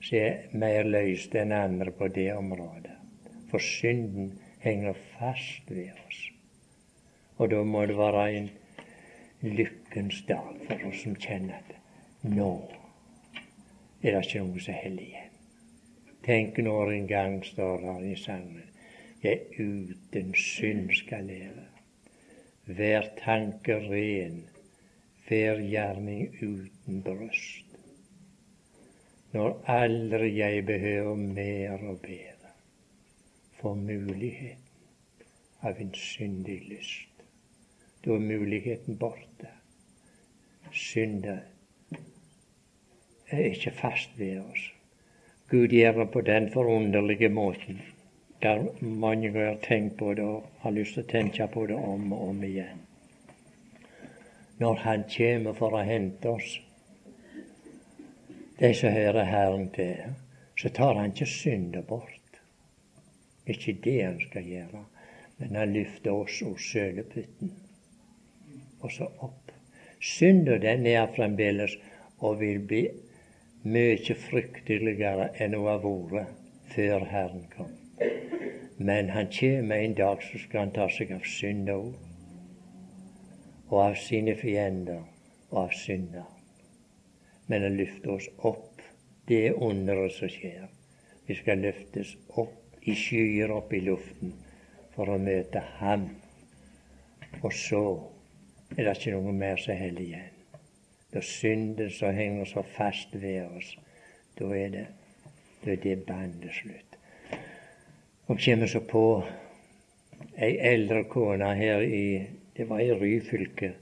som 0.00 0.18
er 0.18 0.54
mer 0.56 0.88
løst 0.88 1.34
enn 1.36 1.52
andre 1.52 1.92
på 1.92 2.08
det 2.14 2.30
området. 2.34 2.94
For 3.50 3.62
synden 3.62 4.32
henger 4.62 4.96
fast 5.18 5.68
ved 5.70 5.92
oss. 6.06 6.22
Og 7.36 7.50
da 7.52 7.60
må 7.62 7.84
det 7.86 7.98
være 7.98 8.24
en 8.38 8.48
lykkens 9.42 10.22
dag 10.28 10.56
for 10.66 10.88
oss 10.88 11.02
som 11.04 11.18
kjenner 11.20 11.60
at 11.60 11.76
nå 12.24 12.52
er 14.02 14.16
det 14.16 14.24
ikke 14.24 14.46
noe 14.46 14.62
som 14.64 14.80
heller 14.80 15.04
igjen. 15.04 15.36
Tenk 16.24 16.58
når 16.64 16.94
en 16.94 17.06
gang 17.10 17.36
står 17.44 17.84
der 17.84 18.08
i 18.08 18.16
sangen 18.18 18.64
jeg 19.22 19.40
uten 20.06 20.34
synd 20.34 20.90
skal 20.90 21.24
leve. 21.24 21.66
Hver 22.64 23.02
tanke 23.24 23.74
ren, 23.74 24.44
hver 25.28 25.60
gjerning 25.60 26.28
uten 26.42 27.02
bryst. 27.02 27.64
Når 29.32 29.62
aldri 29.66 30.30
jeg 30.38 30.66
behøver 30.66 31.14
mer 31.14 31.82
og 31.90 32.00
bedre, 32.02 32.52
får 33.60 33.74
muligheten 33.74 34.62
av 35.62 35.80
en 35.80 35.92
syndig 35.94 36.60
lyst. 36.68 37.26
Da 38.04 38.14
er 38.14 38.22
muligheten 38.22 38.98
borte. 38.98 39.50
Synda 40.72 41.40
er 43.30 43.50
ikke 43.50 43.74
fast 43.74 44.18
ved 44.18 44.38
oss. 44.40 44.70
Gud 45.50 45.68
gjør 45.74 45.98
det 46.02 46.10
på 46.12 46.20
den 46.20 46.50
forunderlige 46.52 47.28
måten 47.28 47.82
der 48.42 48.66
mange 48.80 49.30
har 49.32 49.56
tenkt 49.62 49.96
på 49.98 50.14
det 50.14 50.24
og 50.24 50.44
har 50.60 50.74
lyst 50.76 50.94
til 50.94 51.04
å 51.04 51.10
tenke 51.10 51.46
på 51.52 51.66
det 51.66 51.76
om 51.76 52.12
og 52.12 52.28
om 52.28 52.42
igjen. 52.44 52.82
Når 54.58 54.74
Han 54.84 55.04
kommer 55.16 55.54
for 55.54 55.76
å 55.76 55.84
hente 55.84 56.28
oss, 56.28 56.60
de 58.58 58.72
som 58.74 58.92
hører 58.92 59.24
Herren 59.28 59.68
til, 59.68 60.14
så 60.56 60.68
tar 60.68 60.94
han 60.96 61.12
ikke 61.12 61.26
synda 61.28 61.82
bort. 61.84 62.40
Ikke 63.46 63.76
det 63.84 63.98
han 64.02 64.20
skal 64.20 64.48
gjøre, 64.48 64.84
men 65.38 65.56
han 65.60 65.74
løfter 65.76 66.16
oss 66.16 66.40
og 66.42 66.56
sølepytten 66.60 67.52
og 68.80 68.92
så 68.92 69.08
opp. 69.24 69.52
Synden 70.00 70.62
den 70.62 70.86
er 70.86 71.12
fremdeles 71.16 71.76
og 72.18 72.40
vil 72.40 72.60
bli 72.64 72.82
mye 73.66 74.16
frykteligere 74.26 75.32
enn 75.36 75.56
hun 75.56 75.68
har 75.68 75.82
vært 75.84 76.32
før 76.72 77.06
Herren 77.10 77.44
kom. 77.52 77.85
Men 78.78 79.10
han 79.10 79.32
kommer 79.32 79.76
en 79.76 79.94
dag 79.94 80.22
så 80.22 80.38
skal 80.38 80.66
han 80.66 80.76
ta 80.76 80.88
seg 80.92 81.12
av 81.16 81.24
synda 81.26 81.76
òg. 81.80 81.92
Og 83.72 83.78
av 83.82 83.98
sine 83.98 84.36
fiender 84.38 85.02
og 85.50 85.62
av 85.64 85.72
synder 85.74 86.26
men 87.46 87.62
han 87.62 87.76
løfter 87.78 88.10
oss 88.16 88.28
opp. 88.38 88.82
Det 89.26 89.38
er 89.48 89.62
underet 89.62 90.14
som 90.14 90.30
skjer. 90.30 90.66
Vi 91.26 91.34
skal 91.34 91.62
løftes 91.62 92.14
opp 92.38 92.76
i 92.86 92.94
skyer 92.94 93.50
opp 93.54 93.72
i 93.74 93.82
luften 93.82 94.34
for 94.94 95.10
å 95.10 95.18
møte 95.18 95.62
Ham. 95.80 96.08
Og 97.42 97.52
så 97.54 97.82
er 98.76 98.84
det 98.86 98.94
ikke 98.96 99.16
noe 99.16 99.34
mer 99.34 99.58
som 99.62 99.78
holder 99.78 100.04
igjen. 100.04 100.32
Da 101.14 101.22
synden 101.22 101.90
som 101.94 102.14
henger 102.14 102.48
så 102.50 102.62
fast 102.76 103.14
ved 103.14 103.46
oss, 103.56 103.72
da 104.38 104.50
er 104.54 104.72
det, 104.74 104.86
da 105.64 105.76
det 105.82 105.96
bandet 106.06 106.54
slutt. 106.54 106.95
Og 108.26 108.38
kommer 108.42 108.66
så 108.66 108.80
på 108.82 109.02
ei 110.36 110.56
eldre 110.58 111.04
kone 111.10 111.54
her 111.54 111.82
i 111.82 112.06
Det 112.56 112.64
var 112.68 112.80
i 112.80 112.92
Ryfylke 112.92 113.74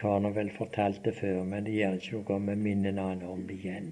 har 0.00 0.20
nå 0.20 0.30
vel 0.32 0.50
fortalt 0.54 1.02
det 1.04 1.14
før, 1.18 1.42
men 1.44 1.66
det 1.66 1.76
gjør 1.76 1.98
ikke 1.98 2.16
noe 2.16 2.36
om 2.36 2.48
jeg 2.50 2.60
minner 2.64 3.00
han 3.00 3.24
om 3.28 3.42
det 3.48 3.58
igjen. 3.58 3.90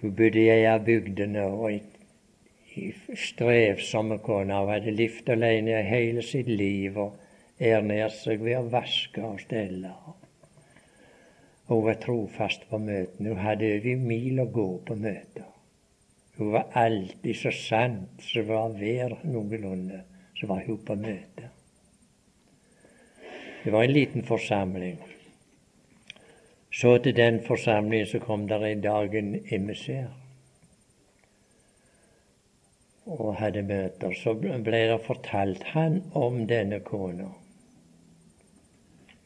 Hun 0.00 0.14
bodde 0.18 0.42
i 0.42 0.50
ei 0.52 0.64
av 0.68 0.82
bygdene 0.86 1.44
og 1.52 1.68
ei 1.70 2.88
strevsomme 3.26 4.18
kone. 4.26 4.58
Hun 4.58 4.74
hadde 4.74 4.96
levd 4.96 5.30
alene 5.36 5.80
hele 5.86 6.24
sitt 6.26 6.50
liv 6.50 6.98
og 6.98 7.14
ernært 7.62 8.18
seg 8.18 8.42
ved 8.42 8.58
å 8.58 8.68
vaske 8.74 9.22
og 9.22 9.40
stelle. 9.44 9.94
Hun 11.70 11.84
var 11.86 12.00
trofast 12.02 12.66
på 12.68 12.82
møtene. 12.82 13.30
Hun 13.30 13.44
hadde 13.46 13.76
over 13.78 14.06
mil 14.10 14.42
å 14.42 14.50
gå 14.58 14.68
på 14.88 14.98
møter. 14.98 15.53
Hun 16.36 16.52
var 16.52 16.66
alltid 16.72 17.36
så 17.36 17.50
sant 17.54 18.22
som 18.26 18.48
var 18.48 18.72
vær 18.78 19.18
noenlunde, 19.22 20.00
så 20.34 20.48
var 20.50 20.64
hun 20.66 20.80
på 20.86 20.96
møte. 20.98 21.50
Det 23.64 23.72
var 23.72 23.84
en 23.84 23.94
liten 23.94 24.26
forsamling. 24.26 24.98
Så 26.74 26.98
til 26.98 27.16
den 27.16 27.38
forsamlingen 27.46 28.06
så 28.10 28.18
kom 28.18 28.48
der 28.48 28.66
en 28.66 28.82
dag 28.82 29.14
en 29.14 29.34
emissær 29.50 30.10
og 33.06 33.36
hadde 33.36 33.62
møter. 33.62 34.12
Så 34.18 34.34
ble 34.34 34.80
det 34.90 35.00
fortalt 35.06 35.62
han 35.70 36.00
om 36.18 36.46
denne 36.50 36.80
kona. 36.80 37.28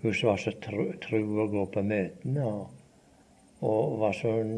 Hun 0.02 0.14
var 0.22 0.36
så 0.36 0.52
tro, 0.62 0.90
tro 1.02 1.22
å 1.42 1.48
gå 1.50 1.64
på 1.72 1.82
møtene 1.82 2.44
og, 2.46 2.68
og 3.66 3.96
var 4.02 4.14
sånn 4.14 4.52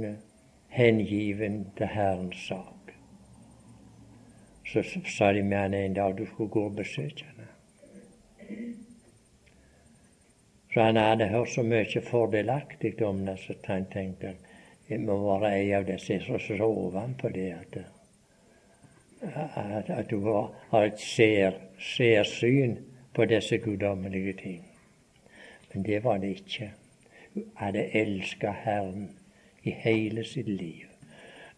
hengiven 0.70 1.66
til 1.76 1.86
Herrens 1.86 2.46
sak. 2.48 2.94
Så 4.66 4.82
sa 5.16 5.32
de 5.32 5.42
med 5.42 5.58
han 5.58 5.74
en 5.74 5.94
dag 5.94 6.18
du 6.18 6.26
skulle 6.26 6.50
gå 6.50 6.64
og 6.64 6.76
besøke 6.76 7.24
henne. 7.26 7.46
Så 10.74 10.82
han 10.82 10.96
hadde 10.96 11.28
hørt 11.28 11.50
så 11.50 11.62
mye 11.62 12.02
fordelaktig 12.10 13.02
om 13.02 13.24
det, 13.26 13.38
så 13.38 13.54
han 13.64 13.86
tenkte 13.90 14.34
jeg 14.90 15.00
må 15.00 15.16
være 15.22 15.52
ei 15.54 15.70
av 15.74 15.86
disse 15.86 16.18
som 16.24 16.38
så 16.42 16.66
ovenpå 16.66 17.28
det 17.34 17.50
at, 17.54 17.76
at, 19.22 19.90
at 19.90 20.10
du 20.10 20.18
har 20.26 20.86
et 20.86 20.98
ser, 20.98 21.58
sersyn 21.78 22.76
på 23.14 23.24
disse 23.30 23.58
guddommelige 23.58 24.32
ting. 24.32 24.64
Men 25.72 25.86
det 25.86 26.04
var 26.04 26.18
det 26.18 26.28
ikke. 26.28 26.72
Hun 27.34 27.44
hadde 27.56 27.86
elska 27.94 28.50
Herren 28.50 29.10
i 29.62 29.70
hele 29.70 30.24
sitt 30.24 30.48
liv. 30.48 30.86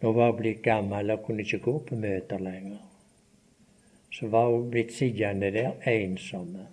Nå 0.01 0.13
var 0.13 0.33
hun 0.33 0.41
blitt 0.41 0.63
gammel 0.63 1.11
og 1.15 1.23
kunne 1.27 1.45
ikke 1.45 1.63
gå 1.63 1.79
på 1.89 1.97
møter 1.97 2.43
lenger. 2.43 2.81
Så 4.13 4.29
var 4.29 4.51
hun 4.51 4.71
blitt 4.71 4.93
sittende 4.93 5.53
der 5.55 5.73
ensomme. 5.89 6.67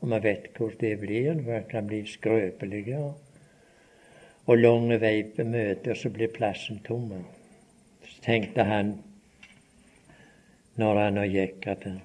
Og 0.00 0.08
vi 0.12 0.22
vet 0.22 0.50
hvor 0.56 0.72
det 0.80 0.98
blir. 1.00 1.32
Hun 1.34 1.64
kan 1.70 1.86
bli 1.86 2.04
skrøpeligere. 2.06 3.14
Og 4.46 4.58
lange 4.58 5.00
vei 5.00 5.22
på 5.22 5.44
møter, 5.44 5.94
så 5.94 6.10
blir 6.10 6.32
plassen 6.34 6.80
tom. 6.84 7.12
Så 8.04 8.22
tenkte 8.24 8.64
han 8.64 8.94
når 10.80 11.02
han 11.04 11.20
gikk, 11.28 11.66
at 11.66 11.84
han 11.84 12.00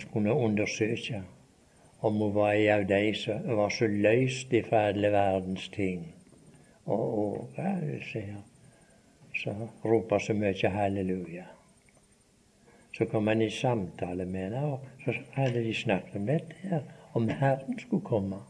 skulle 0.00 0.34
undersøke 0.34 1.22
om 2.04 2.14
hun 2.20 2.34
var 2.34 2.52
en 2.52 2.80
av 2.80 2.86
de 2.86 3.14
som 3.16 3.56
var 3.56 3.70
så 3.72 3.86
løst 3.88 4.52
ifra 4.52 4.88
alle 4.90 5.08
verdens 5.12 5.68
ting. 5.72 6.02
Og, 6.84 7.04
og 7.18 7.56
ja, 7.56 7.70
ser, 8.10 8.34
så 9.40 9.54
roper 9.84 10.20
så 10.20 10.36
mye 10.36 10.72
halleluja. 10.74 11.46
Så 12.94 13.08
kom 13.10 13.26
han 13.26 13.42
i 13.42 13.48
samtale 13.50 14.26
med 14.28 14.44
henne, 14.50 14.64
og 14.64 14.84
så 15.04 15.16
hadde 15.32 15.64
de 15.64 15.72
snakket 15.74 16.20
om 16.20 16.28
dette 16.28 16.60
her, 16.60 16.84
om 17.14 17.28
Herren 17.28 17.80
skulle 17.80 18.04
komme. 18.04 18.42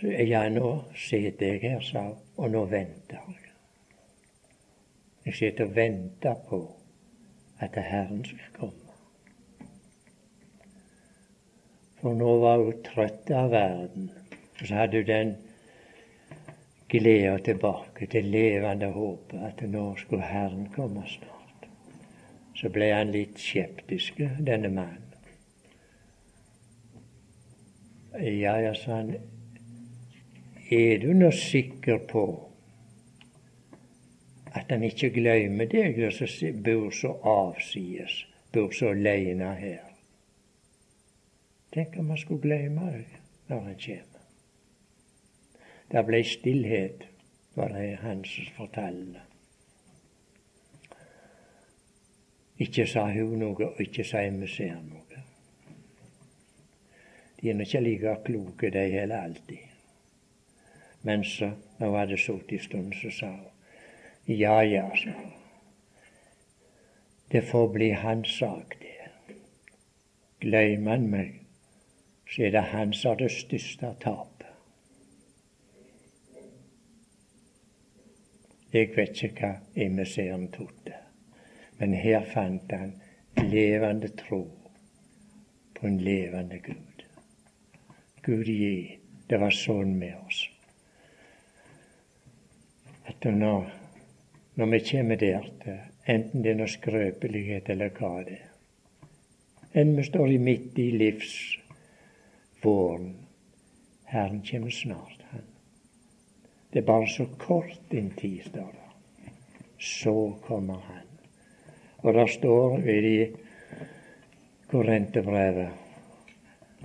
Så 0.00 0.16
ja, 0.24 0.46
nå 0.48 0.74
sitter 0.96 1.46
jeg 1.46 1.60
her, 1.60 1.80
sa 1.84 2.08
hun, 2.08 2.18
og 2.36 2.50
nå 2.50 2.64
venter 2.72 3.20
jeg. 3.20 3.50
Jeg 5.26 5.34
sitter 5.36 5.68
og 5.68 5.76
venter 5.76 6.46
på 6.48 6.64
at 7.60 7.76
Herren 7.76 8.24
skal 8.24 8.56
komme. 8.56 8.89
For 12.00 12.16
nå 12.16 12.36
var 12.40 12.62
hun 12.64 12.82
trøtt 12.84 13.30
av 13.36 13.50
verden. 13.52 14.10
Og 14.60 14.66
så 14.66 14.74
hadde 14.74 15.02
hun 15.02 15.08
den 15.08 15.34
gleda 16.90 17.36
tilbake 17.44 18.06
til 18.10 18.30
levende 18.32 18.88
håpet 18.94 19.42
at 19.46 19.60
nå 19.68 19.84
skulle 20.00 20.26
Herren 20.26 20.66
komme 20.74 21.04
snart. 21.06 21.68
Så 22.56 22.68
ble 22.72 22.90
han 22.92 23.12
litt 23.12 23.38
skeptisk, 23.40 24.18
denne 24.40 24.72
mannen. 24.72 25.06
Ja, 28.20 28.56
ja, 28.58 28.72
sa 28.74 28.98
han, 28.98 29.14
er 30.70 30.98
du 30.98 31.12
nå 31.14 31.30
sikker 31.34 32.00
på 32.10 32.24
at 34.50 34.72
han 34.72 34.82
ikke 34.82 35.12
glemmer 35.14 35.70
deg 35.70 36.00
som 36.16 36.58
bor 36.64 36.90
så 36.90 37.14
avsides, 37.22 38.24
bor 38.52 38.74
så 38.74 38.90
aleine 38.96 39.54
her? 39.60 39.89
Tenk 41.72 41.96
om 41.98 42.08
han 42.10 42.18
skulle 42.18 42.42
glemme 42.42 42.92
det 42.92 43.04
når 43.48 43.60
han 43.60 43.78
kommer. 43.78 44.20
Det 45.90 46.06
blei 46.06 46.22
stillhet, 46.24 47.06
var 47.54 47.68
det 47.68 47.96
han 48.02 48.24
som 48.24 48.46
fortalte. 48.56 49.22
Ikke 52.60 52.86
sa 52.86 53.06
hun 53.10 53.38
noe, 53.40 53.72
og 53.72 53.80
ikke 53.80 54.04
sa 54.04 54.20
ser 54.46 54.76
noe. 54.84 55.22
De 57.40 57.48
er 57.48 57.54
nå 57.54 57.64
ikke 57.64 57.80
like 57.80 58.16
kloke, 58.24 58.70
de 58.70 58.84
heller 58.92 59.22
alltid. 59.22 59.58
Men 61.02 61.24
så, 61.24 61.52
når 61.78 61.88
hun 61.88 61.98
hadde 61.98 62.18
sittet 62.18 62.52
en 62.52 62.64
stund, 62.64 62.92
så 62.92 63.10
sa 63.10 63.30
hun 63.30 64.36
ja, 64.36 64.60
ja, 64.60 64.90
sa 64.96 65.10
hun. 65.10 65.32
Det 67.32 67.42
får 67.44 67.68
bli 67.72 67.90
hans 67.90 68.28
sak, 68.38 68.76
det. 68.80 69.34
Glemmer 70.40 70.90
han 70.90 71.08
meg, 71.10 71.39
så 72.30 72.42
er 72.42 72.50
det 72.50 72.60
han 72.70 72.92
som 72.92 73.10
har 73.10 73.16
det 73.16 73.32
største 73.34 73.94
tapet. 74.00 74.46
Jeg 78.70 78.92
vet 78.94 79.22
ikke 79.26 79.48
hva 79.48 79.82
emissæren 79.82 80.46
trodde, 80.54 80.94
men 81.80 81.94
her 81.98 82.22
fant 82.34 82.70
han 82.70 82.94
levende 83.50 84.12
tro 84.14 84.44
på 85.74 85.86
en 85.86 85.98
levende 85.98 86.58
Gud. 86.62 87.02
Gud 88.22 88.46
gi, 88.46 88.98
det 89.26 89.40
var 89.40 89.50
sånn 89.50 89.96
med 89.98 90.14
oss. 90.20 90.44
At 93.10 93.26
når, 93.26 93.66
når 94.54 94.70
vi 94.76 94.80
kommer 94.90 95.18
der 95.18 95.50
til, 95.64 95.80
enten 96.06 96.44
det 96.44 96.52
er 96.52 96.60
noe 96.60 96.70
skrøpelighet 96.70 97.72
eller 97.74 97.90
hva 97.96 98.12
det 98.28 98.38
er, 98.38 98.46
enn 99.82 99.96
vi 99.96 100.04
står 100.06 100.36
i 100.36 100.38
midt 100.42 100.78
i 100.78 100.92
livsvåren, 102.60 103.14
Herren 104.04 104.42
kommer 104.42 104.70
snart. 104.70 105.18
han. 105.30 105.42
Det 106.72 106.78
er 106.78 106.86
bare 106.86 107.06
så 107.08 107.26
kort 107.38 107.80
en 107.90 108.10
tid, 108.10 108.42
står 108.44 108.72
det. 108.72 109.32
Så 109.78 110.34
kommer 110.42 110.74
Han. 110.74 111.06
Og 111.96 112.14
det 112.14 112.30
står 112.30 112.88
i 112.88 113.30
Korinterbrevet 114.70 115.68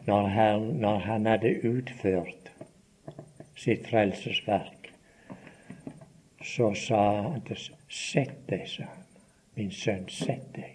når 0.06 0.28
han, 0.28 0.62
når 0.62 0.98
han 0.98 1.26
hadde 1.26 1.60
utført 1.64 2.52
sitt 3.56 3.88
frelsesverk, 3.88 4.92
så 6.44 6.74
sa 6.74 7.22
han 7.22 7.42
til 7.42 7.58
Sett 7.90 8.50
deg, 8.50 8.68
sa 8.68 8.84
han. 8.84 9.04
Min 9.56 9.72
sønn, 9.72 10.10
sett 10.10 10.54
deg. 10.56 10.75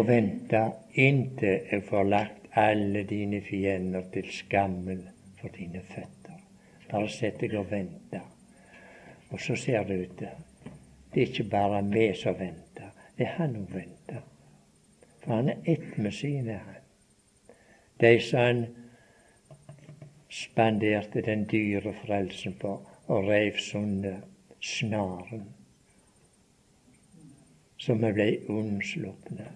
Og 0.00 0.06
vente 0.08 0.60
inntil 0.96 1.66
jeg 1.68 1.82
får 1.84 2.06
lagt 2.08 2.46
alle 2.56 3.02
dine 3.04 3.42
fiender 3.44 4.06
til 4.12 4.30
skammel 4.32 5.02
for 5.36 5.52
dine 5.52 5.82
føtter. 5.84 6.38
Bare 6.88 7.08
sett 7.12 7.42
deg 7.42 7.58
og 7.60 7.68
vente. 7.68 8.22
Og 9.28 9.40
så 9.44 9.56
ser 9.60 9.84
det 9.84 9.98
ut 10.00 10.24
det 11.12 11.22
er 11.22 11.26
ikke 11.26 11.50
bare 11.50 11.84
vi 11.90 12.14
som 12.14 12.38
venter, 12.38 12.90
det 13.18 13.26
er 13.26 13.36
han 13.36 13.54
som 13.54 13.66
venter. 13.74 14.20
For 15.20 15.34
han 15.34 15.48
er 15.48 15.56
ett 15.66 15.98
med 15.98 16.12
sine, 16.12 16.52
han. 16.52 16.74
De 18.00 18.20
som 18.20 18.38
han 18.38 18.66
spanderte 20.30 21.20
den 21.22 21.44
dyre 21.50 21.92
frelsen 22.04 22.54
på 22.60 22.76
og 23.06 23.28
reiv 23.28 23.58
sundet 23.58 24.22
snaren, 24.60 25.48
så 27.76 27.94
vi 27.94 28.12
blei 28.12 28.36
unnslupne. 28.48 29.50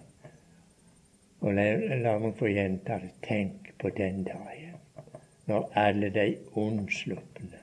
Og 1.45 1.53
la, 1.53 1.65
la 2.01 2.15
meg 2.17 2.33
få 2.39 2.49
gjenta 2.49 2.97
det, 3.03 3.11
tenk 3.21 3.69
på 3.77 3.91
den 3.93 4.23
dagen, 4.25 4.79
når 5.45 5.67
alle 5.77 6.09
de 6.09 6.25
unnslupne, 6.57 7.61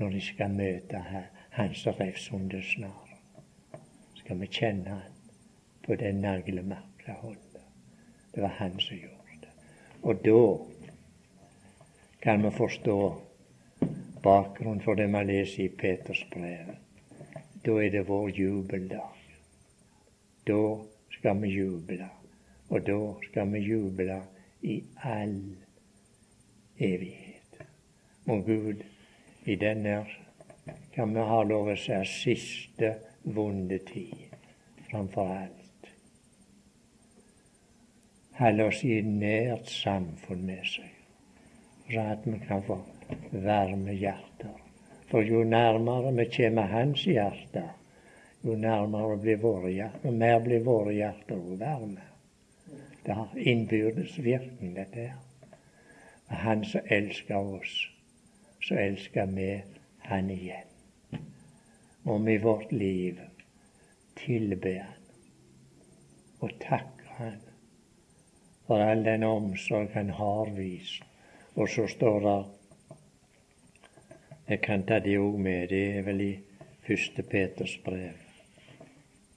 når 0.00 0.16
de 0.16 0.20
skal 0.32 0.56
møte 0.56 1.04
her, 1.10 1.28
Han 1.52 1.74
som 1.74 1.92
reiv 1.92 2.16
sundet 2.16 2.64
snaren, 2.64 3.18
skal 4.16 4.38
vi 4.40 4.46
kjenne 4.48 4.88
Han 4.88 5.12
på 5.84 5.94
den 6.00 6.22
naglemerka 6.24 7.12
hånda. 7.12 7.60
Det 8.34 8.40
var 8.40 8.48
han 8.48 8.80
som 8.80 8.96
gjorde 8.96 9.36
det. 9.40 9.50
Og 10.02 10.24
da 10.24 10.64
kan 12.22 12.42
vi 12.42 12.50
forstå 12.50 12.96
bakgrunnen 14.22 14.80
for 14.80 14.94
det 14.94 15.10
vi 15.12 15.24
leser 15.24 15.64
i 15.64 15.68
Peters 15.68 16.24
brev. 16.32 16.72
Da 17.64 17.76
er 17.84 17.90
det 17.90 18.08
vår 18.08 18.30
jubeldag. 18.30 19.20
Da 20.46 20.62
skal 21.10 21.42
vi 21.42 21.48
juble. 21.48 22.08
Og 22.72 22.86
da 22.86 22.98
skal 23.28 23.52
vi 23.52 23.62
juble 23.66 24.18
i 24.64 24.78
all 25.04 25.38
evighet. 26.78 27.62
Må 28.24 28.40
Gud 28.46 28.84
i 29.44 29.56
denne 29.60 30.00
kan 30.94 31.12
vi 31.14 31.24
ha 31.26 31.42
lov 31.42 31.72
å 31.72 31.76
si 31.76 31.98
siste 32.08 32.94
vonde 33.36 33.80
tid 33.88 34.38
framfor 34.88 35.34
alt 35.36 35.62
holde 38.42 38.66
oss 38.70 38.80
i 38.84 38.98
nært 39.06 39.70
samfunn 39.70 40.46
med 40.46 40.64
seg, 40.66 40.88
så 41.90 42.06
at 42.14 42.26
vi 42.26 42.38
kan 42.46 42.62
få 42.66 42.78
varme 43.44 43.94
hjerter. 43.94 44.56
For 45.10 45.26
jo 45.28 45.42
nærmere 45.44 46.14
vi 46.16 46.28
kommer 46.36 46.70
hans 46.72 47.04
hjerte, 47.06 47.66
jo 48.42 48.56
nærmere 48.58 49.18
blir 49.20 49.42
våre 49.42 49.74
hjerter, 49.74 50.16
mer 50.22 50.40
blir 50.46 50.64
våre 50.64 50.96
hjerter 50.96 51.44
varme. 51.60 52.08
Det 53.04 53.12
har 53.12 53.38
innbyrdes 53.38 54.18
virkning, 54.18 54.74
dette 54.76 55.00
her. 55.00 55.16
Men 56.28 56.38
han 56.38 56.64
som 56.64 56.80
elsker 56.86 57.36
oss, 57.36 57.76
så 58.62 58.74
elsker 58.74 59.26
vi 59.26 59.62
han 59.98 60.30
igjen. 60.30 60.68
Om 62.04 62.28
i 62.28 62.38
vårt 62.38 62.72
liv 62.72 63.20
tilbe 64.14 64.78
han 64.78 64.98
og 66.42 66.50
takke 66.58 67.16
han 67.18 67.38
for 68.66 68.82
all 68.82 69.04
den 69.04 69.22
omsorg 69.22 69.90
han 69.94 70.10
har 70.10 70.50
vist. 70.56 71.02
Og 71.54 71.68
så 71.68 71.86
står 71.86 72.20
det 72.20 72.44
Jeg 74.48 74.60
kan 74.60 74.82
ta 74.82 74.98
det 74.98 75.18
òg 75.18 75.38
med, 75.38 75.68
det 75.68 75.82
er 75.96 76.02
vel 76.02 76.20
i 76.20 76.32
første 76.86 77.22
Peters 77.22 77.76
brev. 77.84 78.16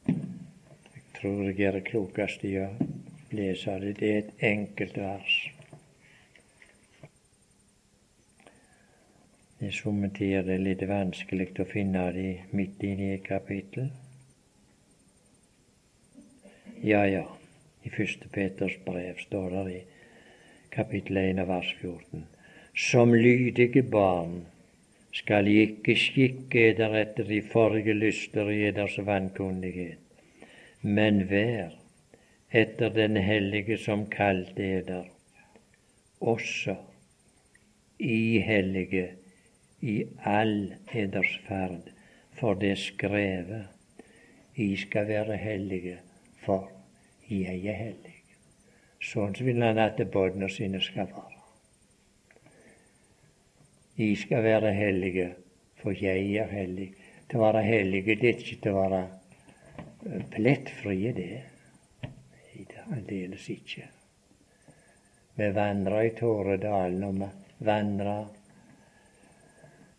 Jeg 0.07 1.03
tror 1.19 1.43
jeg 1.45 1.55
gjør 1.59 1.79
klokeste 1.85 2.49
jeg 2.49 2.71
å 2.71 2.87
lese 3.35 3.79
det. 3.81 3.93
Det 3.99 4.11
er 4.11 4.17
et 4.23 4.43
enkelt 4.51 4.97
vers. 4.97 5.35
I 9.63 9.71
somme 9.71 10.09
tider 10.13 10.49
er 10.51 10.59
litt 10.61 10.83
vanskelig 10.87 11.53
å 11.63 11.65
finne 11.69 12.09
det 12.15 12.31
midt 12.51 12.83
inne 12.83 13.07
i 13.07 13.13
et 13.15 13.23
kapittel. 13.25 13.87
Ja, 16.83 17.05
ja. 17.07 17.23
I 17.85 17.91
første 17.93 18.27
Peters 18.33 18.75
brev 18.85 19.21
står 19.21 19.53
det 19.53 19.63
i 19.71 19.79
kapittel 20.73 21.21
1 21.21 21.39
av 21.43 21.51
vers 21.53 21.71
14. 21.79 22.25
Som 22.75 23.13
lydige 23.13 23.85
barn 23.87 24.41
skal 25.15 25.47
I 25.47 25.61
ikke 25.69 25.95
skikke 25.95 26.65
eder 26.73 26.97
etter 26.99 27.29
de 27.29 27.39
forrige 27.53 27.95
lyster 27.95 28.49
i 28.51 28.65
eders 28.67 28.97
vankundighet, 29.07 30.01
men 30.81 31.23
vær 31.29 31.71
etter 32.55 32.89
Den 32.89 33.17
hellige 33.19 33.77
som 33.77 34.05
kalte 34.09 34.63
eder, 34.63 35.05
også 36.21 36.75
i 37.99 38.39
hellige 38.39 39.09
i 39.81 39.95
all 40.23 40.73
eders 40.93 41.39
ferd, 41.47 41.89
for 42.39 42.53
det 42.53 42.77
skrevet, 42.79 43.65
I 44.55 44.75
skal 44.75 45.07
være 45.07 45.37
hellige, 45.37 45.97
for 46.45 46.69
jeg 47.29 47.65
er 47.65 47.75
hellig. 47.75 48.13
Sånn 49.03 49.35
vil 49.43 49.59
han 49.61 49.81
at 49.81 49.99
båndene 50.13 50.47
sine 50.49 50.79
skal 50.81 51.09
være. 51.11 51.41
I 53.97 54.15
skal 54.19 54.43
være 54.43 54.71
hellige, 54.75 55.27
for 55.81 55.91
jeg 55.91 56.31
er 56.39 56.47
hellig. 56.51 56.87
Til 57.29 57.41
å 57.41 57.49
være 57.49 57.65
hellige, 57.67 58.15
det 58.21 58.31
er 58.31 58.39
ikke 58.39 58.61
til 58.63 58.71
å 58.71 58.79
være 58.79 60.23
plettfrie, 60.31 61.11
det. 61.19 61.54
Aldeles 62.93 63.49
ikke. 63.49 63.89
Vi 65.35 65.51
vandrer 65.55 66.01
i 66.01 66.15
Tåredalen, 66.19 67.03
og 67.03 67.13
vi 67.19 67.65
vandrer 67.65 68.25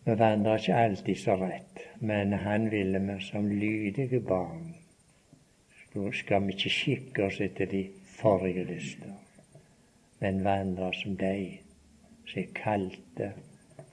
Vi 0.05 0.13
vandrer 0.19 0.57
ikke 0.57 0.75
alltid 0.75 1.15
så 1.19 1.35
rett, 1.35 1.79
men 1.99 2.33
han 2.33 2.71
ville 2.71 2.99
vi 2.99 3.19
som 3.21 3.49
lydige 3.49 4.19
barn 4.19 4.75
skal 6.13 6.43
vi 6.45 6.53
ikke 6.53 6.69
skikke 6.69 7.23
oss 7.25 7.39
etter 7.41 7.69
de 7.71 7.83
forrige 8.17 8.63
lyster, 8.67 9.13
men 10.19 10.43
vandre 10.45 10.91
som 10.93 11.15
de 11.17 11.59
som 12.27 12.41
er 12.41 12.51
kalte 12.57 13.31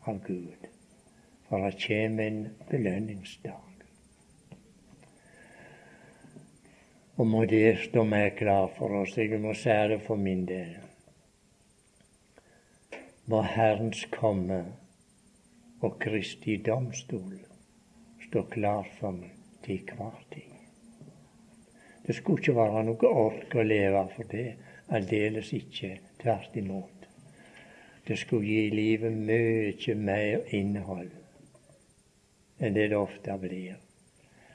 av 0.06 0.20
Gud. 0.26 0.68
For 1.48 1.64
det 1.64 1.78
kommer 1.86 2.26
en 2.26 2.48
belønningsdag. 2.70 3.73
Og 7.16 7.26
må 7.30 7.44
det 7.46 7.76
stå 7.84 8.02
meg 8.04 8.34
klar 8.40 8.72
for 8.78 8.96
oss. 9.00 9.14
Jeg 9.18 9.38
må 9.40 9.52
det 9.54 10.00
for 10.06 10.16
min 10.16 10.46
del. 10.46 10.74
Må 13.30 13.42
Herrens 13.42 14.04
komme 14.10 14.64
og 15.80 15.98
Kristi 16.00 16.56
domstol 16.56 17.38
stå 18.26 18.42
klar 18.50 18.88
for 18.98 19.12
meg 19.12 19.30
til 19.64 19.94
hver 19.96 20.18
tid. 20.32 20.50
Det 22.06 22.14
skulle 22.14 22.42
ikke 22.42 22.56
være 22.56 22.82
noe 22.88 23.12
ork 23.22 23.54
å 23.54 23.62
leve 23.64 24.02
for 24.16 24.28
det. 24.28 24.48
Aldeles 24.92 25.52
ikke. 25.56 25.94
Tvert 26.20 26.56
imot. 26.56 27.06
Det 28.04 28.18
skulle 28.20 28.44
gi 28.44 28.70
livet 28.74 29.14
mye 29.16 29.94
mer 29.96 30.52
innhold 30.52 31.14
enn 32.60 32.76
det 32.76 32.90
det 32.92 32.98
ofte 32.98 33.38
blir. 33.40 33.83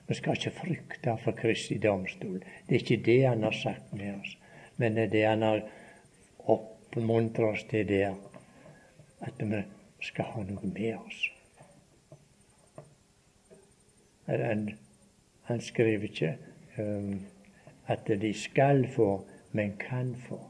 Vi 0.10 0.16
skal 0.16 0.34
ikke 0.34 0.52
frykte 0.58 1.14
for 1.24 1.38
Kristi 1.38 1.78
domstol. 1.78 2.40
Det 2.66 2.76
er 2.76 2.80
ikke 2.82 3.04
det 3.06 3.28
han 3.28 3.44
har 3.44 3.54
sagt 3.54 3.94
med 3.94 4.16
oss, 4.16 4.38
men 4.78 4.96
det 4.98 5.04
er 5.04 5.12
det 5.14 5.26
han 5.28 5.46
har 5.46 5.62
oppmuntret 6.50 7.46
oss 7.46 7.66
til 7.70 7.86
der, 7.88 8.16
at 9.22 9.44
vi 9.52 9.62
skal 10.02 10.32
ha 10.34 10.44
noe 10.50 10.72
med 10.74 10.96
oss. 10.98 11.22
Han, 14.26 14.66
han 15.46 15.62
skriver 15.62 16.10
ikke 16.10 16.36
um, 16.80 17.20
at 17.86 18.10
de 18.10 18.34
skal 18.34 18.88
få, 18.96 19.12
men 19.52 19.78
kan 19.78 20.16
få. 20.26 20.42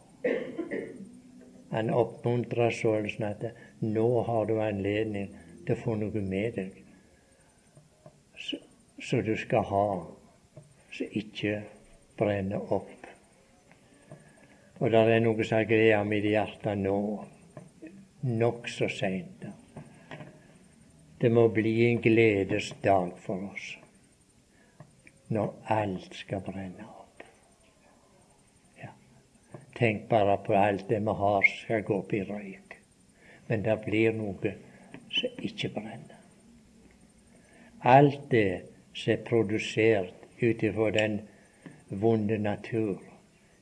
Han 1.75 1.91
oppmuntrer 1.91 2.71
sånn 2.79 3.11
at 3.27 3.49
nå 3.83 4.11
har 4.23 4.47
du 4.47 4.61
anledning 4.63 5.35
til 5.65 5.75
å 5.75 5.83
få 5.83 5.99
noe 5.99 6.23
med 6.23 6.55
deg 6.55 6.85
som 9.01 9.23
du 9.23 9.35
skal 9.37 9.63
ha, 9.63 9.85
som 10.91 11.17
ikke 11.21 11.61
brenner 12.19 12.73
opp. 12.73 13.07
Og 14.79 14.91
det 14.91 15.01
er 15.11 15.23
noe 15.23 15.45
som 15.47 15.65
gleda 15.67 16.03
mitt 16.07 16.27
hjerte 16.27 16.75
nå, 16.79 16.99
nokså 18.23 18.87
seint. 18.91 19.43
Det 21.19 21.31
må 21.31 21.49
bli 21.51 21.73
en 21.89 21.99
gledesdag 22.03 23.11
for 23.25 23.49
oss 23.51 23.73
når 25.29 25.51
alt 25.75 26.15
skal 26.17 26.41
brenne 26.41 26.85
opp. 26.87 27.25
Ja. 28.79 28.89
Tenk 29.77 30.07
bare 30.09 30.39
på 30.45 30.55
alt 30.57 30.87
det 30.89 31.01
vi 31.05 31.15
har 31.19 31.49
skal 31.51 31.83
gå 31.85 31.99
opp 32.01 32.15
i 32.17 32.23
røyk. 32.25 32.77
Men 33.49 33.65
det 33.65 33.75
blir 33.83 34.15
noe 34.15 34.55
som 35.13 35.43
ikke 35.45 35.69
brenner. 35.75 36.17
Alt 37.85 38.25
det 38.31 38.78
som 38.99 39.13
er 39.13 39.23
produsert 39.23 40.13
ut 40.41 40.63
ifra 40.63 40.89
den 40.91 41.21
vonde 41.89 42.37
natur, 42.37 42.99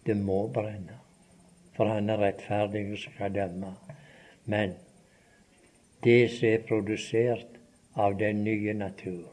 det 0.05 0.17
må 0.17 0.47
brenne. 0.53 0.97
For 1.75 1.85
han 1.85 2.09
er 2.09 2.21
rettferdig 2.21 2.83
og 2.91 2.97
skal 2.97 3.35
dømme. 3.35 3.75
Men 4.45 4.73
det 6.03 6.31
som 6.33 6.49
er 6.49 6.65
produsert 6.69 7.59
av 7.95 8.17
den 8.17 8.43
nye 8.43 8.73
natur, 8.73 9.29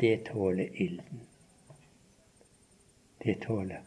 det 0.00 0.24
tåler 0.26 0.74
ilden. 0.74 1.22
Det 3.24 3.40
tåler 3.46 3.80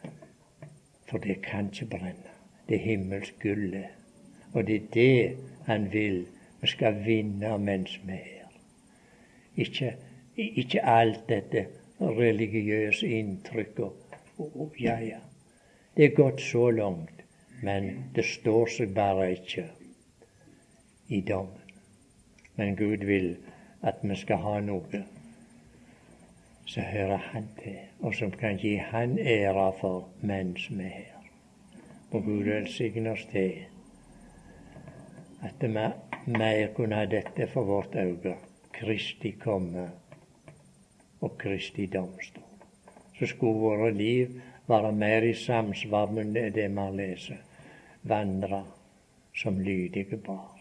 For 1.08 1.18
det 1.18 1.42
kan 1.42 1.70
ikke 1.72 1.86
brenne. 1.86 2.32
Det 2.68 2.76
er 2.76 2.84
himmelsk 2.84 3.38
gullet. 3.40 3.86
Og 4.52 4.66
det 4.66 4.74
er 4.76 4.88
det 4.92 5.36
han 5.66 5.92
vil 5.92 6.26
vi 6.60 6.66
skal 6.66 7.04
vinne 7.04 7.58
mens 7.58 8.00
vi 8.04 8.12
er 8.12 8.24
her. 8.24 8.52
Ikke, 9.56 9.94
ikke 10.38 10.84
alt 10.84 11.28
dette 11.28 11.66
religiøse 12.00 13.06
inntrykk 13.06 13.80
og, 13.84 14.74
ja, 14.80 14.98
ja. 15.02 15.18
Det 15.96 16.04
er 16.04 16.14
gått 16.14 16.40
så 16.40 16.70
langt, 16.70 17.24
men 17.62 17.88
det 18.14 18.24
står 18.24 18.70
seg 18.70 18.94
bare 18.94 19.32
ikke 19.34 19.64
i 21.08 21.20
dommen. 21.26 21.72
Men 22.54 22.76
Gud 22.76 23.02
vil 23.06 23.32
at 23.82 23.98
vi 24.02 24.14
skal 24.18 24.42
ha 24.42 24.60
noe 24.62 25.02
som 26.68 26.82
hører 26.82 27.22
Han 27.32 27.46
til, 27.62 27.78
og 28.00 28.14
som 28.14 28.30
kan 28.30 28.58
gi 28.62 28.76
Han 28.76 29.18
ære 29.18 29.72
for 29.80 30.08
mens 30.20 30.70
vi 30.70 30.84
er 30.84 30.88
her. 30.88 31.30
Og 32.10 32.24
Gud 32.24 32.44
velsigne 32.44 33.10
oss 33.10 33.26
til 33.32 33.64
at 35.42 35.62
vi 35.62 35.68
mer 36.38 36.66
kunne 36.76 36.96
ha 36.96 37.06
dette 37.06 37.46
for 37.46 37.64
vårt 37.64 37.94
øye, 37.94 38.34
Kristi 38.72 39.30
komme 39.30 39.90
og 41.20 41.38
Kristi 41.38 41.86
domstol. 41.86 42.44
Så 43.18 43.26
skulle 43.26 43.60
våre 43.60 43.90
liv 43.90 44.40
være 44.68 44.92
mer 44.92 45.26
i 45.26 45.34
samsvar 45.34 46.12
med 46.14 46.52
det 46.54 46.68
vi 46.70 46.86
lest, 46.96 47.32
vandre 48.02 48.62
som 49.34 49.60
lydige 49.60 50.16
barn. 50.16 50.57